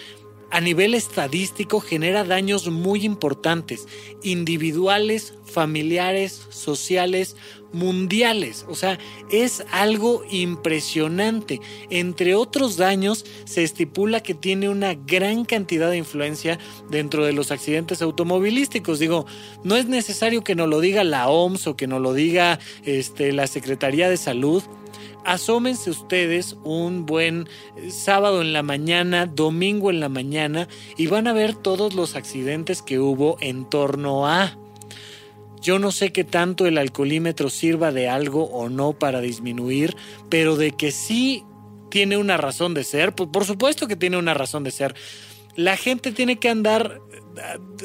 a 0.50 0.60
nivel 0.60 0.94
estadístico 0.94 1.80
genera 1.80 2.24
daños 2.24 2.68
muy 2.68 3.04
importantes, 3.04 3.86
individuales, 4.22 5.34
familiares, 5.44 6.46
sociales, 6.48 7.36
mundiales. 7.72 8.64
O 8.68 8.74
sea, 8.74 8.98
es 9.30 9.64
algo 9.70 10.22
impresionante. 10.30 11.60
Entre 11.90 12.34
otros 12.34 12.76
daños, 12.76 13.24
se 13.44 13.62
estipula 13.62 14.22
que 14.22 14.34
tiene 14.34 14.68
una 14.68 14.94
gran 14.94 15.44
cantidad 15.44 15.90
de 15.90 15.98
influencia 15.98 16.58
dentro 16.90 17.24
de 17.24 17.32
los 17.32 17.50
accidentes 17.50 18.02
automovilísticos. 18.02 18.98
Digo, 18.98 19.26
no 19.64 19.76
es 19.76 19.86
necesario 19.86 20.44
que 20.44 20.54
nos 20.54 20.68
lo 20.68 20.80
diga 20.80 21.04
la 21.04 21.28
OMS 21.28 21.66
o 21.66 21.76
que 21.76 21.86
nos 21.86 22.00
lo 22.00 22.12
diga 22.12 22.58
este, 22.84 23.32
la 23.32 23.46
Secretaría 23.46 24.08
de 24.08 24.16
Salud 24.16 24.62
asómense 25.24 25.90
ustedes 25.90 26.56
un 26.64 27.04
buen 27.04 27.48
sábado 27.90 28.40
en 28.40 28.54
la 28.54 28.62
mañana, 28.62 29.26
domingo 29.26 29.90
en 29.90 30.00
la 30.00 30.08
mañana 30.08 30.68
y 30.96 31.06
van 31.06 31.26
a 31.26 31.34
ver 31.34 31.54
todos 31.54 31.94
los 31.94 32.16
accidentes 32.16 32.80
que 32.80 32.98
hubo 32.98 33.36
en 33.40 33.68
torno 33.68 34.26
a. 34.26 34.56
Yo 35.60 35.78
no 35.78 35.92
sé 35.92 36.12
qué 36.12 36.24
tanto 36.24 36.66
el 36.66 36.78
alcoholímetro 36.78 37.50
sirva 37.50 37.92
de 37.92 38.08
algo 38.08 38.44
o 38.44 38.68
no 38.68 38.92
para 38.92 39.20
disminuir, 39.20 39.96
pero 40.28 40.56
de 40.56 40.72
que 40.72 40.90
sí 40.92 41.44
tiene 41.90 42.16
una 42.16 42.36
razón 42.36 42.74
de 42.74 42.84
ser, 42.84 43.14
pues 43.14 43.30
por 43.32 43.44
supuesto 43.44 43.86
que 43.86 43.96
tiene 43.96 44.16
una 44.16 44.34
razón 44.34 44.64
de 44.64 44.70
ser. 44.70 44.94
La 45.56 45.76
gente 45.76 46.12
tiene 46.12 46.38
que 46.38 46.48
andar 46.48 47.00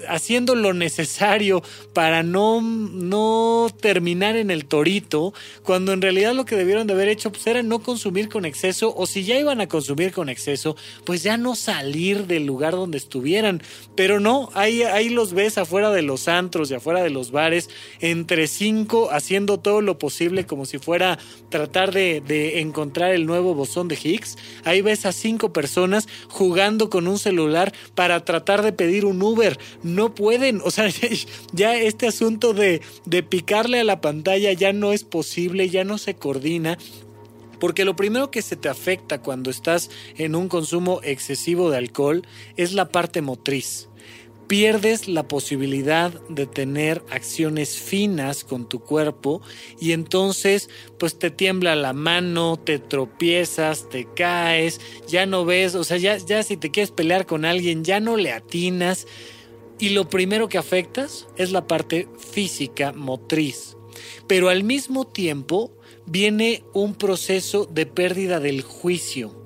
haciendo 0.08 0.56
lo 0.56 0.74
necesario 0.74 1.62
para 1.94 2.24
no, 2.24 2.62
no 2.62 3.68
terminar 3.80 4.36
en 4.36 4.52
el 4.52 4.66
torito, 4.66 5.34
cuando 5.64 5.94
en 5.94 6.02
realidad 6.02 6.34
lo 6.34 6.46
que 6.46 6.56
debieron 6.56 6.88
de 6.88 6.94
haber 6.94 7.10
hecho 7.10 7.32
pues, 7.32 7.46
era 7.48 7.64
no 7.64 7.80
consumir 7.80 8.30
con 8.30 8.46
exceso, 8.46 8.94
o 8.96 9.06
si 9.06 9.24
ya 9.24 9.38
iban 9.38 9.62
a 9.62 9.68
consumir 9.68 10.12
con 10.12 10.30
exceso, 10.30 10.76
pues 11.06 11.24
ya 11.24 11.38
no 11.38 11.56
salir 11.56 12.28
del 12.28 12.46
lugar 12.46 12.74
donde 12.74 12.98
estuvieran. 12.98 13.62
Pero 13.96 14.20
no, 14.20 14.50
ahí, 14.54 14.84
ahí 14.84 15.10
los 15.10 15.34
ves 15.34 15.58
afuera 15.58 15.92
de 15.92 16.02
los 16.02 16.28
antros 16.28 16.72
y 16.72 16.76
afuera 16.76 17.04
de 17.04 17.10
los 17.10 17.32
bares, 17.32 17.70
entre 18.00 18.48
cinco, 18.48 19.10
haciendo 19.12 19.60
todo 19.60 19.82
lo 19.82 19.98
posible 19.98 20.46
como 20.46 20.66
si 20.66 20.78
fuera 20.78 21.20
tratar 21.50 21.94
de, 21.94 22.22
de 22.22 22.62
encontrar 22.62 23.12
el 23.14 23.26
nuevo 23.26 23.54
bosón 23.54 23.88
de 23.88 23.98
Higgs. 24.02 24.38
Ahí 24.64 24.82
ves 24.82 25.06
a 25.06 25.12
cinco 25.12 25.54
personas 25.54 26.08
jugando 26.30 26.90
con 26.90 27.08
un 27.08 27.20
celular 27.20 27.74
para 27.96 28.24
tratar 28.26 28.62
de 28.62 28.74
pedir 28.74 29.06
un 29.06 29.22
Uber 29.22 29.43
no 29.84 30.16
pueden, 30.16 30.62
o 30.64 30.72
sea, 30.72 30.90
ya 31.54 31.76
este 31.76 32.08
asunto 32.08 32.54
de, 32.54 32.82
de 33.06 33.24
picarle 33.24 33.80
a 33.80 33.84
la 33.84 34.02
pantalla 34.02 34.54
ya 34.54 34.74
no 34.74 34.94
es 34.94 35.04
posible, 35.04 35.70
ya 35.70 35.84
no 35.84 35.98
se 35.98 36.16
coordina. 36.16 36.78
Porque 37.60 37.86
lo 37.86 37.96
primero 37.96 38.30
que 38.30 38.42
se 38.42 38.58
te 38.58 38.68
afecta 38.68 39.22
cuando 39.22 39.50
estás 39.50 39.90
en 40.18 40.36
un 40.36 40.50
consumo 40.50 41.00
excesivo 41.02 41.70
de 41.70 41.78
alcohol 41.78 42.28
es 42.58 42.74
la 42.74 42.90
parte 42.90 43.22
motriz 43.22 43.88
pierdes 44.48 45.08
la 45.08 45.28
posibilidad 45.28 46.12
de 46.30 46.46
tener 46.46 47.04
acciones 47.10 47.78
finas 47.78 48.44
con 48.44 48.68
tu 48.68 48.80
cuerpo 48.80 49.42
y 49.80 49.92
entonces 49.92 50.70
pues 51.00 51.18
te 51.18 51.32
tiembla 51.32 51.76
la 51.76 51.94
mano, 51.94 52.58
te 52.58 52.80
tropiezas, 52.80 53.90
te 53.90 54.08
caes, 54.16 54.80
ya 55.08 55.26
no 55.26 55.46
ves, 55.46 55.76
o 55.76 55.84
sea, 55.84 55.98
ya, 55.98 56.18
ya 56.18 56.44
si 56.44 56.58
te 56.58 56.72
quieres 56.72 56.92
pelear 56.92 57.26
con 57.26 57.46
alguien 57.46 57.84
ya 57.84 58.00
no 58.00 58.18
le 58.18 58.32
atinas 58.32 59.08
y 59.80 59.90
lo 59.90 60.10
primero 60.10 60.50
que 60.50 60.58
afectas 60.58 61.28
es 61.36 61.52
la 61.52 61.68
parte 61.68 62.08
física 62.18 62.94
motriz. 62.94 63.76
Pero 64.28 64.50
al 64.50 64.64
mismo 64.64 65.06
tiempo 65.06 65.72
viene 66.06 66.64
un 66.74 66.96
proceso 66.96 67.66
de 67.66 67.86
pérdida 67.86 68.40
del 68.40 68.62
juicio 68.62 69.43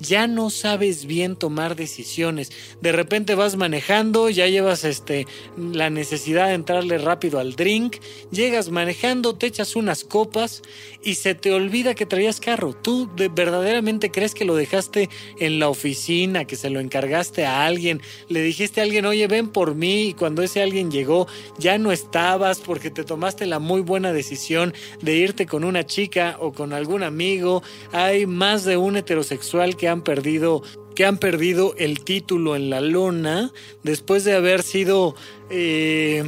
ya 0.00 0.26
no 0.26 0.50
sabes 0.50 1.06
bien 1.06 1.36
tomar 1.36 1.76
decisiones. 1.76 2.52
De 2.80 2.92
repente 2.92 3.34
vas 3.34 3.56
manejando, 3.56 4.30
ya 4.30 4.46
llevas 4.46 4.84
este 4.84 5.26
la 5.56 5.90
necesidad 5.90 6.48
de 6.48 6.54
entrarle 6.54 6.98
rápido 6.98 7.38
al 7.38 7.56
drink, 7.56 7.96
llegas 8.30 8.70
manejando, 8.70 9.34
te 9.34 9.46
echas 9.46 9.76
unas 9.76 10.04
copas 10.04 10.62
y 11.02 11.14
se 11.14 11.34
te 11.34 11.52
olvida 11.52 11.94
que 11.94 12.06
traías 12.06 12.40
carro. 12.40 12.74
Tú 12.74 13.10
verdaderamente 13.34 14.10
crees 14.10 14.34
que 14.34 14.44
lo 14.44 14.56
dejaste 14.56 15.08
en 15.38 15.58
la 15.58 15.68
oficina, 15.68 16.44
que 16.44 16.56
se 16.56 16.70
lo 16.70 16.80
encargaste 16.80 17.44
a 17.44 17.64
alguien, 17.64 18.00
le 18.28 18.42
dijiste 18.42 18.80
a 18.80 18.84
alguien, 18.84 19.06
"Oye, 19.06 19.26
ven 19.26 19.48
por 19.48 19.74
mí" 19.74 20.08
y 20.08 20.14
cuando 20.14 20.42
ese 20.42 20.62
alguien 20.62 20.90
llegó, 20.90 21.26
ya 21.58 21.78
no 21.78 21.92
estabas 21.92 22.60
porque 22.60 22.90
te 22.90 23.04
tomaste 23.04 23.46
la 23.46 23.58
muy 23.58 23.80
buena 23.80 24.12
decisión 24.12 24.74
de 25.02 25.16
irte 25.16 25.46
con 25.46 25.64
una 25.64 25.84
chica 25.86 26.36
o 26.40 26.52
con 26.52 26.72
algún 26.72 27.02
amigo. 27.02 27.62
Hay 27.92 28.26
más 28.26 28.64
de 28.64 28.76
un 28.76 28.96
heterosexual 28.96 29.76
que 29.76 29.83
han 29.86 30.02
perdido 30.02 30.62
que 30.94 31.04
han 31.04 31.18
perdido 31.18 31.74
el 31.76 32.04
título 32.04 32.54
en 32.54 32.70
la 32.70 32.80
lona 32.80 33.52
después 33.82 34.24
de 34.24 34.34
haber 34.34 34.62
sido 34.62 35.16
eh, 35.50 36.22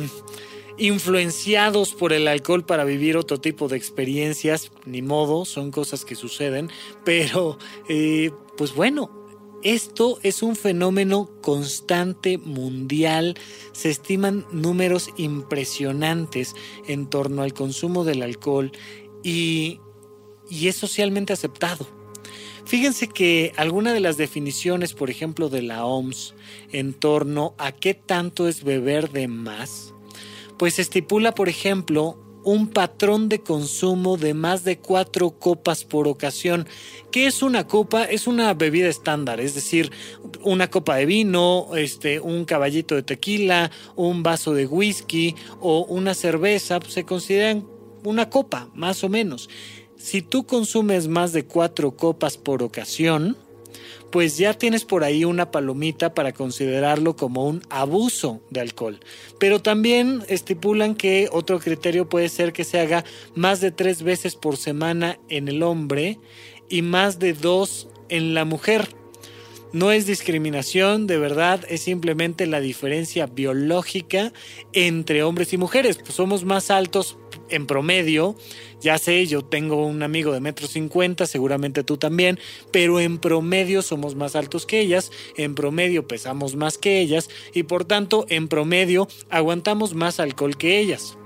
influenciados 0.77 1.95
por 1.95 2.13
el 2.13 2.29
alcohol 2.29 2.65
para 2.65 2.85
vivir 2.85 3.17
otro 3.17 3.41
tipo 3.41 3.69
de 3.69 3.77
experiencias, 3.77 4.73
ni 4.85 5.03
modo, 5.03 5.45
son 5.45 5.71
cosas 5.71 6.05
que 6.05 6.17
suceden, 6.17 6.71
pero 7.05 7.59
eh, 7.89 8.31
pues 8.57 8.75
bueno, 8.75 9.11
esto 9.63 10.19
es 10.23 10.43
un 10.43 10.55
fenómeno 10.55 11.29
constante 11.41 12.39
mundial. 12.39 13.37
Se 13.73 13.91
estiman 13.91 14.47
números 14.53 15.11
impresionantes 15.17 16.55
en 16.87 17.09
torno 17.09 17.43
al 17.43 17.53
consumo 17.53 18.05
del 18.05 18.23
alcohol 18.23 18.71
y, 19.25 19.81
y 20.49 20.69
es 20.69 20.77
socialmente 20.77 21.33
aceptado. 21.33 21.96
Fíjense 22.67 23.07
que 23.07 23.53
alguna 23.57 23.93
de 23.93 24.01
las 24.01 24.17
definiciones, 24.17 24.93
por 24.93 25.09
ejemplo, 25.09 25.49
de 25.49 25.63
la 25.63 25.87
OMS 25.87 26.35
en 26.73 26.95
torno 26.95 27.55
a 27.59 27.71
qué 27.71 27.95
tanto 27.95 28.49
es 28.49 28.65
beber 28.65 29.11
de 29.11 29.29
más, 29.29 29.95
pues 30.59 30.81
estipula, 30.81 31.33
por 31.33 31.49
ejemplo, 31.49 32.19
un 32.43 32.69
patrón 32.69 33.29
de 33.29 33.41
consumo 33.41 34.17
de 34.17 34.35
más 34.35 34.65
de 34.65 34.79
cuatro 34.79 35.31
copas 35.31 35.85
por 35.85 36.09
ocasión. 36.09 36.67
¿Qué 37.13 37.27
es 37.27 37.43
una 37.43 37.69
copa? 37.69 38.03
Es 38.03 38.27
una 38.27 38.53
bebida 38.55 38.89
estándar, 38.89 39.41
es 39.41 39.55
decir, 39.55 39.93
una 40.43 40.69
copa 40.69 40.97
de 40.97 41.07
vino, 41.07 41.69
este, 41.77 42.19
un 42.19 42.45
caballito 42.45 42.97
de 42.97 43.05
tequila, 43.05 43.71
un 43.95 44.25
vaso 44.25 44.55
de 44.55 44.67
whisky 44.67 45.37
o 45.61 45.85
una 45.85 46.15
cerveza, 46.15 46.81
pues, 46.81 46.95
se 46.95 47.05
consideran 47.05 47.65
una 48.03 48.31
copa, 48.31 48.71
más 48.75 49.03
o 49.05 49.09
menos. 49.09 49.49
Si 49.97 50.23
tú 50.23 50.47
consumes 50.47 51.09
más 51.09 51.33
de 51.33 51.45
cuatro 51.45 51.97
copas 51.97 52.37
por 52.37 52.63
ocasión, 52.63 53.37
pues 54.11 54.39
ya 54.39 54.55
tienes 54.55 54.85
por 54.85 55.05
ahí 55.05 55.25
una 55.25 55.51
palomita 55.51 56.15
para 56.15 56.33
considerarlo 56.33 57.17
como 57.17 57.47
un 57.47 57.63
abuso 57.71 58.41
de 58.51 58.61
alcohol. 58.61 59.01
Pero 59.39 59.61
también 59.61 60.23
estipulan 60.29 60.95
que 60.95 61.29
otro 61.33 61.59
criterio 61.59 62.09
puede 62.09 62.29
ser 62.29 62.53
que 62.53 62.65
se 62.65 62.81
haga 62.81 63.05
más 63.35 63.61
de 63.61 63.73
tres 63.73 64.03
veces 64.03 64.37
por 64.37 64.57
semana 64.57 65.19
en 65.29 65.49
el 65.49 65.63
hombre 65.63 66.19
y 66.69 66.83
más 66.83 67.19
de 67.19 67.33
dos 67.33 67.89
en 68.09 68.35
la 68.35 68.45
mujer. 68.45 68.89
No 69.73 69.91
es 69.93 70.07
discriminación, 70.07 71.07
de 71.07 71.19
verdad, 71.19 71.65
es 71.69 71.83
simplemente 71.83 72.47
la 72.47 72.61
diferencia 72.61 73.27
biológica 73.27 74.33
entre 74.73 75.23
hombres 75.25 75.53
y 75.53 75.59
mujeres. 75.59 75.99
Pues 75.99 76.15
somos 76.15 76.45
más 76.45 76.71
altos 76.71 77.19
en 77.51 77.67
promedio. 77.67 78.37
Ya 78.81 78.99
sé, 78.99 79.27
yo 79.27 79.43
tengo 79.43 79.87
un 79.87 80.03
amigo 80.03 80.33
de 80.33 80.41
metro 80.41 80.67
cincuenta, 80.67 81.27
seguramente 81.27 81.83
tú 81.83 81.97
también, 81.97 82.39
pero 82.71 83.01
en 83.01 83.19
promedio 83.19 83.83
somos 83.83 84.15
más 84.15 84.37
altos 84.37 84.67
que 84.67 84.81
ellas, 84.81 85.11
en 85.37 85.55
promedio 85.55 86.07
pesamos 86.07 86.57
más 86.57 86.79
que 86.79 87.01
ellas 87.01 87.29
y 87.55 87.63
por 87.65 87.85
tanto 87.85 88.27
en 88.29 88.49
promedio 88.49 89.09
aguantamos 89.31 89.95
más 89.95 90.21
alcohol 90.21 90.57
que 90.57 90.79
ellas. 90.79 91.17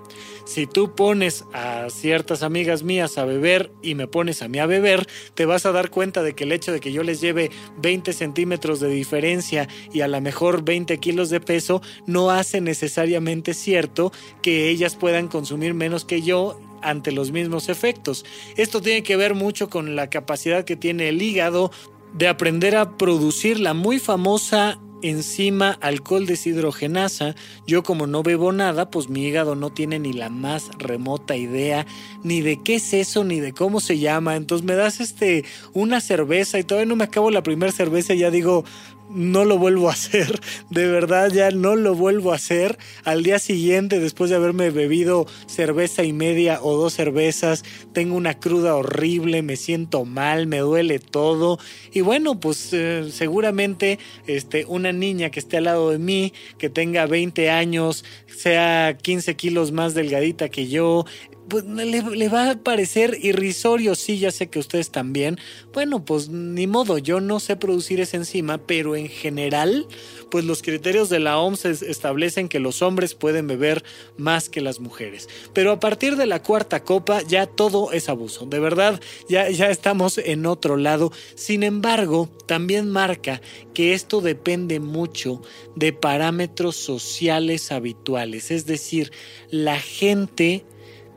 Si 0.44 0.66
tú 0.66 0.94
pones 0.94 1.44
a 1.52 1.88
ciertas 1.90 2.42
amigas 2.42 2.82
mías 2.82 3.18
a 3.18 3.24
beber 3.24 3.70
y 3.82 3.94
me 3.94 4.06
pones 4.06 4.42
a 4.42 4.48
mí 4.48 4.58
a 4.58 4.66
beber, 4.66 5.06
te 5.34 5.46
vas 5.46 5.66
a 5.66 5.72
dar 5.72 5.90
cuenta 5.90 6.22
de 6.22 6.34
que 6.34 6.44
el 6.44 6.52
hecho 6.52 6.72
de 6.72 6.80
que 6.80 6.92
yo 6.92 7.02
les 7.02 7.20
lleve 7.20 7.50
20 7.78 8.12
centímetros 8.12 8.80
de 8.80 8.88
diferencia 8.88 9.68
y 9.92 10.00
a 10.00 10.08
lo 10.08 10.20
mejor 10.20 10.64
20 10.64 10.98
kilos 10.98 11.30
de 11.30 11.40
peso 11.40 11.82
no 12.06 12.30
hace 12.30 12.60
necesariamente 12.60 13.54
cierto 13.54 14.12
que 14.42 14.68
ellas 14.68 14.96
puedan 14.96 15.28
consumir 15.28 15.74
menos 15.74 16.04
que 16.04 16.22
yo 16.22 16.60
ante 16.82 17.12
los 17.12 17.30
mismos 17.30 17.68
efectos. 17.68 18.24
Esto 18.56 18.80
tiene 18.80 19.02
que 19.02 19.16
ver 19.16 19.34
mucho 19.34 19.68
con 19.68 19.96
la 19.96 20.10
capacidad 20.10 20.64
que 20.64 20.76
tiene 20.76 21.08
el 21.08 21.20
hígado 21.22 21.70
de 22.12 22.28
aprender 22.28 22.76
a 22.76 22.96
producir 22.96 23.60
la 23.60 23.74
muy 23.74 23.98
famosa 23.98 24.80
enzima 25.02 25.78
alcohol 25.80 26.26
deshidrogenasa. 26.26 27.34
Yo 27.66 27.82
como 27.82 28.06
no 28.06 28.22
bebo 28.22 28.52
nada, 28.52 28.90
pues 28.90 29.08
mi 29.08 29.24
hígado 29.24 29.54
no 29.54 29.70
tiene 29.70 29.98
ni 29.98 30.12
la 30.12 30.28
más 30.28 30.70
remota 30.78 31.36
idea 31.36 31.86
ni 32.22 32.40
de 32.40 32.62
qué 32.62 32.76
es 32.76 32.92
eso 32.92 33.24
ni 33.24 33.40
de 33.40 33.52
cómo 33.52 33.80
se 33.80 33.98
llama. 33.98 34.36
Entonces 34.36 34.66
me 34.66 34.74
das 34.74 35.00
este 35.00 35.44
una 35.72 36.00
cerveza 36.00 36.58
y 36.58 36.64
todavía 36.64 36.88
no 36.88 36.96
me 36.96 37.04
acabo 37.04 37.30
la 37.30 37.42
primera 37.42 37.72
cerveza 37.72 38.14
y 38.14 38.18
ya 38.18 38.30
digo, 38.30 38.64
no 39.10 39.44
lo 39.44 39.58
vuelvo 39.58 39.88
a 39.88 39.92
hacer, 39.92 40.40
de 40.70 40.86
verdad 40.86 41.30
ya 41.32 41.50
no 41.50 41.76
lo 41.76 41.94
vuelvo 41.94 42.32
a 42.32 42.36
hacer. 42.36 42.78
Al 43.04 43.22
día 43.22 43.38
siguiente, 43.38 44.00
después 44.00 44.30
de 44.30 44.36
haberme 44.36 44.70
bebido 44.70 45.26
cerveza 45.46 46.04
y 46.04 46.12
media 46.12 46.60
o 46.62 46.76
dos 46.76 46.94
cervezas, 46.94 47.64
tengo 47.92 48.16
una 48.16 48.38
cruda 48.38 48.74
horrible, 48.76 49.42
me 49.42 49.56
siento 49.56 50.04
mal, 50.04 50.46
me 50.46 50.58
duele 50.58 50.98
todo. 50.98 51.58
Y 51.92 52.00
bueno, 52.00 52.40
pues 52.40 52.72
eh, 52.72 53.08
seguramente 53.10 53.98
este, 54.26 54.64
una 54.66 54.92
niña 54.92 55.30
que 55.30 55.40
esté 55.40 55.56
al 55.56 55.64
lado 55.64 55.90
de 55.90 55.98
mí, 55.98 56.32
que 56.58 56.70
tenga 56.70 57.06
20 57.06 57.50
años, 57.50 58.04
sea 58.26 58.96
15 58.96 59.36
kilos 59.36 59.72
más 59.72 59.94
delgadita 59.94 60.48
que 60.48 60.68
yo, 60.68 61.04
pues 61.50 61.64
le, 61.64 62.28
va 62.28 62.50
a 62.50 62.58
parecer 62.58 63.18
irrisorio, 63.20 63.94
sí, 63.94 64.18
ya 64.18 64.30
sé 64.30 64.48
que 64.48 64.58
ustedes 64.58 64.90
también. 64.90 65.38
Bueno, 65.74 66.04
pues 66.04 66.28
ni 66.30 66.66
modo, 66.66 66.96
yo 66.96 67.20
no 67.20 67.40
sé 67.40 67.56
producir 67.56 68.00
esa 68.00 68.16
enzima, 68.16 68.58
pero 68.58 68.96
en 68.96 69.08
general, 69.08 69.86
pues 70.30 70.44
los 70.44 70.62
criterios 70.62 71.10
de 71.10 71.18
la 71.18 71.38
OMS 71.38 71.64
establecen 71.64 72.48
que 72.48 72.60
los 72.60 72.80
hombres 72.80 73.14
pueden 73.14 73.48
beber 73.48 73.84
más 74.16 74.48
que 74.48 74.60
las 74.60 74.80
mujeres. 74.80 75.28
Pero 75.52 75.72
a 75.72 75.80
partir 75.80 76.16
de 76.16 76.26
la 76.26 76.42
cuarta 76.42 76.84
copa 76.84 77.20
ya 77.22 77.46
todo 77.46 77.92
es 77.92 78.08
abuso, 78.08 78.46
de 78.46 78.60
verdad, 78.60 79.00
ya, 79.28 79.50
ya 79.50 79.68
estamos 79.68 80.16
en 80.18 80.46
otro 80.46 80.76
lado. 80.76 81.12
Sin 81.34 81.64
embargo, 81.64 82.30
también 82.46 82.88
marca 82.88 83.42
que 83.74 83.92
esto 83.94 84.20
depende 84.20 84.78
mucho 84.78 85.42
de 85.74 85.92
parámetros 85.92 86.76
sociales 86.76 87.72
habituales, 87.72 88.52
es 88.52 88.66
decir, 88.66 89.10
la 89.50 89.80
gente 89.80 90.64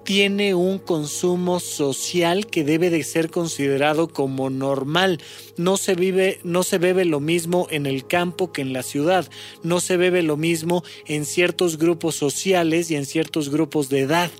tiene 0.03 0.53
un 0.53 0.79
consumo 0.79 1.59
social 1.59 2.47
que 2.47 2.63
debe 2.63 2.89
de 2.89 3.03
ser 3.03 3.29
considerado 3.29 4.07
como 4.07 4.49
normal. 4.49 5.19
No 5.57 5.77
se 5.77 5.95
vive, 5.95 6.39
no 6.43 6.63
se 6.63 6.77
bebe 6.77 7.05
lo 7.05 7.19
mismo 7.19 7.67
en 7.69 7.85
el 7.85 8.05
campo 8.05 8.51
que 8.51 8.61
en 8.61 8.73
la 8.73 8.83
ciudad. 8.83 9.29
No 9.63 9.79
se 9.79 9.97
bebe 9.97 10.23
lo 10.23 10.37
mismo 10.37 10.83
en 11.07 11.25
ciertos 11.25 11.77
grupos 11.77 12.15
sociales 12.15 12.91
y 12.91 12.95
en 12.95 13.05
ciertos 13.05 13.49
grupos 13.49 13.89
de 13.89 14.01
edad 14.01 14.31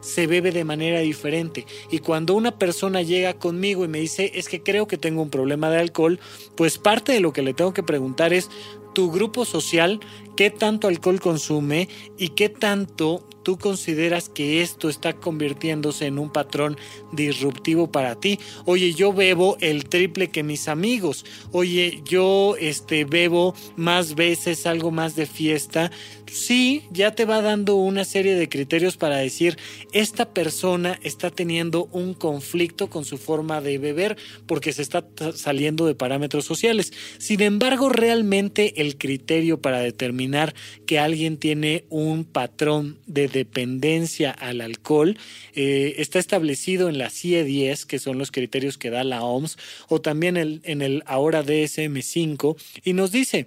se 0.00 0.26
bebe 0.26 0.52
de 0.52 0.64
manera 0.64 1.00
diferente. 1.00 1.66
Y 1.90 1.98
cuando 1.98 2.34
una 2.34 2.58
persona 2.58 3.02
llega 3.02 3.34
conmigo 3.34 3.84
y 3.84 3.88
me 3.88 4.00
dice, 4.00 4.32
es 4.34 4.48
que 4.48 4.62
creo 4.62 4.86
que 4.86 4.98
tengo 4.98 5.22
un 5.22 5.30
problema 5.30 5.68
de 5.68 5.80
alcohol, 5.80 6.20
pues 6.54 6.78
parte 6.78 7.12
de 7.12 7.20
lo 7.20 7.32
que 7.32 7.42
le 7.42 7.54
tengo 7.54 7.74
que 7.74 7.82
preguntar 7.82 8.32
es, 8.32 8.48
tu 8.94 9.10
grupo 9.10 9.44
social, 9.44 10.00
qué 10.36 10.50
tanto 10.50 10.88
alcohol 10.88 11.20
consume 11.20 11.88
y 12.16 12.30
qué 12.30 12.48
tanto 12.48 13.28
tú 13.46 13.58
consideras 13.58 14.28
que 14.28 14.60
esto 14.60 14.88
está 14.88 15.12
convirtiéndose 15.12 16.06
en 16.06 16.18
un 16.18 16.30
patrón 16.30 16.76
disruptivo 17.12 17.92
para 17.92 18.16
ti. 18.16 18.40
Oye, 18.64 18.92
yo 18.92 19.12
bebo 19.12 19.56
el 19.60 19.84
triple 19.84 20.30
que 20.30 20.42
mis 20.42 20.66
amigos. 20.66 21.24
Oye, 21.52 22.02
yo 22.04 22.56
este 22.58 23.04
bebo 23.04 23.54
más 23.76 24.16
veces, 24.16 24.66
algo 24.66 24.90
más 24.90 25.14
de 25.14 25.26
fiesta. 25.26 25.92
Sí, 26.30 26.82
ya 26.90 27.14
te 27.14 27.24
va 27.24 27.40
dando 27.40 27.76
una 27.76 28.04
serie 28.04 28.34
de 28.34 28.48
criterios 28.48 28.96
para 28.96 29.16
decir, 29.16 29.56
esta 29.92 30.28
persona 30.32 30.98
está 31.02 31.30
teniendo 31.30 31.88
un 31.92 32.14
conflicto 32.14 32.90
con 32.90 33.04
su 33.04 33.16
forma 33.16 33.60
de 33.60 33.78
beber 33.78 34.16
porque 34.46 34.72
se 34.72 34.82
está 34.82 35.06
saliendo 35.34 35.86
de 35.86 35.94
parámetros 35.94 36.44
sociales. 36.44 36.92
Sin 37.18 37.42
embargo, 37.42 37.88
realmente 37.88 38.80
el 38.80 38.98
criterio 38.98 39.60
para 39.60 39.80
determinar 39.80 40.54
que 40.86 40.98
alguien 40.98 41.36
tiene 41.36 41.84
un 41.90 42.24
patrón 42.24 42.98
de 43.06 43.28
dependencia 43.28 44.30
al 44.30 44.60
alcohol 44.60 45.16
eh, 45.54 45.94
está 45.98 46.18
establecido 46.18 46.88
en 46.88 46.98
la 46.98 47.10
CIE 47.10 47.44
10, 47.44 47.86
que 47.86 47.98
son 47.98 48.18
los 48.18 48.30
criterios 48.30 48.78
que 48.78 48.90
da 48.90 49.04
la 49.04 49.22
OMS, 49.22 49.56
o 49.88 50.00
también 50.00 50.36
en 50.36 50.82
el 50.82 51.02
ahora 51.06 51.44
DSM5, 51.44 52.56
y 52.84 52.92
nos 52.92 53.12
dice, 53.12 53.46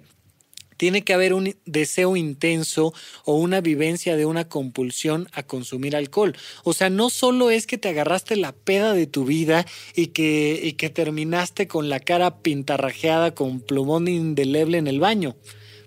tiene 0.80 1.04
que 1.04 1.12
haber 1.12 1.34
un 1.34 1.54
deseo 1.66 2.16
intenso 2.16 2.94
o 3.26 3.34
una 3.34 3.60
vivencia 3.60 4.16
de 4.16 4.24
una 4.24 4.48
compulsión 4.48 5.28
a 5.32 5.42
consumir 5.42 5.94
alcohol. 5.94 6.34
O 6.64 6.72
sea, 6.72 6.88
no 6.88 7.10
solo 7.10 7.50
es 7.50 7.66
que 7.66 7.76
te 7.76 7.90
agarraste 7.90 8.34
la 8.36 8.52
peda 8.52 8.94
de 8.94 9.06
tu 9.06 9.26
vida 9.26 9.66
y 9.94 10.06
que, 10.06 10.58
y 10.64 10.72
que 10.72 10.88
terminaste 10.88 11.68
con 11.68 11.90
la 11.90 12.00
cara 12.00 12.38
pintarrajeada 12.38 13.34
con 13.34 13.60
plumón 13.60 14.08
indeleble 14.08 14.78
en 14.78 14.86
el 14.86 15.00
baño 15.00 15.36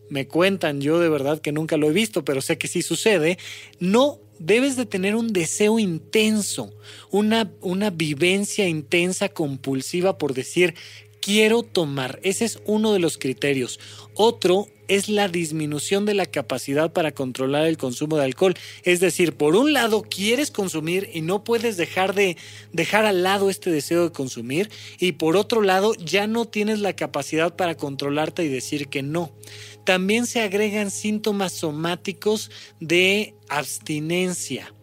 me 0.09 0.27
cuentan, 0.27 0.79
yo 0.79 0.99
de 0.99 1.09
verdad 1.09 1.39
que 1.39 1.51
nunca 1.51 1.75
lo 1.75 1.89
he 1.89 1.93
visto, 1.93 2.23
pero 2.23 2.39
sé 2.39 2.59
que 2.59 2.67
sí 2.67 2.83
sucede, 2.83 3.39
no 3.79 4.19
debes 4.37 4.75
de 4.75 4.85
tener 4.85 5.15
un 5.15 5.33
deseo 5.33 5.79
intenso, 5.79 6.71
una, 7.09 7.51
una 7.61 7.89
vivencia 7.89 8.67
intensa, 8.67 9.29
compulsiva 9.29 10.19
por 10.19 10.35
decir, 10.35 10.75
quiero 11.23 11.63
tomar. 11.63 12.19
Ese 12.23 12.43
es 12.43 12.59
uno 12.65 12.91
de 12.91 12.99
los 12.99 13.17
criterios. 13.17 13.79
Otro 14.13 14.67
es 14.89 15.07
la 15.07 15.29
disminución 15.29 16.05
de 16.05 16.13
la 16.13 16.25
capacidad 16.25 16.91
para 16.91 17.13
controlar 17.13 17.65
el 17.65 17.77
consumo 17.77 18.17
de 18.17 18.25
alcohol. 18.25 18.55
Es 18.83 18.99
decir, 18.99 19.33
por 19.33 19.55
un 19.55 19.71
lado 19.71 20.03
quieres 20.03 20.51
consumir 20.51 21.09
y 21.13 21.21
no 21.21 21.45
puedes 21.45 21.77
dejar 21.77 22.13
de 22.13 22.35
dejar 22.73 23.05
al 23.05 23.23
lado 23.23 23.49
este 23.49 23.71
deseo 23.71 24.03
de 24.03 24.11
consumir 24.11 24.69
y 24.99 25.13
por 25.13 25.37
otro 25.37 25.61
lado 25.61 25.93
ya 25.95 26.27
no 26.27 26.45
tienes 26.45 26.79
la 26.79 26.93
capacidad 26.93 27.55
para 27.55 27.75
controlarte 27.75 28.43
y 28.43 28.49
decir 28.49 28.89
que 28.89 29.01
no. 29.01 29.31
También 29.85 30.25
se 30.25 30.41
agregan 30.41 30.91
síntomas 30.91 31.53
somáticos 31.53 32.51
de 32.81 33.33
abstinencia. 33.47 34.73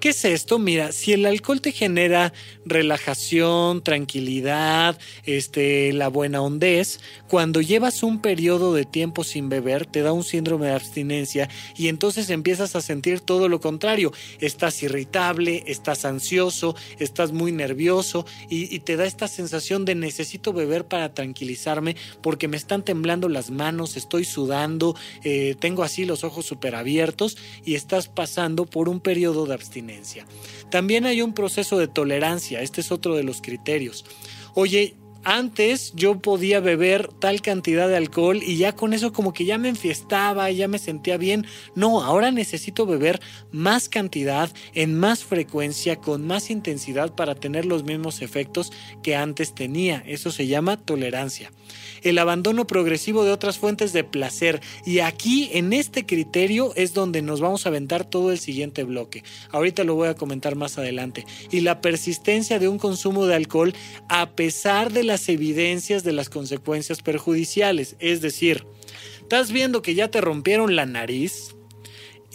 ¿Qué 0.00 0.10
es 0.10 0.26
esto? 0.26 0.58
Mira, 0.58 0.92
si 0.92 1.14
el 1.14 1.24
alcohol 1.24 1.62
te 1.62 1.72
genera 1.72 2.34
relajación, 2.66 3.82
tranquilidad, 3.82 4.98
este, 5.24 5.90
la 5.94 6.08
buena 6.08 6.42
hondez, 6.42 7.00
cuando 7.28 7.62
llevas 7.62 8.02
un 8.02 8.20
periodo 8.20 8.74
de 8.74 8.84
tiempo 8.84 9.24
sin 9.24 9.48
beber, 9.48 9.86
te 9.86 10.02
da 10.02 10.12
un 10.12 10.22
síndrome 10.22 10.66
de 10.66 10.74
abstinencia 10.74 11.48
y 11.76 11.88
entonces 11.88 12.28
empiezas 12.28 12.76
a 12.76 12.82
sentir 12.82 13.20
todo 13.20 13.48
lo 13.48 13.58
contrario. 13.60 14.12
Estás 14.38 14.82
irritable, 14.82 15.64
estás 15.66 16.04
ansioso, 16.04 16.76
estás 16.98 17.32
muy 17.32 17.50
nervioso 17.50 18.26
y, 18.50 18.76
te 18.80 18.96
da 18.96 19.06
esta 19.06 19.26
sensación 19.26 19.86
de 19.86 19.94
necesito 19.94 20.52
beber 20.52 20.84
para 20.84 21.14
tranquilizarme 21.14 21.96
porque 22.20 22.48
me 22.48 22.58
están 22.58 22.84
temblando 22.84 23.30
las 23.30 23.50
manos, 23.50 23.96
estoy 23.96 24.26
sudando, 24.26 24.94
eh, 25.24 25.56
tengo 25.58 25.82
así 25.82 26.04
los 26.04 26.22
ojos 26.22 26.44
súper 26.44 26.74
abiertos 26.74 27.38
y 27.64 27.74
estás 27.74 28.08
pasando 28.08 28.66
por 28.66 28.90
un 28.90 29.00
periodo 29.00 29.46
de 29.46 29.54
abstinencia. 29.54 29.95
También 30.70 31.06
hay 31.06 31.22
un 31.22 31.32
proceso 31.32 31.78
de 31.78 31.88
tolerancia, 31.88 32.60
este 32.60 32.80
es 32.80 32.92
otro 32.92 33.14
de 33.14 33.24
los 33.24 33.40
criterios. 33.40 34.04
Oye, 34.54 34.96
antes 35.28 35.92
yo 35.96 36.20
podía 36.20 36.60
beber 36.60 37.08
tal 37.08 37.42
cantidad 37.42 37.88
de 37.88 37.96
alcohol 37.96 38.40
y 38.40 38.58
ya 38.58 38.76
con 38.76 38.92
eso 38.92 39.12
como 39.12 39.32
que 39.32 39.44
ya 39.44 39.58
me 39.58 39.68
enfiestaba, 39.68 40.48
ya 40.52 40.68
me 40.68 40.78
sentía 40.78 41.16
bien. 41.16 41.46
No, 41.74 42.00
ahora 42.00 42.30
necesito 42.30 42.86
beber 42.86 43.20
más 43.50 43.88
cantidad, 43.88 44.52
en 44.72 44.96
más 44.96 45.24
frecuencia, 45.24 45.96
con 45.96 46.24
más 46.28 46.48
intensidad 46.48 47.12
para 47.16 47.34
tener 47.34 47.64
los 47.64 47.82
mismos 47.82 48.22
efectos 48.22 48.72
que 49.02 49.16
antes 49.16 49.52
tenía. 49.52 50.00
Eso 50.06 50.30
se 50.30 50.46
llama 50.46 50.76
tolerancia. 50.76 51.50
El 52.02 52.18
abandono 52.18 52.66
progresivo 52.66 53.24
de 53.24 53.32
otras 53.32 53.58
fuentes 53.58 53.92
de 53.92 54.04
placer. 54.04 54.60
Y 54.84 55.00
aquí, 55.00 55.50
en 55.52 55.72
este 55.72 56.06
criterio, 56.06 56.72
es 56.76 56.94
donde 56.94 57.22
nos 57.22 57.40
vamos 57.40 57.66
a 57.66 57.70
aventar 57.70 58.04
todo 58.04 58.30
el 58.30 58.38
siguiente 58.38 58.84
bloque. 58.84 59.24
Ahorita 59.50 59.84
lo 59.84 59.94
voy 59.94 60.08
a 60.08 60.14
comentar 60.14 60.56
más 60.56 60.78
adelante. 60.78 61.24
Y 61.50 61.60
la 61.60 61.80
persistencia 61.80 62.58
de 62.58 62.68
un 62.68 62.78
consumo 62.78 63.26
de 63.26 63.34
alcohol 63.34 63.74
a 64.08 64.30
pesar 64.30 64.92
de 64.92 65.04
las 65.04 65.28
evidencias 65.28 66.04
de 66.04 66.12
las 66.12 66.28
consecuencias 66.28 67.02
perjudiciales. 67.02 67.96
Es 67.98 68.20
decir, 68.20 68.66
estás 69.20 69.50
viendo 69.50 69.82
que 69.82 69.94
ya 69.94 70.10
te 70.10 70.20
rompieron 70.20 70.76
la 70.76 70.86
nariz 70.86 71.55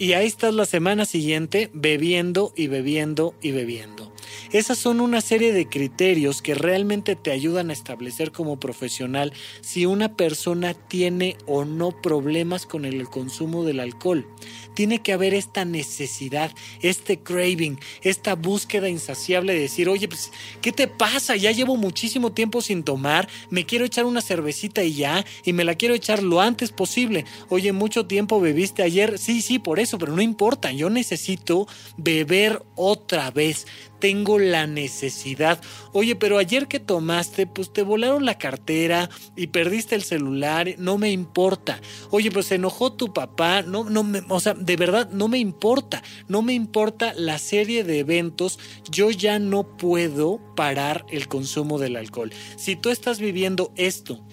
y 0.02 0.14
ahí 0.14 0.26
estás 0.26 0.56
la 0.56 0.66
semana 0.66 1.06
siguiente 1.06 1.70
bebiendo 1.74 2.54
y 2.56 2.66
bebiendo 2.66 3.36
y 3.39 3.52
bebiendo. 3.52 4.12
Esas 4.52 4.78
son 4.78 4.99
una 4.99 5.22
serie 5.22 5.54
de 5.54 5.68
criterios 5.70 6.41
que 6.41 6.56
realmente 6.56 7.16
te 7.16 7.32
ayudan 7.32 7.70
a 7.70 7.74
establecer 7.74 8.32
como 8.32 8.60
profesional 8.60 9.32
si 9.62 9.86
una 9.86 10.16
persona 10.16 10.74
tiene 10.74 11.38
o 11.45 11.66
no 11.66 12.02
problemas 12.02 12.66
con 12.66 12.86
el 12.86 13.08
consumo 13.08 13.64
del 13.64 13.80
alcohol. 13.80 14.28
Tiene 14.74 15.02
que 15.02 15.14
haber 15.14 15.34
esta 15.34 15.66
necesidad, 15.66 16.52
este 16.82 17.20
craving, 17.20 17.80
esta 18.02 18.36
búsqueda 18.36 18.89
insaciable 18.89 19.54
de 19.54 19.60
decir, 19.60 19.88
oye, 19.88 20.08
pues, 20.08 20.32
¿qué 20.62 20.72
te 20.72 20.88
pasa? 20.88 21.36
Ya 21.36 21.52
llevo 21.52 21.78
muchísimo 21.78 22.32
tiempo 22.32 22.62
sin 22.62 22.84
tomar, 22.84 23.30
me 23.49 23.66
quiero 23.66 23.86
echar 23.86 24.06
una 24.06 24.22
cervecita 24.22 24.84
y 24.84 24.93
ya, 24.93 25.26
y 25.45 25.54
me 25.54 25.66
la 25.66 25.76
quiero 25.76 25.93
echar 25.93 26.24
lo 26.24 26.41
antes 26.41 26.72
posible. 26.72 27.26
Oye, 27.49 27.72
mucho 27.74 28.06
tiempo 28.06 28.41
bebiste 28.41 28.82
ayer, 28.82 29.20
sí, 29.20 29.41
sí, 29.41 29.60
por 29.60 29.80
eso, 29.80 29.91
pero 29.98 30.16
no 30.16 30.22
importa, 30.22 30.72
yo 30.72 30.89
necesito 30.89 31.68
beber 31.98 32.64
otra 32.76 33.32
vez 33.32 33.66
tengo 34.02 34.39
la 34.39 34.68
necesidad. 34.68 35.62
Oye, 35.94 36.16
pero 36.16 36.39
ayer 36.39 36.68
que 36.68 36.80
tomaste, 36.80 37.48
pues 37.48 37.72
te 37.72 37.84
volaron 37.84 38.26
la 38.26 38.38
cartera 38.38 39.10
y 39.38 39.48
perdiste 39.48 39.96
el 39.96 40.02
celular, 40.02 40.68
no 40.78 40.98
me 40.98 41.12
importa. 41.12 41.80
Oye, 42.10 42.32
pues 42.32 42.48
se 42.48 42.56
enojó 42.56 42.92
tu 42.92 43.14
papá, 43.14 43.62
no, 43.62 43.86
no 43.86 44.04
me, 44.04 44.24
o 44.28 44.39
sea, 44.39 44.56
de 44.56 44.76
verdad 44.76 45.10
no 45.12 45.28
me 45.28 45.38
importa, 45.38 46.02
no 46.28 46.42
me 46.42 46.54
importa 46.54 47.14
la 47.16 47.38
serie 47.38 47.84
de 47.84 48.00
eventos, 48.00 48.60
yo 48.89 49.12
ya 49.12 49.39
no 49.39 49.78
puedo 49.78 50.42
parar 50.56 51.06
el 51.10 51.28
consumo 51.28 51.78
del 51.78 51.96
alcohol. 51.96 52.32
Si 52.58 52.76
tú 52.76 52.89
estás 52.89 53.20
viviendo 53.20 53.72
esto 53.76 54.26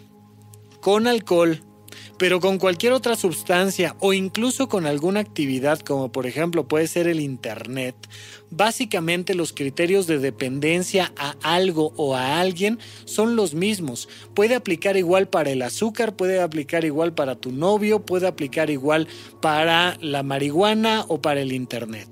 con 0.81 1.07
alcohol, 1.07 1.61
pero 2.19 2.41
con 2.41 2.59
cualquier 2.59 2.93
otra 2.93 3.17
sustancia 3.17 3.97
o 4.01 4.13
incluso 4.13 4.69
con 4.69 4.87
alguna 4.87 5.21
actividad 5.21 5.79
como 5.79 6.11
por 6.11 6.27
ejemplo 6.27 6.67
puede 6.67 6.89
ser 6.89 7.07
el 7.07 7.21
Internet, 7.21 7.95
básicamente 8.51 9.35
los 9.35 9.53
criterios 9.53 10.07
de 10.07 10.19
dependencia 10.19 11.13
a 11.17 11.37
algo 11.43 11.93
o 11.97 12.17
a 12.17 12.41
alguien 12.41 12.79
son 13.05 13.37
los 13.37 13.55
mismos. 13.55 14.09
Puede 14.35 14.55
aplicar 14.57 14.97
igual 14.97 15.29
para 15.29 15.51
el 15.51 15.63
azúcar, 15.63 16.17
puede 16.17 16.41
aplicar 16.41 16.85
igual 16.85 17.15
para 17.15 17.37
tu 17.37 17.53
novio, 17.53 18.05
puede 18.05 18.27
aplicar 18.27 18.69
igual 18.69 19.07
para 19.41 19.97
la 20.01 20.23
marihuana 20.23 21.05
o 21.09 21.23
para 21.23 21.41
el 21.41 21.53
Internet. 21.53 22.09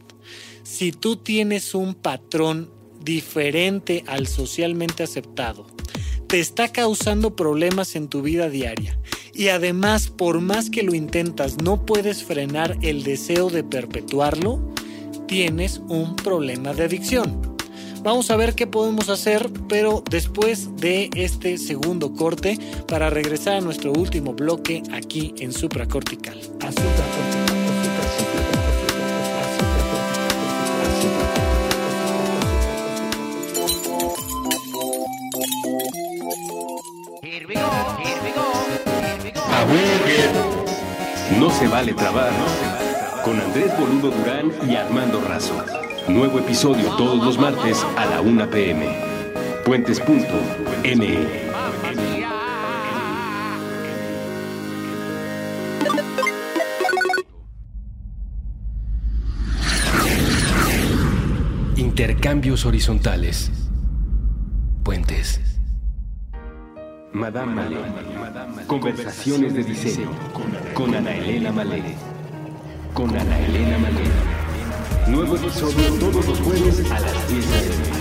Si 0.63 0.93
tú 0.93 1.17
tienes 1.17 1.75
un 1.75 1.95
patrón 1.95 2.71
diferente 3.01 4.05
al 4.07 4.27
socialmente 4.27 5.03
aceptado, 5.03 5.76
te 6.27 6.41
está 6.41 6.68
causando 6.68 7.37
problemas 7.37 7.97
en 7.97 8.09
tu 8.09 8.22
vida 8.22 8.49
diaria 8.49 8.99
y 9.33 9.49
además 9.49 10.09
por 10.09 10.41
más 10.41 10.70
que 10.70 10.83
lo 10.83 10.95
intentas 10.95 11.59
no 11.62 11.85
puedes 11.85 12.24
frenar 12.24 12.77
el 12.83 13.03
deseo 13.03 13.51
de 13.51 13.62
perpetuarlo, 13.62 14.61
tienes 15.27 15.81
un 15.89 16.16
problema 16.16 16.72
de 16.72 16.85
adicción. 16.85 17.57
Vamos 18.03 18.31
a 18.31 18.37
ver 18.37 18.55
qué 18.55 18.66
podemos 18.66 19.09
hacer, 19.09 19.51
pero 19.68 20.03
después 20.09 20.77
de 20.77 21.11
este 21.14 21.59
segundo 21.59 22.14
corte 22.14 22.59
para 22.87 23.11
regresar 23.11 23.57
a 23.57 23.61
nuestro 23.61 23.93
último 23.93 24.33
bloque 24.33 24.83
aquí 24.93 25.35
en 25.39 25.53
supracortical. 25.53 26.41
Se 26.41 27.46
vale 41.77 41.93
trabar. 41.93 42.33
Con 43.22 43.39
Andrés 43.39 43.70
Boludo 43.79 44.11
Durán 44.11 44.51
y 44.66 44.77
Armando 44.77 45.20
Razo. 45.20 45.62
Nuevo 46.09 46.39
episodio 46.39 46.89
todos 46.97 47.22
los 47.22 47.39
martes 47.39 47.85
a 47.99 48.07
la 48.07 48.22
1 48.22 48.49
pm. 48.49 48.97
Puentes.me. 49.62 51.27
Intercambios 61.77 62.64
horizontales. 62.64 63.51
Puentes. 64.83 65.43
Madame 67.12 67.55
Malé. 67.55 67.77
Conversaciones 68.66 69.53
de 69.53 69.62
diseño 69.62 70.11
con 70.77 70.95
Ana 70.95 71.16
Elena 71.16 71.51
Malé. 71.53 71.83
Con 72.93 73.09
Ana 73.09 73.39
Elena 73.47 73.79
Malé. 73.79 74.05
Nuevo 75.09 75.37
episodio 75.37 75.95
todos 75.99 76.27
los 76.29 76.39
jueves 76.41 76.91
a 76.91 77.01
las 77.01 77.29
10 77.31 77.51
de. 77.51 77.97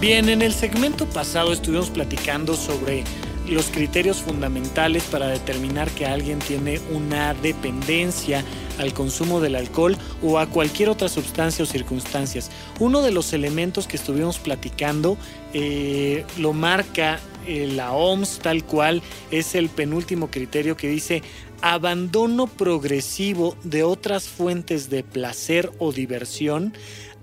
Bien, 0.00 0.28
en 0.28 0.42
el 0.42 0.52
segmento 0.52 1.06
pasado 1.06 1.52
estuvimos 1.52 1.88
platicando 1.88 2.56
sobre 2.56 3.04
los 3.50 3.66
criterios 3.66 4.22
fundamentales 4.22 5.04
para 5.04 5.28
determinar 5.28 5.90
que 5.90 6.06
alguien 6.06 6.38
tiene 6.38 6.80
una 6.90 7.34
dependencia 7.34 8.44
al 8.78 8.94
consumo 8.94 9.40
del 9.40 9.56
alcohol 9.56 9.96
o 10.22 10.38
a 10.38 10.46
cualquier 10.46 10.88
otra 10.88 11.08
sustancia 11.08 11.64
o 11.64 11.66
circunstancias. 11.66 12.50
Uno 12.78 13.02
de 13.02 13.10
los 13.10 13.32
elementos 13.32 13.86
que 13.86 13.96
estuvimos 13.96 14.38
platicando 14.38 15.18
eh, 15.52 16.24
lo 16.38 16.52
marca 16.52 17.20
eh, 17.46 17.66
la 17.66 17.92
OMS 17.92 18.38
tal 18.40 18.64
cual, 18.64 19.02
es 19.30 19.54
el 19.54 19.68
penúltimo 19.70 20.30
criterio 20.30 20.76
que 20.76 20.88
dice 20.88 21.22
abandono 21.62 22.46
progresivo 22.46 23.56
de 23.64 23.82
otras 23.82 24.28
fuentes 24.28 24.90
de 24.90 25.02
placer 25.02 25.70
o 25.78 25.92
diversión 25.92 26.74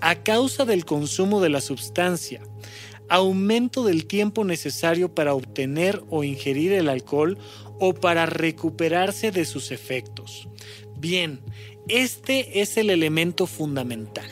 a 0.02 0.16
causa 0.16 0.66
del 0.66 0.86
consumo 0.86 1.42
de 1.42 1.50
la 1.50 1.62
sustancia 1.62 2.42
aumento 3.10 3.84
del 3.84 4.06
tiempo 4.06 4.44
necesario 4.44 5.14
para 5.14 5.34
obtener 5.34 6.04
o 6.10 6.24
ingerir 6.24 6.74
el 6.74 6.90
alcohol 6.90 7.38
o 7.80 7.94
para 7.94 8.26
recuperarse 8.26 9.32
de 9.32 9.46
sus 9.46 9.72
efectos. 9.72 10.48
Bien, 10.98 11.42
este 11.88 12.62
es 12.62 12.78
el 12.78 12.90
elemento 12.90 13.48
fundamental. 13.48 14.30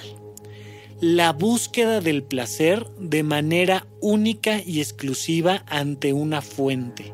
La 1.02 1.34
búsqueda 1.34 2.02
del 2.02 2.24
placer 2.24 2.88
de 2.98 3.24
manera 3.24 3.88
única 4.02 4.62
y 4.66 4.80
exclusiva 4.80 5.64
ante 5.68 6.14
una 6.14 6.42
fuente. 6.42 7.14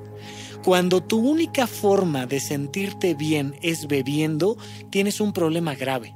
Cuando 0.63 1.01
tu 1.01 1.17
única 1.17 1.65
forma 1.65 2.27
de 2.27 2.39
sentirte 2.39 3.15
bien 3.15 3.55
es 3.63 3.87
bebiendo, 3.87 4.57
tienes 4.91 5.19
un 5.19 5.33
problema 5.33 5.73
grave 5.73 6.13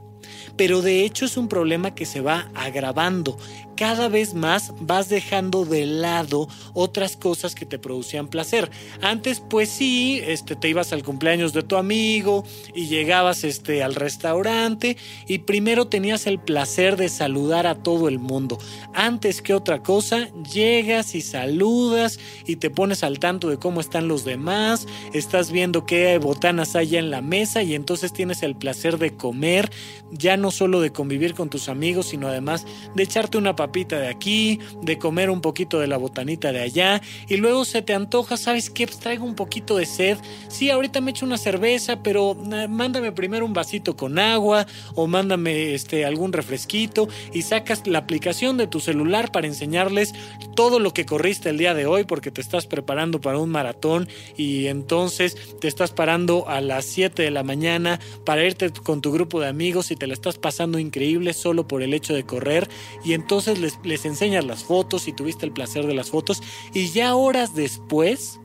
pero 0.57 0.81
de 0.81 1.03
hecho 1.03 1.25
es 1.25 1.37
un 1.37 1.47
problema 1.47 1.95
que 1.95 2.05
se 2.05 2.21
va 2.21 2.49
agravando. 2.53 3.37
Cada 3.75 4.07
vez 4.07 4.33
más 4.33 4.73
vas 4.79 5.09
dejando 5.09 5.65
de 5.65 5.85
lado 5.85 6.47
otras 6.73 7.17
cosas 7.17 7.55
que 7.55 7.65
te 7.65 7.77
producían 7.77 8.27
placer. 8.27 8.71
Antes, 9.01 9.41
pues 9.41 9.69
sí, 9.69 10.21
este, 10.25 10.55
te 10.55 10.69
ibas 10.69 10.93
al 10.93 11.03
cumpleaños 11.03 11.51
de 11.51 11.63
tu 11.63 11.75
amigo 11.75 12.45
y 12.73 12.87
llegabas 12.87 13.43
este, 13.43 13.83
al 13.83 13.95
restaurante 13.95 14.97
y 15.27 15.39
primero 15.39 15.87
tenías 15.87 16.25
el 16.25 16.39
placer 16.39 16.95
de 16.95 17.09
saludar 17.09 17.67
a 17.67 17.75
todo 17.75 18.07
el 18.07 18.19
mundo. 18.19 18.57
Antes 18.93 19.41
que 19.41 19.53
otra 19.53 19.83
cosa, 19.83 20.29
llegas 20.53 21.15
y 21.15 21.21
saludas 21.21 22.19
y 22.45 22.55
te 22.57 22.69
pones 22.69 23.03
al 23.03 23.19
tanto 23.19 23.49
de 23.49 23.57
cómo 23.57 23.81
están 23.81 24.07
los 24.07 24.23
demás, 24.23 24.87
estás 25.13 25.51
viendo 25.51 25.85
qué 25.85 26.17
botanas 26.17 26.75
hay 26.75 26.95
en 26.95 27.11
la 27.11 27.21
mesa 27.21 27.63
y 27.63 27.75
entonces 27.75 28.13
tienes 28.13 28.43
el 28.43 28.55
placer 28.55 28.97
de 28.97 29.15
comer, 29.15 29.69
ya 30.11 30.37
no 30.37 30.51
solo 30.51 30.79
de 30.79 30.91
convivir 30.91 31.33
con 31.33 31.49
tus 31.49 31.67
amigos, 31.67 32.07
sino 32.07 32.27
además 32.27 32.65
de 32.95 33.03
echarte 33.03 33.37
una 33.37 33.55
papita 33.65 33.99
de 33.99 34.09
aquí, 34.09 34.59
de 34.83 34.99
comer 34.99 35.31
un 35.31 35.41
poquito 35.41 35.79
de 35.79 35.87
la 35.87 35.97
botanita 35.97 36.51
de 36.51 36.61
allá, 36.61 37.01
y 37.27 37.37
luego 37.37 37.65
se 37.65 37.81
te 37.81 37.93
antoja, 37.95 38.37
¿sabes 38.37 38.69
qué? 38.69 38.85
Pues 38.85 38.99
traigo 38.99 39.25
un 39.25 39.33
poquito 39.33 39.77
de 39.77 39.87
sed. 39.87 40.17
Sí, 40.49 40.69
ahorita 40.69 41.01
me 41.01 41.11
echo 41.11 41.25
una 41.25 41.39
cerveza, 41.39 42.03
pero 42.03 42.37
eh, 42.53 42.67
mándame 42.67 43.11
primero 43.11 43.43
un 43.43 43.53
vasito 43.53 43.95
con 43.95 44.19
agua 44.19 44.67
o 44.93 45.07
mándame 45.07 45.73
este 45.73 46.05
algún 46.05 46.31
refresquito 46.31 47.07
y 47.33 47.41
sacas 47.41 47.87
la 47.87 47.99
aplicación 47.99 48.57
de 48.57 48.67
tu 48.67 48.79
celular 48.79 49.31
para 49.31 49.47
enseñarles 49.47 50.13
todo 50.55 50.79
lo 50.79 50.93
que 50.93 51.05
corriste 51.05 51.49
el 51.49 51.57
día 51.57 51.73
de 51.73 51.85
hoy 51.85 52.03
porque 52.03 52.31
te 52.31 52.41
estás 52.41 52.67
preparando 52.67 53.19
para 53.19 53.39
un 53.39 53.49
maratón 53.49 54.07
y 54.37 54.67
entonces 54.67 55.35
te 55.59 55.67
estás 55.67 55.91
parando 55.91 56.47
a 56.47 56.61
las 56.61 56.85
7 56.85 57.23
de 57.23 57.31
la 57.31 57.43
mañana 57.43 57.99
para 58.25 58.45
irte 58.45 58.71
con 58.71 59.01
tu 59.01 59.11
grupo 59.11 59.39
de 59.39 59.47
amigos 59.47 59.91
y 59.91 59.95
te 59.95 60.07
la 60.07 60.13
estás 60.13 60.37
pasando 60.37 60.79
increíble 60.79 61.33
solo 61.33 61.67
por 61.67 61.81
el 61.81 61.93
hecho 61.93 62.13
de 62.13 62.23
correr 62.23 62.69
y 63.03 63.13
entonces 63.13 63.54
les, 63.59 63.79
les 63.83 64.05
enseñas 64.05 64.45
las 64.45 64.63
fotos 64.63 65.07
y 65.07 65.13
tuviste 65.13 65.45
el 65.45 65.51
placer 65.51 65.85
de 65.87 65.93
las 65.93 66.09
fotos 66.09 66.41
y 66.73 66.89
ya 66.89 67.15
horas 67.15 67.55
después 67.55 68.39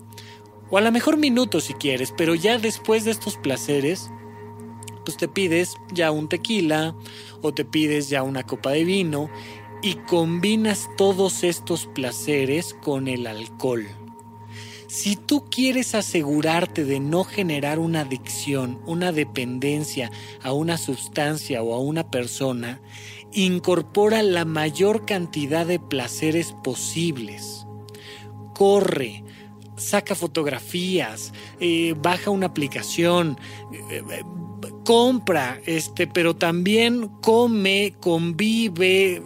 o 0.70 0.78
a 0.78 0.80
lo 0.80 0.92
mejor 0.92 1.16
minutos 1.16 1.64
si 1.64 1.74
quieres, 1.74 2.14
pero 2.16 2.34
ya 2.34 2.58
después 2.58 3.04
de 3.04 3.10
estos 3.10 3.36
placeres, 3.36 4.10
pues 5.04 5.16
te 5.16 5.28
pides 5.28 5.76
ya 5.92 6.12
un 6.12 6.28
tequila 6.28 6.94
o 7.42 7.52
te 7.52 7.64
pides 7.64 8.08
ya 8.08 8.22
una 8.22 8.44
copa 8.44 8.70
de 8.70 8.84
vino 8.84 9.30
y 9.82 9.94
combinas 9.94 10.88
todos 10.96 11.42
estos 11.42 11.86
placeres 11.86 12.74
con 12.74 13.08
el 13.08 13.26
alcohol. 13.26 13.88
Si 14.86 15.14
tú 15.14 15.44
quieres 15.48 15.94
asegurarte 15.94 16.84
de 16.84 16.98
no 16.98 17.22
generar 17.22 17.78
una 17.78 18.00
adicción, 18.00 18.80
una 18.86 19.12
dependencia 19.12 20.10
a 20.42 20.52
una 20.52 20.78
sustancia 20.78 21.62
o 21.62 21.74
a 21.74 21.78
una 21.78 22.10
persona, 22.10 22.80
incorpora 23.32 24.22
la 24.22 24.44
mayor 24.44 25.04
cantidad 25.04 25.66
de 25.66 25.78
placeres 25.78 26.52
posibles. 26.62 27.66
Corre, 28.54 29.24
saca 29.76 30.14
fotografías, 30.14 31.32
eh, 31.58 31.94
baja 31.96 32.30
una 32.30 32.46
aplicación, 32.46 33.38
eh, 33.72 34.02
eh, 34.10 34.22
compra, 34.84 35.60
este, 35.66 36.06
pero 36.06 36.36
también 36.36 37.08
come, 37.22 37.94
convive, 38.00 39.22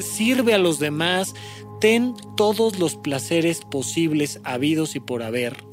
sirve 0.00 0.54
a 0.54 0.58
los 0.58 0.78
demás, 0.78 1.34
ten 1.80 2.14
todos 2.36 2.78
los 2.78 2.96
placeres 2.96 3.60
posibles 3.60 4.40
habidos 4.44 4.96
y 4.96 5.00
por 5.00 5.22
haber. 5.22 5.64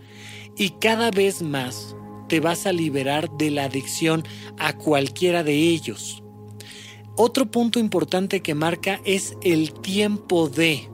Y 0.57 0.71
cada 0.71 1.11
vez 1.11 1.41
más 1.41 1.95
te 2.27 2.39
vas 2.39 2.65
a 2.65 2.73
liberar 2.73 3.29
de 3.37 3.51
la 3.51 3.65
adicción 3.65 4.23
a 4.57 4.73
cualquiera 4.73 5.43
de 5.43 5.53
ellos. 5.53 6.18
Otro 7.21 7.51
punto 7.51 7.79
importante 7.79 8.39
que 8.39 8.55
marca 8.55 9.01
es 9.03 9.35
el 9.43 9.73
tiempo 9.73 10.47
de. 10.47 10.87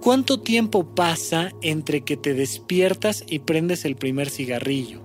¿Cuánto 0.00 0.40
tiempo 0.40 0.94
pasa 0.94 1.52
entre 1.60 2.00
que 2.00 2.16
te 2.16 2.32
despiertas 2.32 3.22
y 3.28 3.40
prendes 3.40 3.84
el 3.84 3.96
primer 3.96 4.30
cigarrillo? 4.30 5.02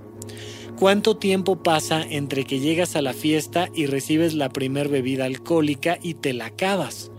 ¿Cuánto 0.79 1.17
tiempo 1.17 1.61
pasa 1.63 2.01
entre 2.01 2.45
que 2.45 2.61
llegas 2.61 2.95
a 2.95 3.01
la 3.01 3.11
fiesta 3.11 3.67
y 3.75 3.87
recibes 3.87 4.35
la 4.35 4.47
primer 4.47 4.87
bebida 4.87 5.25
alcohólica 5.25 5.99
y 6.01 6.13
te 6.13 6.31
la 6.31 6.45
acabas? 6.45 7.11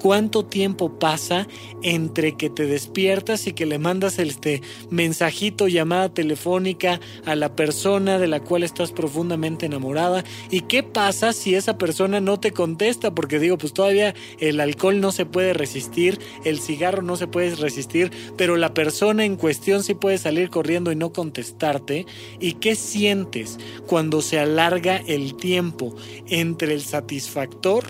Cuánto 0.00 0.44
tiempo 0.44 0.98
pasa 0.98 1.46
entre 1.82 2.36
que 2.36 2.50
te 2.50 2.66
despiertas 2.66 3.46
y 3.46 3.52
que 3.52 3.66
le 3.66 3.78
mandas 3.78 4.18
este 4.18 4.62
mensajito, 4.90 5.68
llamada 5.68 6.08
telefónica 6.08 7.00
a 7.24 7.34
la 7.34 7.54
persona 7.54 8.18
de 8.18 8.28
la 8.28 8.40
cual 8.40 8.62
estás 8.62 8.92
profundamente 8.92 9.66
enamorada 9.66 10.24
y 10.50 10.62
qué 10.62 10.82
pasa 10.82 11.32
si 11.32 11.54
esa 11.54 11.78
persona 11.78 12.20
no 12.20 12.40
te 12.40 12.52
contesta, 12.52 13.14
porque 13.14 13.38
digo, 13.38 13.58
pues 13.58 13.72
todavía 13.72 14.14
el 14.38 14.60
alcohol 14.60 15.00
no 15.00 15.12
se 15.12 15.26
puede 15.26 15.52
resistir, 15.52 16.18
el 16.44 16.60
cigarro 16.60 17.02
no 17.02 17.16
se 17.16 17.26
puede 17.26 17.54
resistir, 17.54 18.10
pero 18.36 18.56
la 18.56 18.74
persona 18.74 19.24
en 19.24 19.36
cuestión 19.36 19.82
sí 19.82 19.94
puede 19.94 20.18
salir 20.18 20.50
corriendo 20.50 20.92
y 20.92 20.96
no 20.96 21.12
contestarte. 21.12 22.06
¿Y 22.40 22.54
qué 22.54 22.74
sientes 22.74 23.58
cuando 23.86 24.22
se 24.22 24.38
alarga 24.38 24.96
el 24.96 25.36
tiempo 25.36 25.94
entre 26.28 26.74
el 26.74 26.82
satisfactor 26.82 27.84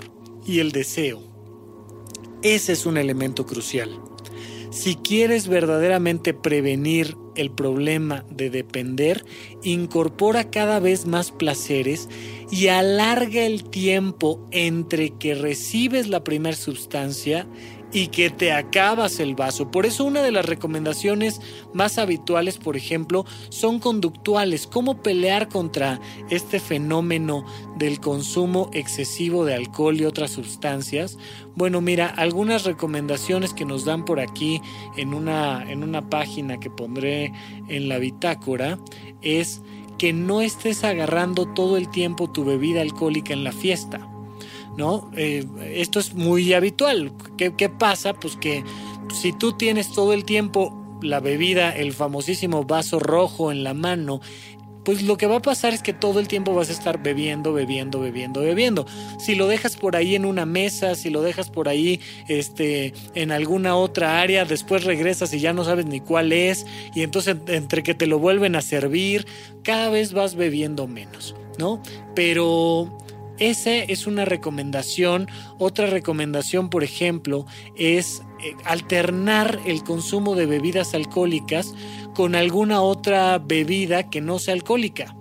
y 0.46 0.60
el 0.60 0.72
deseo? 0.72 1.27
Ese 2.42 2.72
es 2.72 2.86
un 2.86 2.96
elemento 2.96 3.46
crucial. 3.46 3.90
Si 4.70 4.96
quieres 4.96 5.48
verdaderamente 5.48 6.34
prevenir 6.34 7.16
el 7.34 7.50
problema 7.50 8.24
de 8.30 8.50
depender, 8.50 9.24
incorpora 9.62 10.50
cada 10.50 10.78
vez 10.78 11.06
más 11.06 11.32
placeres 11.32 12.08
y 12.50 12.68
alarga 12.68 13.42
el 13.42 13.64
tiempo 13.64 14.46
entre 14.50 15.10
que 15.10 15.34
recibes 15.34 16.08
la 16.08 16.22
primera 16.22 16.56
sustancia 16.56 17.46
y 17.92 18.08
que 18.08 18.30
te 18.30 18.52
acabas 18.52 19.20
el 19.20 19.34
vaso. 19.34 19.70
Por 19.70 19.86
eso 19.86 20.04
una 20.04 20.22
de 20.22 20.30
las 20.30 20.44
recomendaciones 20.44 21.40
más 21.72 21.98
habituales, 21.98 22.58
por 22.58 22.76
ejemplo, 22.76 23.24
son 23.48 23.78
conductuales. 23.78 24.66
¿Cómo 24.66 25.02
pelear 25.02 25.48
contra 25.48 26.00
este 26.30 26.60
fenómeno 26.60 27.44
del 27.76 28.00
consumo 28.00 28.70
excesivo 28.72 29.44
de 29.44 29.54
alcohol 29.54 30.00
y 30.00 30.04
otras 30.04 30.32
sustancias? 30.32 31.18
Bueno, 31.54 31.80
mira, 31.80 32.06
algunas 32.06 32.64
recomendaciones 32.64 33.54
que 33.54 33.64
nos 33.64 33.84
dan 33.84 34.04
por 34.04 34.20
aquí 34.20 34.60
en 34.96 35.14
una, 35.14 35.70
en 35.70 35.82
una 35.82 36.08
página 36.08 36.60
que 36.60 36.70
pondré 36.70 37.32
en 37.68 37.88
la 37.88 37.98
bitácora 37.98 38.78
es 39.22 39.62
que 39.98 40.12
no 40.12 40.40
estés 40.40 40.84
agarrando 40.84 41.46
todo 41.46 41.76
el 41.76 41.90
tiempo 41.90 42.30
tu 42.30 42.44
bebida 42.44 42.82
alcohólica 42.82 43.32
en 43.32 43.42
la 43.42 43.52
fiesta. 43.52 44.08
¿No? 44.78 45.10
Eh, 45.16 45.44
esto 45.74 45.98
es 45.98 46.14
muy 46.14 46.54
habitual. 46.54 47.12
¿Qué, 47.36 47.54
¿Qué 47.54 47.68
pasa? 47.68 48.14
Pues 48.14 48.36
que 48.36 48.64
si 49.12 49.32
tú 49.32 49.52
tienes 49.52 49.92
todo 49.92 50.14
el 50.14 50.24
tiempo 50.24 50.72
la 51.02 51.20
bebida, 51.20 51.76
el 51.76 51.92
famosísimo 51.92 52.64
vaso 52.64 52.98
rojo 52.98 53.52
en 53.52 53.64
la 53.64 53.74
mano, 53.74 54.20
pues 54.84 55.02
lo 55.02 55.18
que 55.18 55.26
va 55.26 55.36
a 55.36 55.42
pasar 55.42 55.74
es 55.74 55.82
que 55.82 55.92
todo 55.92 56.20
el 56.20 56.28
tiempo 56.28 56.54
vas 56.54 56.70
a 56.70 56.72
estar 56.72 57.02
bebiendo, 57.02 57.52
bebiendo, 57.52 58.00
bebiendo, 58.00 58.40
bebiendo. 58.40 58.86
Si 59.18 59.34
lo 59.34 59.46
dejas 59.46 59.76
por 59.76 59.96
ahí 59.96 60.14
en 60.14 60.24
una 60.24 60.46
mesa, 60.46 60.94
si 60.94 61.10
lo 61.10 61.20
dejas 61.22 61.50
por 61.50 61.68
ahí 61.68 62.00
este, 62.28 62.94
en 63.14 63.32
alguna 63.32 63.76
otra 63.76 64.20
área, 64.20 64.44
después 64.44 64.84
regresas 64.84 65.34
y 65.34 65.40
ya 65.40 65.52
no 65.52 65.64
sabes 65.64 65.86
ni 65.86 66.00
cuál 66.00 66.32
es, 66.32 66.64
y 66.94 67.02
entonces 67.02 67.36
entre 67.48 67.82
que 67.82 67.94
te 67.94 68.06
lo 68.06 68.18
vuelven 68.18 68.56
a 68.56 68.62
servir, 68.62 69.26
cada 69.62 69.90
vez 69.90 70.12
vas 70.12 70.36
bebiendo 70.36 70.86
menos, 70.86 71.34
¿no? 71.58 71.82
Pero 72.14 72.96
esa 73.38 73.74
es 73.74 74.06
una 74.06 74.24
recomendación. 74.24 75.28
Otra 75.58 75.86
recomendación, 75.86 76.70
por 76.70 76.84
ejemplo, 76.84 77.46
es 77.76 78.22
eh, 78.42 78.54
alternar 78.64 79.60
el 79.66 79.82
consumo 79.82 80.34
de 80.34 80.46
bebidas 80.46 80.94
alcohólicas 80.94 81.74
con 82.14 82.34
alguna 82.34 82.80
otra 82.82 83.38
bebida 83.38 84.10
que 84.10 84.20
no 84.20 84.38
sea 84.38 84.54
alcohólica. 84.54 85.14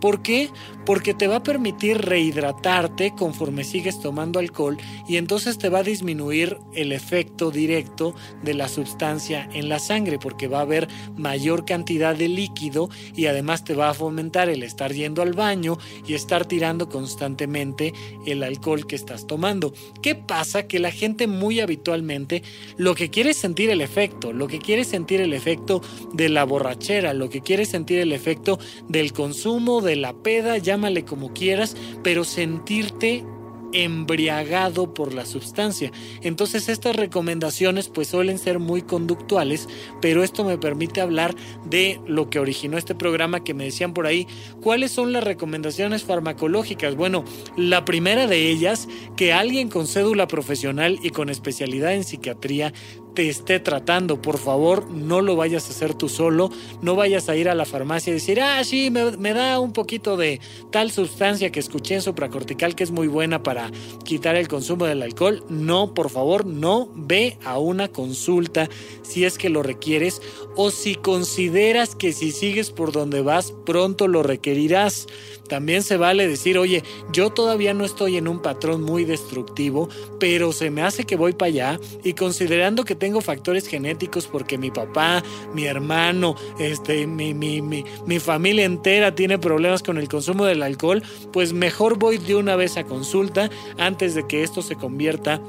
¿Por 0.00 0.22
qué? 0.22 0.50
Porque 0.90 1.14
te 1.14 1.28
va 1.28 1.36
a 1.36 1.42
permitir 1.44 1.98
rehidratarte 1.98 3.14
conforme 3.16 3.62
sigues 3.62 4.00
tomando 4.00 4.40
alcohol 4.40 4.76
y 5.06 5.18
entonces 5.18 5.56
te 5.56 5.68
va 5.68 5.78
a 5.78 5.82
disminuir 5.84 6.58
el 6.74 6.90
efecto 6.90 7.52
directo 7.52 8.16
de 8.42 8.54
la 8.54 8.66
sustancia 8.66 9.48
en 9.52 9.68
la 9.68 9.78
sangre 9.78 10.18
porque 10.18 10.48
va 10.48 10.58
a 10.58 10.62
haber 10.62 10.88
mayor 11.16 11.64
cantidad 11.64 12.16
de 12.16 12.26
líquido 12.26 12.90
y 13.14 13.26
además 13.26 13.62
te 13.62 13.74
va 13.74 13.90
a 13.90 13.94
fomentar 13.94 14.48
el 14.48 14.64
estar 14.64 14.92
yendo 14.92 15.22
al 15.22 15.32
baño 15.32 15.78
y 16.08 16.14
estar 16.14 16.44
tirando 16.44 16.88
constantemente 16.88 17.92
el 18.26 18.42
alcohol 18.42 18.88
que 18.88 18.96
estás 18.96 19.28
tomando. 19.28 19.72
¿Qué 20.02 20.16
pasa? 20.16 20.66
Que 20.66 20.80
la 20.80 20.90
gente 20.90 21.28
muy 21.28 21.60
habitualmente 21.60 22.42
lo 22.76 22.96
que 22.96 23.10
quiere 23.10 23.30
es 23.30 23.36
sentir 23.36 23.70
el 23.70 23.80
efecto, 23.80 24.32
lo 24.32 24.48
que 24.48 24.58
quiere 24.58 24.82
sentir 24.82 25.20
el 25.20 25.34
efecto 25.34 25.82
de 26.14 26.28
la 26.30 26.42
borrachera, 26.42 27.14
lo 27.14 27.30
que 27.30 27.42
quiere 27.42 27.64
sentir 27.64 28.00
el 28.00 28.10
efecto 28.10 28.58
del 28.88 29.12
consumo, 29.12 29.82
de 29.82 29.94
la 29.94 30.14
peda, 30.14 30.58
como 31.04 31.32
quieras, 31.32 31.76
pero 32.02 32.24
sentirte 32.24 33.24
embriagado 33.72 34.94
por 34.94 35.14
la 35.14 35.24
sustancia. 35.26 35.92
Entonces 36.22 36.68
estas 36.68 36.96
recomendaciones 36.96 37.88
pues 37.88 38.08
suelen 38.08 38.38
ser 38.38 38.58
muy 38.58 38.82
conductuales, 38.82 39.68
pero 40.00 40.24
esto 40.24 40.44
me 40.44 40.58
permite 40.58 41.00
hablar 41.00 41.34
de 41.66 42.00
lo 42.06 42.30
que 42.30 42.40
originó 42.40 42.78
este 42.78 42.94
programa 42.94 43.44
que 43.44 43.54
me 43.54 43.64
decían 43.64 43.94
por 43.94 44.06
ahí, 44.06 44.26
¿cuáles 44.60 44.90
son 44.90 45.12
las 45.12 45.22
recomendaciones 45.22 46.02
farmacológicas? 46.02 46.96
Bueno, 46.96 47.24
la 47.56 47.84
primera 47.84 48.26
de 48.26 48.50
ellas, 48.50 48.88
que 49.16 49.32
alguien 49.32 49.68
con 49.68 49.86
cédula 49.86 50.26
profesional 50.26 50.98
y 51.02 51.10
con 51.10 51.28
especialidad 51.28 51.94
en 51.94 52.04
psiquiatría 52.04 52.72
te 53.14 53.28
esté 53.28 53.60
tratando. 53.60 54.20
Por 54.20 54.38
favor, 54.38 54.90
no 54.90 55.20
lo 55.20 55.36
vayas 55.36 55.66
a 55.66 55.70
hacer 55.70 55.94
tú 55.94 56.08
solo. 56.08 56.50
No 56.82 56.96
vayas 56.96 57.28
a 57.28 57.36
ir 57.36 57.48
a 57.48 57.54
la 57.54 57.64
farmacia 57.64 58.10
y 58.10 58.14
decir, 58.14 58.40
ah, 58.40 58.62
sí, 58.64 58.90
me, 58.90 59.32
da 59.32 59.60
un 59.60 59.72
poquito 59.72 60.16
de 60.16 60.40
tal 60.70 60.90
sustancia 60.90 61.50
que 61.50 61.60
escuché 61.60 61.96
en 61.96 62.02
supracortical 62.02 62.74
que 62.74 62.84
es 62.84 62.90
muy 62.90 63.08
buena 63.08 63.42
para 63.42 63.70
quitar 64.04 64.36
el 64.36 64.48
consumo 64.48 64.86
del 64.86 65.02
alcohol. 65.02 65.44
No, 65.48 65.94
por 65.94 66.10
favor, 66.10 66.46
no 66.46 66.90
ve 66.94 67.38
a 67.44 67.58
una 67.58 67.88
consulta 67.88 68.68
si 69.02 69.24
es 69.24 69.38
que 69.38 69.48
lo 69.48 69.62
requieres 69.62 70.22
o 70.56 70.70
si 70.70 70.94
consideras 70.94 71.94
que 71.94 72.12
si 72.12 72.32
sigues 72.32 72.70
por 72.70 72.92
donde 72.92 73.22
vas 73.22 73.52
pronto 73.64 74.08
lo 74.08 74.22
requerirás. 74.22 75.06
También 75.50 75.82
se 75.82 75.96
vale 75.96 76.28
decir, 76.28 76.56
oye, 76.58 76.84
yo 77.12 77.30
todavía 77.30 77.74
no 77.74 77.84
estoy 77.84 78.16
en 78.16 78.28
un 78.28 78.38
patrón 78.38 78.84
muy 78.84 79.04
destructivo, 79.04 79.88
pero 80.20 80.52
se 80.52 80.70
me 80.70 80.82
hace 80.82 81.02
que 81.02 81.16
voy 81.16 81.32
para 81.32 81.48
allá 81.48 81.80
y 82.04 82.12
considerando 82.12 82.84
que 82.84 82.94
tengo 82.94 83.20
factores 83.20 83.66
genéticos 83.66 84.28
porque 84.28 84.58
mi 84.58 84.70
papá, 84.70 85.24
mi 85.52 85.64
hermano, 85.64 86.36
este, 86.60 87.08
mi, 87.08 87.34
mi, 87.34 87.62
mi, 87.62 87.84
mi 88.06 88.20
familia 88.20 88.64
entera 88.64 89.16
tiene 89.16 89.40
problemas 89.40 89.82
con 89.82 89.98
el 89.98 90.08
consumo 90.08 90.44
del 90.44 90.62
alcohol, 90.62 91.02
pues 91.32 91.52
mejor 91.52 91.98
voy 91.98 92.18
de 92.18 92.36
una 92.36 92.54
vez 92.54 92.76
a 92.76 92.84
consulta 92.84 93.50
antes 93.76 94.14
de 94.14 94.28
que 94.28 94.44
esto 94.44 94.62
se 94.62 94.76
convierta 94.76 95.42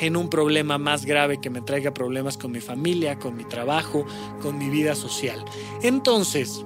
en 0.00 0.16
un 0.16 0.28
problema 0.28 0.76
más 0.76 1.06
grave 1.06 1.40
que 1.40 1.48
me 1.48 1.62
traiga 1.62 1.94
problemas 1.94 2.36
con 2.36 2.52
mi 2.52 2.60
familia, 2.60 3.18
con 3.18 3.38
mi 3.38 3.44
trabajo, 3.44 4.04
con 4.42 4.58
mi 4.58 4.68
vida 4.68 4.94
social. 4.94 5.42
Entonces, 5.82 6.64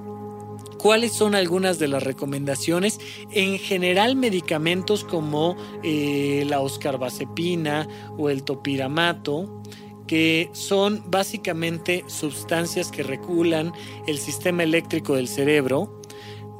¿Cuáles 0.77 1.13
son 1.13 1.35
algunas 1.35 1.79
de 1.79 1.87
las 1.87 2.03
recomendaciones? 2.03 2.99
En 3.31 3.57
general, 3.57 4.15
medicamentos 4.15 5.03
como 5.03 5.55
eh, 5.83 6.43
la 6.47 6.59
oscarbazepina 6.61 7.87
o 8.17 8.29
el 8.29 8.43
topiramato, 8.43 9.61
que 10.07 10.49
son 10.53 11.03
básicamente 11.07 12.03
sustancias 12.07 12.91
que 12.91 13.03
regulan 13.03 13.73
el 14.07 14.19
sistema 14.19 14.63
eléctrico 14.63 15.15
del 15.15 15.27
cerebro 15.27 16.01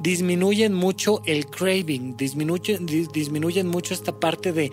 disminuyen 0.00 0.74
mucho 0.74 1.22
el 1.24 1.46
craving, 1.46 2.16
disminuyen, 2.16 3.66
mucho 3.66 3.94
esta 3.94 4.20
parte 4.20 4.52
de, 4.52 4.70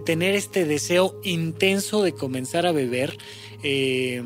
tener 0.00 0.34
este 0.34 0.64
deseo 0.64 1.18
intenso 1.24 2.02
de 2.02 2.12
comenzar 2.12 2.66
a 2.66 2.72
beber. 2.72 3.16
Eh, 3.62 4.22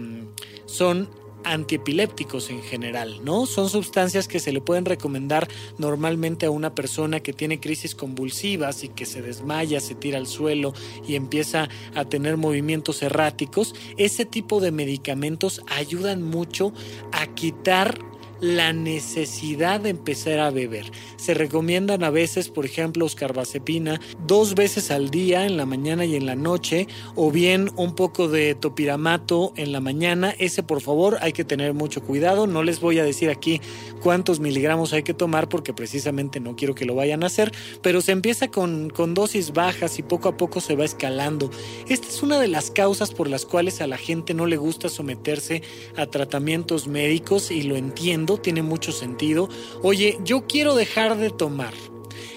son 0.66 1.08
antiepilépticos 1.45 2.51
en 2.51 2.62
general, 2.62 3.20
¿no? 3.24 3.47
Son 3.47 3.68
sustancias 3.68 4.28
que 4.28 4.41
se 4.41 4.53
le 4.53 4.61
pueden 4.61 4.84
recomendar 4.84 5.49
normalmente 5.78 6.47
a 6.47 6.51
una 6.51 6.74
persona 6.74 7.20
que 7.20 7.32
tiene 7.32 7.61
crisis 7.61 7.95
convulsivas 7.95 8.84
y 8.84 8.88
que 8.88 9.07
se 9.07 9.22
desmaya, 9.22 9.80
se 9.80 9.95
tira 9.95 10.18
al 10.18 10.26
suelo 10.26 10.74
y 11.07 11.14
empieza 11.14 11.68
a 11.95 12.05
tener 12.05 12.36
movimientos 12.36 13.03
erráticos. 13.03 13.74
Ese 13.97 14.24
tipo 14.24 14.61
de 14.61 14.72
medicamentos 14.72 15.62
ayudan 15.68 16.22
mucho 16.22 16.72
a 17.12 17.26
quitar 17.34 18.09
la 18.41 18.72
necesidad 18.72 19.80
de 19.80 19.91
empezar 19.91 20.38
a 20.38 20.51
beber. 20.51 20.91
Se 21.16 21.34
recomiendan 21.34 22.03
a 22.05 22.11
veces, 22.11 22.49
por 22.49 22.64
ejemplo, 22.64 23.05
oscarbazepina 23.05 24.01
dos 24.26 24.55
veces 24.55 24.91
al 24.91 25.11
día, 25.11 25.47
en 25.47 25.57
la 25.57 25.66
mañana 25.66 26.05
y 26.05 26.16
en 26.16 26.26
la 26.26 26.34
noche, 26.34 26.88
o 27.14 27.30
bien 27.30 27.70
un 27.76 27.95
poco 27.95 28.28
de 28.28 28.55
topiramato 28.55 29.53
en 29.57 29.72
la 29.72 29.80
mañana. 29.80 30.34
Ese, 30.38 30.62
por 30.62 30.80
favor, 30.80 31.18
hay 31.20 31.32
que 31.32 31.45
tener 31.45 31.74
mucho 31.74 32.03
cuidado. 32.03 32.47
No 32.47 32.62
les 32.62 32.80
voy 32.80 32.99
a 32.99 33.05
decir 33.05 33.30
aquí 33.30 33.61
cuántos 34.03 34.41
miligramos 34.41 34.93
hay 34.93 35.03
que 35.03 35.14
tomar 35.14 35.49
porque 35.49 35.74
precisamente 35.74 36.41
no 36.41 36.57
quiero 36.57 36.74
que 36.74 36.84
lo 36.84 36.95
vayan 36.95 37.22
a 37.22 37.26
hacer, 37.26 37.53
pero 37.82 38.01
se 38.01 38.12
empieza 38.12 38.49
con, 38.49 38.91
con 38.91 39.14
dosis 39.14 39.53
bajas 39.53 39.99
y 39.99 40.03
poco 40.03 40.28
a 40.28 40.36
poco 40.36 40.61
se 40.61 40.76
va 40.76 40.84
escalando. 40.84 41.51
Esta 41.88 42.09
es 42.09 42.22
una 42.22 42.38
de 42.38 42.49
las 42.49 42.70
causas 42.70 43.12
por 43.12 43.28
las 43.28 43.45
cuales 43.45 43.80
a 43.80 43.86
la 43.86 43.99
gente 43.99 44.34
no 44.34 44.47
le 44.47 44.57
gusta 44.57 44.88
someterse 44.88 45.62
a 45.97 46.07
tratamientos 46.07 46.88
médicos 46.88 47.51
y 47.51 47.62
lo 47.62 47.76
entiendo 47.76 48.29
tiene 48.38 48.62
mucho 48.62 48.92
sentido. 48.92 49.48
Oye, 49.82 50.18
yo 50.24 50.46
quiero 50.46 50.74
dejar 50.74 51.16
de 51.16 51.30
tomar 51.30 51.74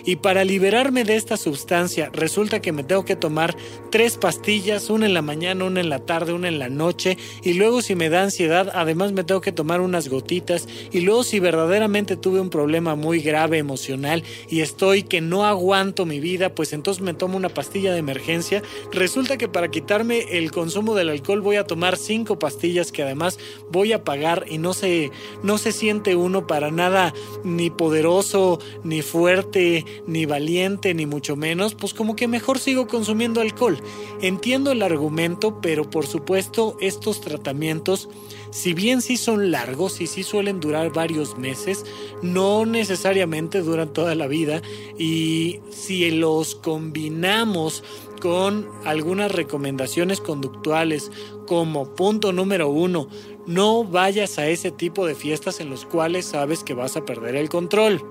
y 0.06 0.18
para 0.18 0.44
liberarme 0.44 1.04
de 1.04 1.16
esta 1.16 1.38
sustancia 1.38 2.10
resulta 2.14 2.62
que 2.62 2.72
me 2.72 2.84
tengo 2.84 3.06
que 3.06 3.16
tomar 3.16 3.56
tres 3.90 4.18
pastillas, 4.18 4.90
una 4.90 5.06
en 5.06 5.14
la 5.14 5.22
mañana, 5.22 5.66
una 5.66 5.80
en 5.80 5.90
la 5.90 6.00
tarde, 6.00 6.34
una 6.34 6.48
en 6.48 6.60
la 6.60 6.70
noche. 6.70 7.18
Y 7.44 7.54
luego 7.54 7.82
si 7.82 7.96
me 7.96 8.10
da 8.10 8.24
ansiedad 8.24 8.72
además 8.74 9.12
me 9.12 9.24
tengo 9.24 9.42
que 9.42 9.52
tomar 9.52 9.82
unas 9.82 10.10
gotitas. 10.10 10.68
Y 10.92 11.02
luego 11.02 11.24
si 11.24 11.40
verdaderamente 11.40 12.18
tuve 12.18 12.40
un 12.40 12.50
problema 12.50 12.96
muy 12.96 13.20
grave 13.20 13.58
emocional 13.58 14.24
y 14.50 14.62
estoy 14.62 15.04
que 15.04 15.22
no 15.22 15.46
aguanto 15.46 16.06
mi 16.06 16.20
vida 16.20 16.54
pues 16.54 16.74
entonces 16.74 17.02
me 17.02 17.14
tomo 17.14 17.38
una 17.38 17.50
pastilla 17.50 17.94
de 17.94 18.00
emergencia. 18.00 18.62
Resulta 18.92 19.38
que 19.38 19.48
para 19.48 19.72
quitarme 19.72 20.38
el 20.38 20.52
consumo 20.52 20.96
del 20.96 21.10
alcohol 21.10 21.42
voy 21.42 21.56
a 21.56 21.66
tomar 21.66 21.98
cinco 21.98 22.40
pastillas 22.40 22.92
que 22.92 23.04
además 23.04 23.40
voy 23.72 23.94
a 23.94 24.04
pagar 24.04 24.46
y 24.50 24.58
no 24.58 24.74
se 24.74 25.12
no 25.44 25.58
se 25.58 25.72
siente 25.72 26.16
uno 26.16 26.48
para 26.48 26.72
nada 26.72 27.14
ni 27.44 27.70
poderoso 27.70 28.60
ni 28.84 29.02
fuerte 29.02 29.86
ni 30.08 30.26
valiente, 30.26 30.94
ni 30.94 31.06
mucho 31.06 31.36
menos, 31.36 31.76
pues 31.76 31.94
como 31.94 32.16
que 32.16 32.28
mejor 32.28 32.60
sigo 32.60 32.88
consumiendo 32.88 33.42
alcohol. 33.42 33.80
Entiendo 34.22 34.72
el 34.72 34.82
argumento, 34.82 35.60
pero 35.62 35.90
por 35.90 36.08
supuesto 36.08 36.78
estos 36.80 37.22
tratamientos, 37.22 38.10
si 38.52 38.74
bien 38.74 39.02
sí 39.02 39.18
son 39.18 39.52
largos 39.52 40.02
y 40.02 40.08
sí 40.08 40.24
suelen 40.24 40.60
durar 40.60 40.92
varios 40.92 41.38
meses, 41.38 41.86
no 42.22 42.66
necesariamente 42.66 43.62
duran 43.62 43.94
toda 43.94 44.16
la 44.16 44.28
vida 44.28 44.62
y 44.98 45.60
si 45.70 46.12
los 46.12 46.56
combinamos 46.56 47.84
con 48.22 48.70
algunas 48.86 49.32
recomendaciones 49.32 50.22
conductuales 50.22 51.12
como 51.46 51.94
punto 51.94 52.32
número 52.32 52.70
uno, 52.70 53.10
no 53.46 53.84
vayas 53.84 54.40
a 54.40 54.48
ese 54.48 54.72
tipo 54.72 55.06
de 55.06 55.16
fiestas 55.16 55.60
en 55.60 55.70
los 55.70 55.86
cuales 55.86 56.26
sabes 56.28 56.64
que 56.64 56.74
vas 56.74 56.96
a 56.96 57.04
perder 57.04 57.36
el 57.36 57.50
control 57.50 58.02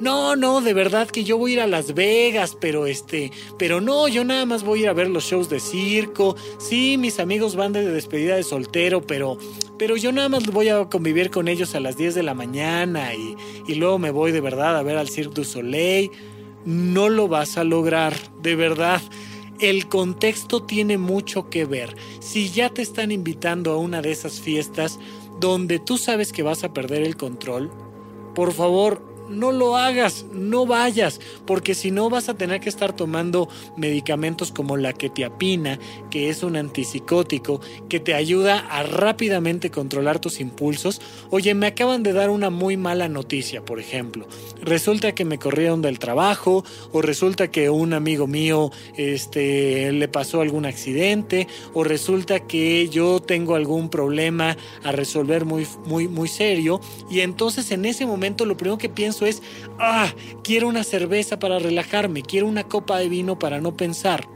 no, 0.00 0.34
no, 0.36 0.60
de 0.60 0.74
verdad 0.74 1.08
que 1.08 1.24
yo 1.24 1.38
voy 1.38 1.52
a 1.52 1.54
ir 1.54 1.60
a 1.60 1.66
Las 1.66 1.94
Vegas, 1.94 2.56
pero 2.60 2.86
este, 2.86 3.30
pero 3.58 3.80
no, 3.80 4.08
yo 4.08 4.24
nada 4.24 4.44
más 4.44 4.64
voy 4.64 4.80
a 4.80 4.82
ir 4.82 4.88
a 4.88 4.92
ver 4.92 5.08
los 5.08 5.24
shows 5.24 5.48
de 5.48 5.60
circo. 5.60 6.36
Sí, 6.58 6.96
mis 6.98 7.20
amigos 7.20 7.54
van 7.54 7.72
de 7.72 7.84
despedida 7.84 8.36
de 8.36 8.42
soltero, 8.42 9.02
pero, 9.06 9.38
pero 9.78 9.96
yo 9.96 10.12
nada 10.12 10.28
más 10.28 10.46
voy 10.46 10.68
a 10.68 10.88
convivir 10.88 11.30
con 11.30 11.48
ellos 11.48 11.74
a 11.74 11.80
las 11.80 11.96
10 11.96 12.14
de 12.14 12.22
la 12.22 12.34
mañana 12.34 13.14
y, 13.14 13.36
y 13.66 13.74
luego 13.76 13.98
me 13.98 14.10
voy 14.10 14.32
de 14.32 14.40
verdad 14.40 14.76
a 14.76 14.82
ver 14.82 14.96
al 14.96 15.08
Cirque 15.08 15.34
du 15.34 15.44
Soleil. 15.44 16.10
No 16.64 17.08
lo 17.08 17.28
vas 17.28 17.56
a 17.56 17.64
lograr, 17.64 18.14
de 18.42 18.56
verdad. 18.56 19.00
El 19.60 19.88
contexto 19.88 20.62
tiene 20.62 20.98
mucho 20.98 21.48
que 21.48 21.64
ver. 21.64 21.94
Si 22.20 22.50
ya 22.50 22.70
te 22.70 22.82
están 22.82 23.12
invitando 23.12 23.72
a 23.72 23.76
una 23.76 24.02
de 24.02 24.10
esas 24.10 24.40
fiestas 24.40 24.98
donde 25.40 25.78
tú 25.78 25.98
sabes 25.98 26.32
que 26.32 26.42
vas 26.42 26.64
a 26.64 26.72
perder 26.72 27.02
el 27.02 27.16
control, 27.16 27.70
por 28.34 28.52
favor, 28.52 29.13
no 29.28 29.52
lo 29.52 29.76
hagas, 29.76 30.26
no 30.32 30.66
vayas, 30.66 31.20
porque 31.46 31.74
si 31.74 31.90
no 31.90 32.10
vas 32.10 32.28
a 32.28 32.34
tener 32.34 32.60
que 32.60 32.68
estar 32.68 32.94
tomando 32.94 33.48
medicamentos 33.76 34.52
como 34.52 34.76
la 34.76 34.92
ketiapina, 34.92 35.78
que 36.10 36.28
es 36.28 36.42
un 36.42 36.56
antipsicótico 36.56 37.60
que 37.88 38.00
te 38.00 38.14
ayuda 38.14 38.58
a 38.58 38.82
rápidamente 38.82 39.70
controlar 39.70 40.18
tus 40.18 40.40
impulsos. 40.40 41.00
Oye, 41.30 41.54
me 41.54 41.66
acaban 41.66 42.02
de 42.02 42.12
dar 42.12 42.30
una 42.30 42.50
muy 42.50 42.76
mala 42.76 43.08
noticia, 43.08 43.64
por 43.64 43.80
ejemplo. 43.80 44.26
Resulta 44.62 45.14
que 45.14 45.24
me 45.24 45.38
corrieron 45.38 45.82
del 45.82 45.98
trabajo 45.98 46.64
o 46.92 47.02
resulta 47.02 47.50
que 47.50 47.70
un 47.70 47.92
amigo 47.92 48.26
mío 48.26 48.70
este 48.96 49.92
le 49.92 50.08
pasó 50.08 50.40
algún 50.40 50.66
accidente 50.66 51.46
o 51.72 51.84
resulta 51.84 52.40
que 52.40 52.88
yo 52.88 53.20
tengo 53.20 53.54
algún 53.54 53.88
problema 53.88 54.56
a 54.82 54.92
resolver 54.92 55.44
muy 55.44 55.66
muy 55.84 56.08
muy 56.08 56.28
serio 56.28 56.80
y 57.10 57.20
entonces 57.20 57.70
en 57.70 57.84
ese 57.84 58.06
momento 58.06 58.44
lo 58.44 58.56
primero 58.56 58.78
que 58.78 58.88
pienso 58.88 59.13
es, 59.22 59.42
ah, 59.78 60.12
quiero 60.42 60.68
una 60.68 60.84
cerveza 60.84 61.38
para 61.38 61.58
relajarme, 61.58 62.22
quiero 62.22 62.46
una 62.46 62.64
copa 62.64 62.98
de 62.98 63.08
vino 63.08 63.38
para 63.38 63.60
no 63.60 63.76
pensar. 63.76 64.33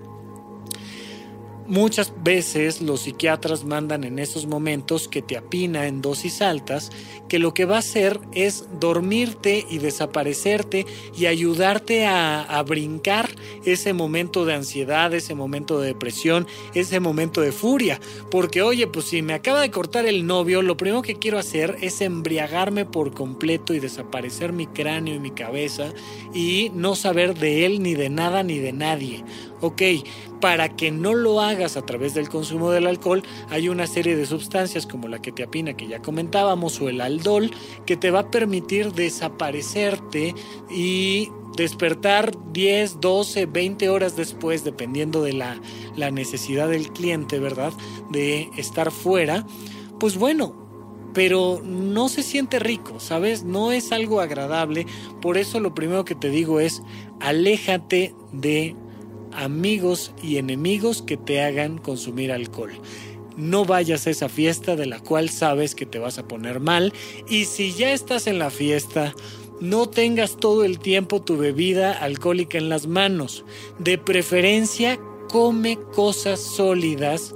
Muchas 1.68 2.14
veces 2.24 2.80
los 2.80 3.02
psiquiatras 3.02 3.64
mandan 3.64 4.02
en 4.04 4.18
esos 4.18 4.46
momentos 4.46 5.06
que 5.06 5.20
te 5.20 5.36
apina 5.36 5.86
en 5.86 6.00
dosis 6.00 6.40
altas, 6.40 6.90
que 7.28 7.38
lo 7.38 7.52
que 7.52 7.66
va 7.66 7.76
a 7.76 7.80
hacer 7.80 8.18
es 8.32 8.64
dormirte 8.80 9.66
y 9.68 9.76
desaparecerte 9.76 10.86
y 11.14 11.26
ayudarte 11.26 12.06
a, 12.06 12.40
a, 12.40 12.62
brincar 12.62 13.28
ese 13.66 13.92
momento 13.92 14.46
de 14.46 14.54
ansiedad, 14.54 15.12
ese 15.12 15.34
momento 15.34 15.78
de 15.78 15.88
depresión, 15.88 16.46
ese 16.72 17.00
momento 17.00 17.42
de 17.42 17.52
furia. 17.52 18.00
Porque 18.30 18.62
oye, 18.62 18.86
pues 18.86 19.04
si 19.04 19.20
me 19.20 19.34
acaba 19.34 19.60
de 19.60 19.70
cortar 19.70 20.06
el 20.06 20.26
novio, 20.26 20.62
lo 20.62 20.78
primero 20.78 21.02
que 21.02 21.16
quiero 21.16 21.38
hacer 21.38 21.76
es 21.82 22.00
embriagarme 22.00 22.86
por 22.86 23.12
completo 23.12 23.74
y 23.74 23.78
desaparecer 23.78 24.54
mi 24.54 24.66
cráneo 24.66 25.16
y 25.16 25.20
mi 25.20 25.32
cabeza 25.32 25.92
y 26.32 26.70
no 26.74 26.96
saber 26.96 27.34
de 27.34 27.66
él 27.66 27.82
ni 27.82 27.94
de 27.94 28.08
nada 28.08 28.42
ni 28.42 28.58
de 28.58 28.72
nadie. 28.72 29.22
Ok, 29.60 29.82
para 30.40 30.76
que 30.76 30.90
no 30.90 31.14
lo 31.14 31.40
hagas 31.40 31.76
a 31.76 31.84
través 31.84 32.14
del 32.14 32.28
consumo 32.28 32.70
del 32.70 32.86
alcohol, 32.86 33.22
hay 33.50 33.68
una 33.68 33.86
serie 33.86 34.16
de 34.16 34.26
sustancias 34.26 34.86
como 34.86 35.08
la 35.08 35.20
ketiapina 35.20 35.76
que 35.76 35.88
ya 35.88 36.00
comentábamos 36.00 36.80
o 36.80 36.88
el 36.88 37.00
aldol 37.00 37.50
que 37.84 37.96
te 37.96 38.10
va 38.10 38.20
a 38.20 38.30
permitir 38.30 38.92
desaparecerte 38.92 40.34
y 40.70 41.30
despertar 41.56 42.32
10, 42.52 43.00
12, 43.00 43.46
20 43.46 43.88
horas 43.88 44.16
después, 44.16 44.62
dependiendo 44.62 45.22
de 45.22 45.32
la, 45.32 45.60
la 45.96 46.12
necesidad 46.12 46.68
del 46.68 46.92
cliente, 46.92 47.40
¿verdad? 47.40 47.72
De 48.10 48.48
estar 48.56 48.92
fuera. 48.92 49.44
Pues 49.98 50.16
bueno, 50.16 50.54
pero 51.14 51.60
no 51.64 52.08
se 52.08 52.22
siente 52.22 52.60
rico, 52.60 53.00
¿sabes? 53.00 53.42
No 53.42 53.72
es 53.72 53.90
algo 53.90 54.20
agradable. 54.20 54.86
Por 55.20 55.36
eso 55.36 55.58
lo 55.58 55.74
primero 55.74 56.04
que 56.04 56.14
te 56.14 56.30
digo 56.30 56.60
es, 56.60 56.80
aléjate 57.18 58.14
de 58.32 58.76
amigos 59.38 60.12
y 60.22 60.36
enemigos 60.36 61.00
que 61.02 61.16
te 61.16 61.42
hagan 61.42 61.78
consumir 61.78 62.32
alcohol. 62.32 62.72
No 63.36 63.64
vayas 63.64 64.06
a 64.06 64.10
esa 64.10 64.28
fiesta 64.28 64.74
de 64.74 64.86
la 64.86 64.98
cual 64.98 65.30
sabes 65.30 65.76
que 65.76 65.86
te 65.86 66.00
vas 66.00 66.18
a 66.18 66.26
poner 66.26 66.58
mal 66.58 66.92
y 67.28 67.44
si 67.44 67.72
ya 67.72 67.92
estás 67.92 68.26
en 68.26 68.40
la 68.40 68.50
fiesta, 68.50 69.14
no 69.60 69.88
tengas 69.88 70.36
todo 70.36 70.64
el 70.64 70.80
tiempo 70.80 71.22
tu 71.22 71.36
bebida 71.36 71.92
alcohólica 71.92 72.58
en 72.58 72.68
las 72.68 72.88
manos. 72.88 73.44
De 73.78 73.96
preferencia, 73.96 74.98
come 75.28 75.78
cosas 75.94 76.40
sólidas 76.40 77.34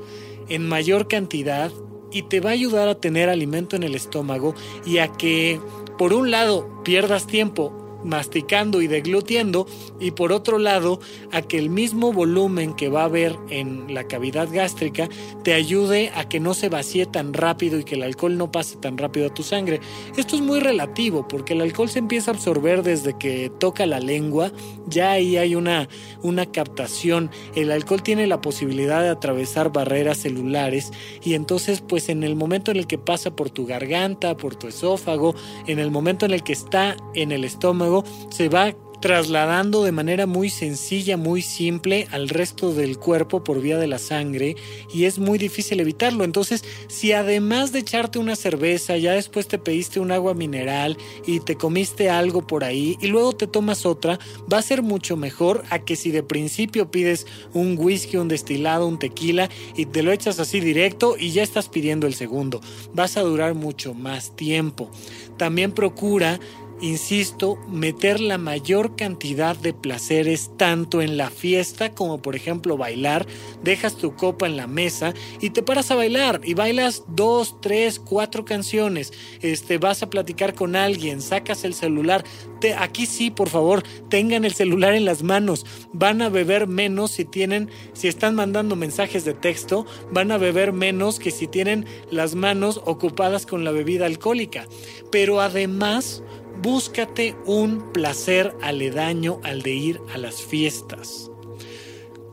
en 0.48 0.66
mayor 0.68 1.06
cantidad 1.06 1.70
y 2.10 2.22
te 2.22 2.40
va 2.40 2.50
a 2.50 2.54
ayudar 2.54 2.88
a 2.88 3.00
tener 3.00 3.28
alimento 3.28 3.76
en 3.76 3.84
el 3.84 3.94
estómago 3.94 4.54
y 4.84 4.98
a 4.98 5.08
que, 5.08 5.60
por 5.98 6.12
un 6.12 6.32
lado, 6.32 6.82
pierdas 6.84 7.26
tiempo 7.28 7.81
masticando 8.04 8.82
y 8.82 8.86
deglutiendo 8.86 9.66
y 10.00 10.12
por 10.12 10.32
otro 10.32 10.58
lado 10.58 11.00
a 11.30 11.42
que 11.42 11.58
el 11.58 11.70
mismo 11.70 12.12
volumen 12.12 12.74
que 12.74 12.88
va 12.88 13.02
a 13.02 13.06
haber 13.06 13.36
en 13.50 13.92
la 13.94 14.04
cavidad 14.04 14.48
gástrica 14.50 15.08
te 15.42 15.54
ayude 15.54 16.10
a 16.14 16.28
que 16.28 16.40
no 16.40 16.54
se 16.54 16.68
vacíe 16.68 17.06
tan 17.06 17.32
rápido 17.32 17.78
y 17.78 17.84
que 17.84 17.94
el 17.94 18.02
alcohol 18.02 18.36
no 18.36 18.50
pase 18.50 18.76
tan 18.76 18.98
rápido 18.98 19.26
a 19.26 19.34
tu 19.34 19.42
sangre. 19.42 19.80
Esto 20.16 20.36
es 20.36 20.42
muy 20.42 20.60
relativo 20.60 21.26
porque 21.28 21.52
el 21.54 21.60
alcohol 21.60 21.88
se 21.88 21.98
empieza 21.98 22.30
a 22.30 22.34
absorber 22.34 22.82
desde 22.82 23.16
que 23.18 23.50
toca 23.58 23.86
la 23.86 24.00
lengua, 24.00 24.52
ya 24.86 25.12
ahí 25.12 25.36
hay 25.36 25.54
una, 25.54 25.88
una 26.22 26.46
captación, 26.46 27.30
el 27.54 27.70
alcohol 27.70 28.02
tiene 28.02 28.26
la 28.26 28.40
posibilidad 28.40 29.02
de 29.02 29.08
atravesar 29.08 29.72
barreras 29.72 30.18
celulares 30.18 30.92
y 31.22 31.34
entonces 31.34 31.80
pues 31.80 32.08
en 32.08 32.22
el 32.22 32.36
momento 32.36 32.70
en 32.70 32.78
el 32.78 32.86
que 32.86 32.98
pasa 32.98 33.34
por 33.34 33.50
tu 33.50 33.66
garganta, 33.66 34.36
por 34.36 34.56
tu 34.56 34.68
esófago, 34.68 35.34
en 35.66 35.78
el 35.78 35.90
momento 35.90 36.26
en 36.26 36.32
el 36.32 36.42
que 36.42 36.52
está 36.52 36.96
en 37.14 37.32
el 37.32 37.44
estómago, 37.44 37.91
se 38.30 38.48
va 38.48 38.74
trasladando 39.02 39.82
de 39.82 39.90
manera 39.90 40.26
muy 40.26 40.48
sencilla, 40.48 41.16
muy 41.16 41.42
simple 41.42 42.06
al 42.12 42.28
resto 42.28 42.72
del 42.72 42.98
cuerpo 42.98 43.42
por 43.42 43.60
vía 43.60 43.76
de 43.76 43.88
la 43.88 43.98
sangre 43.98 44.54
y 44.94 45.04
es 45.04 45.18
muy 45.18 45.38
difícil 45.38 45.80
evitarlo. 45.80 46.22
Entonces, 46.22 46.64
si 46.88 47.12
además 47.12 47.72
de 47.72 47.80
echarte 47.80 48.20
una 48.20 48.36
cerveza, 48.36 48.96
ya 48.96 49.12
después 49.12 49.48
te 49.48 49.58
pediste 49.58 49.98
un 49.98 50.12
agua 50.12 50.34
mineral 50.34 50.96
y 51.26 51.40
te 51.40 51.56
comiste 51.56 52.10
algo 52.10 52.46
por 52.46 52.62
ahí 52.62 52.96
y 53.00 53.08
luego 53.08 53.32
te 53.32 53.48
tomas 53.48 53.84
otra, 53.84 54.20
va 54.50 54.58
a 54.58 54.62
ser 54.62 54.82
mucho 54.82 55.16
mejor 55.16 55.64
a 55.70 55.80
que 55.80 55.96
si 55.96 56.12
de 56.12 56.22
principio 56.22 56.92
pides 56.92 57.26
un 57.52 57.76
whisky, 57.76 58.18
un 58.18 58.28
destilado, 58.28 58.86
un 58.86 59.00
tequila 59.00 59.50
y 59.76 59.86
te 59.86 60.04
lo 60.04 60.12
echas 60.12 60.38
así 60.38 60.60
directo 60.60 61.16
y 61.18 61.32
ya 61.32 61.42
estás 61.42 61.68
pidiendo 61.68 62.06
el 62.06 62.14
segundo. 62.14 62.60
Vas 62.94 63.16
a 63.16 63.22
durar 63.22 63.54
mucho 63.54 63.94
más 63.94 64.36
tiempo. 64.36 64.88
También 65.38 65.72
procura 65.72 66.38
insisto, 66.82 67.58
meter 67.68 68.20
la 68.20 68.38
mayor 68.38 68.96
cantidad 68.96 69.56
de 69.56 69.72
placeres 69.72 70.50
tanto 70.56 71.00
en 71.00 71.16
la 71.16 71.30
fiesta 71.30 71.94
como 71.94 72.20
por 72.20 72.34
ejemplo 72.34 72.76
bailar, 72.76 73.24
dejas 73.62 73.96
tu 73.96 74.16
copa 74.16 74.46
en 74.46 74.56
la 74.56 74.66
mesa 74.66 75.14
y 75.40 75.50
te 75.50 75.62
paras 75.62 75.92
a 75.92 75.94
bailar 75.94 76.40
y 76.44 76.54
bailas 76.54 77.04
dos, 77.06 77.60
tres, 77.60 78.00
cuatro 78.00 78.44
canciones, 78.44 79.12
este, 79.40 79.78
vas 79.78 80.02
a 80.02 80.10
platicar 80.10 80.54
con 80.54 80.74
alguien, 80.74 81.22
sacas 81.22 81.64
el 81.64 81.72
celular, 81.72 82.24
te, 82.60 82.74
aquí 82.74 83.06
sí, 83.06 83.30
por 83.30 83.48
favor, 83.48 83.84
tengan 84.08 84.44
el 84.44 84.52
celular 84.52 84.94
en 84.94 85.04
las 85.04 85.22
manos, 85.22 85.64
van 85.92 86.20
a 86.20 86.28
beber 86.28 86.66
menos 86.66 87.12
si 87.12 87.24
tienen, 87.24 87.70
si 87.92 88.08
están 88.08 88.34
mandando 88.34 88.74
mensajes 88.74 89.24
de 89.24 89.34
texto, 89.34 89.86
van 90.10 90.32
a 90.32 90.38
beber 90.38 90.72
menos 90.72 91.20
que 91.20 91.30
si 91.30 91.46
tienen 91.46 91.86
las 92.10 92.34
manos 92.34 92.80
ocupadas 92.84 93.46
con 93.46 93.62
la 93.62 93.70
bebida 93.70 94.06
alcohólica, 94.06 94.66
pero 95.12 95.40
además 95.40 96.24
búscate 96.60 97.36
un 97.46 97.92
placer 97.92 98.54
aledaño 98.60 99.40
al 99.42 99.62
de 99.62 99.70
ir 99.72 100.00
a 100.12 100.18
las 100.18 100.42
fiestas. 100.42 101.30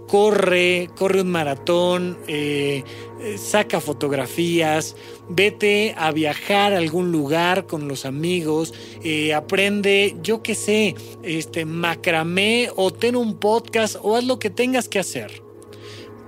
Corre, 0.08 0.90
corre 0.96 1.22
un 1.22 1.30
maratón, 1.30 2.18
eh, 2.28 2.84
eh, 3.22 3.38
saca 3.38 3.80
fotografías, 3.80 4.96
vete 5.30 5.94
a 5.98 6.12
viajar 6.12 6.74
a 6.74 6.80
algún 6.80 7.12
lugar 7.12 7.68
con 7.68 7.88
los 7.88 8.06
amigos, 8.06 8.74
eh, 9.04 9.36
aprende, 9.36 10.18
yo 10.24 10.42
qué 10.42 10.56
sé, 10.56 10.96
este 11.22 11.66
macramé 11.66 12.70
o 12.76 12.92
ten 12.92 13.16
un 13.16 13.38
podcast 13.38 13.98
o 14.02 14.16
haz 14.16 14.24
lo 14.24 14.40
que 14.40 14.50
tengas 14.50 14.90
que 14.90 14.98
hacer 14.98 15.49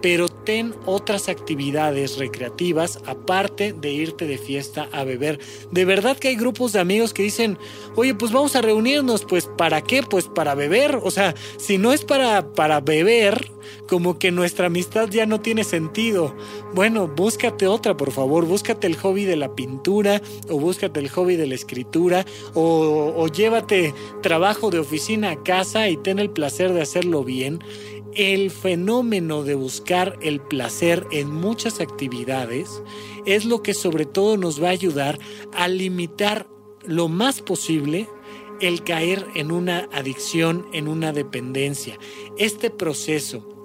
pero 0.02 0.30
ten 0.30 0.74
otras 0.86 1.30
actividades 1.30 2.18
recreativas 2.18 3.00
aparte 3.06 3.74
de 3.74 3.92
irte 3.92 4.26
de 4.26 4.38
fiesta 4.38 4.90
a 4.92 5.04
beber. 5.04 5.40
De 5.72 5.86
verdad 5.86 6.18
que 6.18 6.30
hay 6.30 6.36
grupos 6.36 6.74
de 6.74 6.80
amigos 6.80 7.14
que 7.14 7.24
dicen, 7.24 7.58
oye, 7.96 8.16
pues 8.16 8.32
vamos 8.32 8.56
a 8.56 8.62
reunirnos, 8.62 9.26
pues 9.26 9.48
¿para 9.58 9.82
qué? 9.82 10.04
Pues 10.04 10.28
para 10.28 10.56
beber. 10.56 11.00
O 11.04 11.12
sea, 11.12 11.36
si 11.58 11.78
no 11.78 11.94
es 11.94 12.04
para, 12.04 12.54
para 12.54 12.82
beber, 12.82 13.52
como 13.88 14.18
que 14.18 14.32
nuestra 14.32 14.68
amistad 14.68 15.10
ya 15.10 15.26
no 15.26 15.42
tiene 15.42 15.64
sentido. 15.64 16.36
Bueno, 16.74 17.08
búscate 17.08 17.68
otra, 17.68 17.96
por 17.96 18.12
favor, 18.12 18.46
búscate 18.46 18.88
el 18.88 18.96
hobby 18.96 19.26
de 19.26 19.36
la 19.36 19.56
pintura 19.56 20.22
o 20.50 20.60
búscate 20.60 21.00
el 21.00 21.10
hobby 21.10 21.36
de 21.36 21.48
la 21.48 21.56
escritura 21.56 22.26
o, 22.54 23.14
o 23.16 23.28
llévate 23.28 23.94
trabajo 24.22 24.72
de 24.72 24.80
oficina 24.80 25.32
a 25.32 25.44
casa 25.44 25.90
y 25.90 25.98
ten 25.98 26.20
el 26.20 26.30
placer 26.30 26.74
de 26.74 26.82
hacerlo 26.82 27.24
bien 27.24 27.60
el 28.16 28.52
fenómeno 28.52 29.44
de 29.44 29.56
buscar 29.56 30.18
el 30.22 30.42
placer 30.42 31.08
en 31.12 31.30
muchas 31.30 31.80
actividades 31.80 32.82
es 33.26 33.46
lo 33.46 33.64
que 33.64 33.74
sobre 33.74 34.06
todo 34.06 34.38
nos 34.38 34.62
va 34.62 34.68
a 34.68 34.72
ayudar 34.72 35.20
a 35.54 35.68
limitar 35.68 36.48
lo 36.84 37.08
más 37.08 37.42
posible 37.42 38.08
el 38.60 38.84
caer 38.84 39.26
en 39.36 39.52
una 39.52 39.90
adicción, 39.92 40.68
en 40.72 40.88
una 40.88 41.14
dependencia. 41.14 41.98
Este 42.38 42.70
proceso 42.70 43.61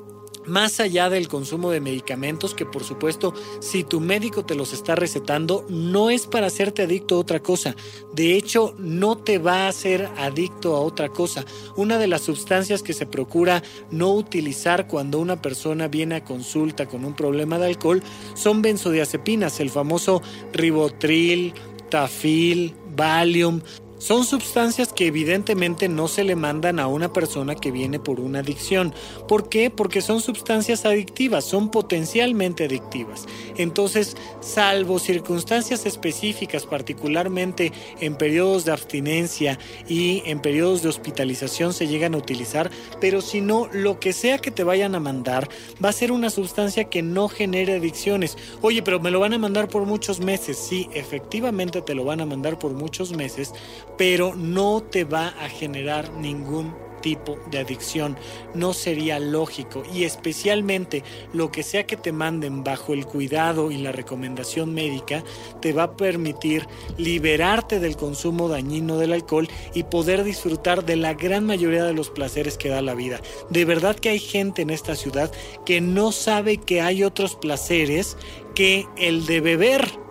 más 0.46 0.80
allá 0.80 1.10
del 1.10 1.28
consumo 1.28 1.70
de 1.70 1.80
medicamentos, 1.80 2.54
que 2.54 2.66
por 2.66 2.84
supuesto 2.84 3.34
si 3.60 3.84
tu 3.84 4.00
médico 4.00 4.44
te 4.44 4.54
los 4.54 4.72
está 4.72 4.94
recetando, 4.94 5.64
no 5.68 6.10
es 6.10 6.26
para 6.26 6.46
hacerte 6.46 6.82
adicto 6.82 7.16
a 7.16 7.18
otra 7.18 7.40
cosa. 7.40 7.76
De 8.14 8.34
hecho, 8.34 8.74
no 8.78 9.16
te 9.16 9.38
va 9.38 9.64
a 9.64 9.68
hacer 9.68 10.08
adicto 10.16 10.76
a 10.76 10.80
otra 10.80 11.08
cosa. 11.08 11.44
Una 11.76 11.98
de 11.98 12.06
las 12.06 12.22
sustancias 12.22 12.82
que 12.82 12.92
se 12.92 13.06
procura 13.06 13.62
no 13.90 14.12
utilizar 14.12 14.86
cuando 14.86 15.18
una 15.18 15.40
persona 15.42 15.88
viene 15.88 16.16
a 16.16 16.24
consulta 16.24 16.86
con 16.86 17.04
un 17.04 17.14
problema 17.14 17.58
de 17.58 17.66
alcohol 17.66 18.02
son 18.34 18.62
benzodiazepinas, 18.62 19.60
el 19.60 19.70
famoso 19.70 20.22
ribotril, 20.52 21.54
tafil, 21.90 22.74
Valium, 22.96 23.60
son 23.98 24.24
sustancias 24.24 24.92
que 24.92 25.06
evidentemente 25.06 25.88
no 25.88 26.08
se 26.08 26.24
le 26.24 26.36
mandan 26.36 26.78
a 26.80 26.86
una 26.86 27.12
persona 27.12 27.54
que 27.54 27.70
viene 27.70 27.98
por 27.98 28.20
una 28.20 28.40
adicción. 28.40 28.94
¿Por 29.28 29.48
qué? 29.48 29.70
Porque 29.70 30.02
son 30.02 30.20
sustancias 30.20 30.84
adictivas, 30.84 31.44
son 31.44 31.70
potencialmente 31.70 32.64
adictivas. 32.64 33.26
Entonces, 33.56 34.16
salvo 34.40 34.98
circunstancias 34.98 35.86
específicas, 35.86 36.66
particularmente 36.66 37.72
en 38.00 38.16
periodos 38.16 38.64
de 38.64 38.72
abstinencia 38.72 39.58
y 39.88 40.22
en 40.26 40.40
periodos 40.40 40.82
de 40.82 40.88
hospitalización 40.88 41.72
se 41.72 41.86
llegan 41.86 42.14
a 42.14 42.18
utilizar, 42.18 42.70
pero 43.00 43.20
si 43.20 43.40
no, 43.40 43.68
lo 43.72 43.98
que 43.98 44.12
sea 44.12 44.38
que 44.38 44.50
te 44.50 44.64
vayan 44.64 44.94
a 44.94 45.00
mandar 45.00 45.48
va 45.82 45.88
a 45.88 45.92
ser 45.92 46.12
una 46.12 46.30
sustancia 46.30 46.84
que 46.84 47.02
no 47.02 47.28
genere 47.28 47.76
adicciones. 47.76 48.36
Oye, 48.62 48.82
pero 48.82 49.00
me 49.00 49.10
lo 49.10 49.20
van 49.20 49.32
a 49.32 49.38
mandar 49.38 49.68
por 49.68 49.84
muchos 49.84 50.20
meses. 50.20 50.58
Sí, 50.58 50.88
efectivamente 50.92 51.80
te 51.82 51.94
lo 51.94 52.04
van 52.04 52.20
a 52.20 52.26
mandar 52.26 52.58
por 52.58 52.72
muchos 52.72 53.12
meses 53.12 53.52
pero 53.96 54.34
no 54.34 54.82
te 54.82 55.04
va 55.04 55.28
a 55.28 55.48
generar 55.48 56.10
ningún 56.12 56.74
tipo 57.06 57.38
de 57.52 57.58
adicción. 57.58 58.16
No 58.54 58.72
sería 58.72 59.20
lógico 59.20 59.84
y 59.94 60.02
especialmente 60.02 61.04
lo 61.32 61.52
que 61.52 61.62
sea 61.62 61.86
que 61.86 61.96
te 61.96 62.10
manden 62.10 62.64
bajo 62.64 62.94
el 62.94 63.06
cuidado 63.06 63.70
y 63.70 63.78
la 63.78 63.92
recomendación 63.92 64.74
médica 64.74 65.22
te 65.60 65.72
va 65.72 65.84
a 65.84 65.96
permitir 65.96 66.66
liberarte 66.98 67.78
del 67.78 67.96
consumo 67.96 68.48
dañino 68.48 68.98
del 68.98 69.12
alcohol 69.12 69.48
y 69.72 69.84
poder 69.84 70.24
disfrutar 70.24 70.84
de 70.84 70.96
la 70.96 71.14
gran 71.14 71.46
mayoría 71.46 71.84
de 71.84 71.94
los 71.94 72.10
placeres 72.10 72.58
que 72.58 72.70
da 72.70 72.82
la 72.82 72.94
vida. 72.94 73.20
De 73.50 73.64
verdad 73.64 73.94
que 73.94 74.08
hay 74.08 74.18
gente 74.18 74.62
en 74.62 74.70
esta 74.70 74.96
ciudad 74.96 75.30
que 75.64 75.80
no 75.80 76.10
sabe 76.10 76.56
que 76.56 76.80
hay 76.80 77.04
otros 77.04 77.36
placeres 77.36 78.16
que 78.56 78.86
el 78.96 79.26
de 79.26 79.40
beber 79.40 80.05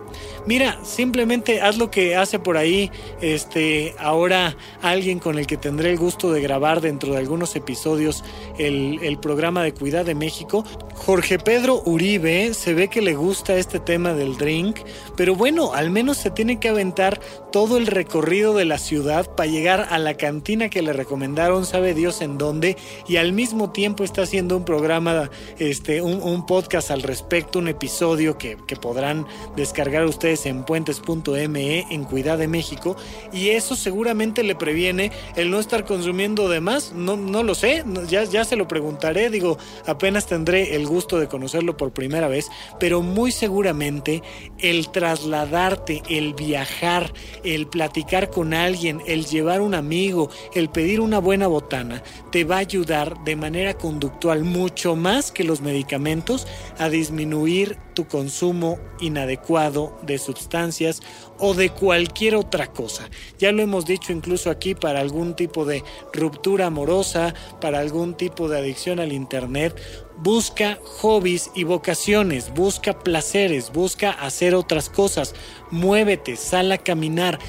Mira, 0.45 0.77
simplemente 0.83 1.61
haz 1.61 1.77
lo 1.77 1.89
que 1.89 2.15
hace 2.15 2.37
por 2.37 2.55
ahí 2.57 2.91
este 3.21 3.95
ahora 3.97 4.55
alguien 4.81 5.17
con 5.17 5.39
el 5.39 5.47
que 5.47 5.57
tendré 5.57 5.91
el 5.91 5.97
gusto 5.97 6.31
de 6.31 6.41
grabar 6.41 6.81
dentro 6.81 7.13
de 7.13 7.17
algunos 7.17 7.55
episodios 7.55 8.23
el, 8.59 8.99
el 9.01 9.17
programa 9.17 9.63
de 9.63 9.73
Cuidad 9.73 10.05
de 10.05 10.13
México. 10.13 10.63
Jorge 10.93 11.39
Pedro 11.39 11.81
Uribe 11.85 12.53
se 12.53 12.73
ve 12.73 12.87
que 12.89 13.01
le 13.01 13.15
gusta 13.15 13.55
este 13.55 13.79
tema 13.79 14.13
del 14.13 14.37
drink, 14.37 14.77
pero 15.17 15.35
bueno, 15.35 15.73
al 15.73 15.89
menos 15.89 16.17
se 16.17 16.31
tiene 16.31 16.59
que 16.59 16.69
aventar 16.69 17.19
todo 17.51 17.77
el 17.77 17.87
recorrido 17.87 18.53
de 18.53 18.65
la 18.65 18.77
ciudad 18.77 19.33
para 19.35 19.49
llegar 19.49 19.87
a 19.89 19.97
la 19.97 20.15
cantina 20.15 20.69
que 20.69 20.81
le 20.81 20.93
recomendaron, 20.93 21.65
sabe 21.65 21.93
Dios 21.93 22.21
en 22.21 22.37
dónde, 22.37 22.77
y 23.07 23.17
al 23.17 23.33
mismo 23.33 23.71
tiempo 23.71 24.03
está 24.03 24.23
haciendo 24.23 24.57
un 24.57 24.65
programa, 24.65 25.29
este, 25.57 26.01
un, 26.01 26.45
podcast 26.45 26.91
al 26.91 27.01
respecto, 27.01 27.59
un 27.59 27.67
episodio 27.67 28.37
que, 28.37 28.57
que 28.67 28.75
podrán 28.75 29.25
descargar 29.55 30.05
ustedes 30.05 30.34
en 30.43 30.65
puentes.me 30.65 31.93
en 31.93 32.03
Cuidad 32.03 32.37
de 32.37 32.47
México 32.47 32.97
y 33.31 33.49
eso 33.49 33.75
seguramente 33.75 34.43
le 34.43 34.55
previene 34.55 35.11
el 35.35 35.51
no 35.51 35.59
estar 35.59 35.85
consumiendo 35.85 36.49
de 36.49 36.59
más. 36.59 36.93
No, 36.93 37.15
no 37.15 37.43
lo 37.43 37.55
sé, 37.55 37.83
ya, 38.07 38.23
ya 38.25 38.43
se 38.43 38.55
lo 38.55 38.67
preguntaré, 38.67 39.29
digo, 39.29 39.57
apenas 39.85 40.25
tendré 40.27 40.75
el 40.75 40.85
gusto 40.85 41.19
de 41.19 41.27
conocerlo 41.27 41.77
por 41.77 41.93
primera 41.93 42.27
vez, 42.27 42.49
pero 42.79 43.01
muy 43.01 43.31
seguramente 43.31 44.23
el 44.59 44.89
trasladarte, 44.89 46.03
el 46.09 46.33
viajar, 46.33 47.13
el 47.43 47.67
platicar 47.67 48.29
con 48.29 48.53
alguien, 48.53 49.01
el 49.05 49.25
llevar 49.25 49.61
un 49.61 49.75
amigo, 49.75 50.29
el 50.53 50.69
pedir 50.69 50.99
una 50.99 51.19
buena 51.19 51.47
botana, 51.47 52.03
te 52.31 52.43
va 52.43 52.55
a 52.57 52.59
ayudar 52.59 53.23
de 53.23 53.35
manera 53.35 53.75
conductual 53.75 54.43
mucho 54.43 54.95
más 54.95 55.31
que 55.31 55.43
los 55.43 55.61
medicamentos 55.61 56.47
a 56.77 56.89
disminuir 56.89 57.77
tu 57.95 58.07
consumo 58.07 58.77
inadecuado 58.99 59.97
de 60.03 60.19
sustancias 60.19 61.01
o 61.39 61.55
de 61.55 61.69
cualquier 61.71 62.35
otra 62.35 62.67
cosa. 62.67 63.09
Ya 63.39 63.51
lo 63.51 63.63
hemos 63.63 63.85
dicho 63.85 64.13
incluso 64.13 64.51
aquí 64.51 64.75
para 64.75 64.99
algún 64.99 65.35
tipo 65.35 65.65
de 65.65 65.83
ruptura 66.13 66.67
amorosa, 66.67 67.33
para 67.59 67.79
algún 67.79 68.13
tipo 68.13 68.47
de 68.47 68.59
adicción 68.59 68.99
al 68.99 69.11
Internet. 69.11 69.75
Busca 70.17 70.77
hobbies 71.01 71.49
y 71.55 71.63
vocaciones, 71.63 72.53
busca 72.53 72.99
placeres, 72.99 73.71
busca 73.73 74.11
hacer 74.11 74.53
otras 74.53 74.89
cosas, 74.89 75.33
muévete, 75.71 76.35
sal 76.35 76.71
a 76.71 76.77
caminar, 76.77 77.39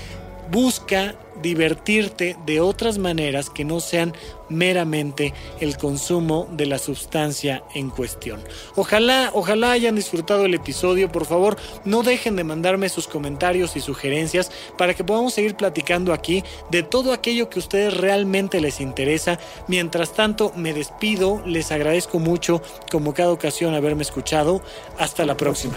busca 0.50 1.16
divertirte 1.42 2.36
de 2.46 2.60
otras 2.60 2.98
maneras 2.98 3.50
que 3.50 3.64
no 3.64 3.80
sean 3.80 4.14
meramente 4.48 5.34
el 5.60 5.76
consumo 5.76 6.48
de 6.52 6.66
la 6.66 6.78
sustancia 6.78 7.64
en 7.74 7.90
cuestión. 7.90 8.40
Ojalá, 8.74 9.30
ojalá 9.32 9.72
hayan 9.72 9.96
disfrutado 9.96 10.44
el 10.44 10.54
episodio. 10.54 11.10
Por 11.10 11.26
favor, 11.26 11.56
no 11.84 12.02
dejen 12.02 12.36
de 12.36 12.44
mandarme 12.44 12.88
sus 12.88 13.08
comentarios 13.08 13.76
y 13.76 13.80
sugerencias 13.80 14.50
para 14.78 14.94
que 14.94 15.04
podamos 15.04 15.34
seguir 15.34 15.56
platicando 15.56 16.12
aquí 16.12 16.44
de 16.70 16.82
todo 16.82 17.12
aquello 17.12 17.50
que 17.50 17.58
a 17.58 17.62
ustedes 17.62 17.96
realmente 17.96 18.60
les 18.60 18.80
interesa. 18.80 19.38
Mientras 19.68 20.12
tanto, 20.12 20.52
me 20.56 20.72
despido. 20.72 21.42
Les 21.44 21.72
agradezco 21.72 22.18
mucho, 22.18 22.62
como 22.90 23.14
cada 23.14 23.32
ocasión, 23.32 23.74
haberme 23.74 24.02
escuchado. 24.02 24.62
Hasta 24.98 25.26
la 25.26 25.36
próxima. 25.36 25.76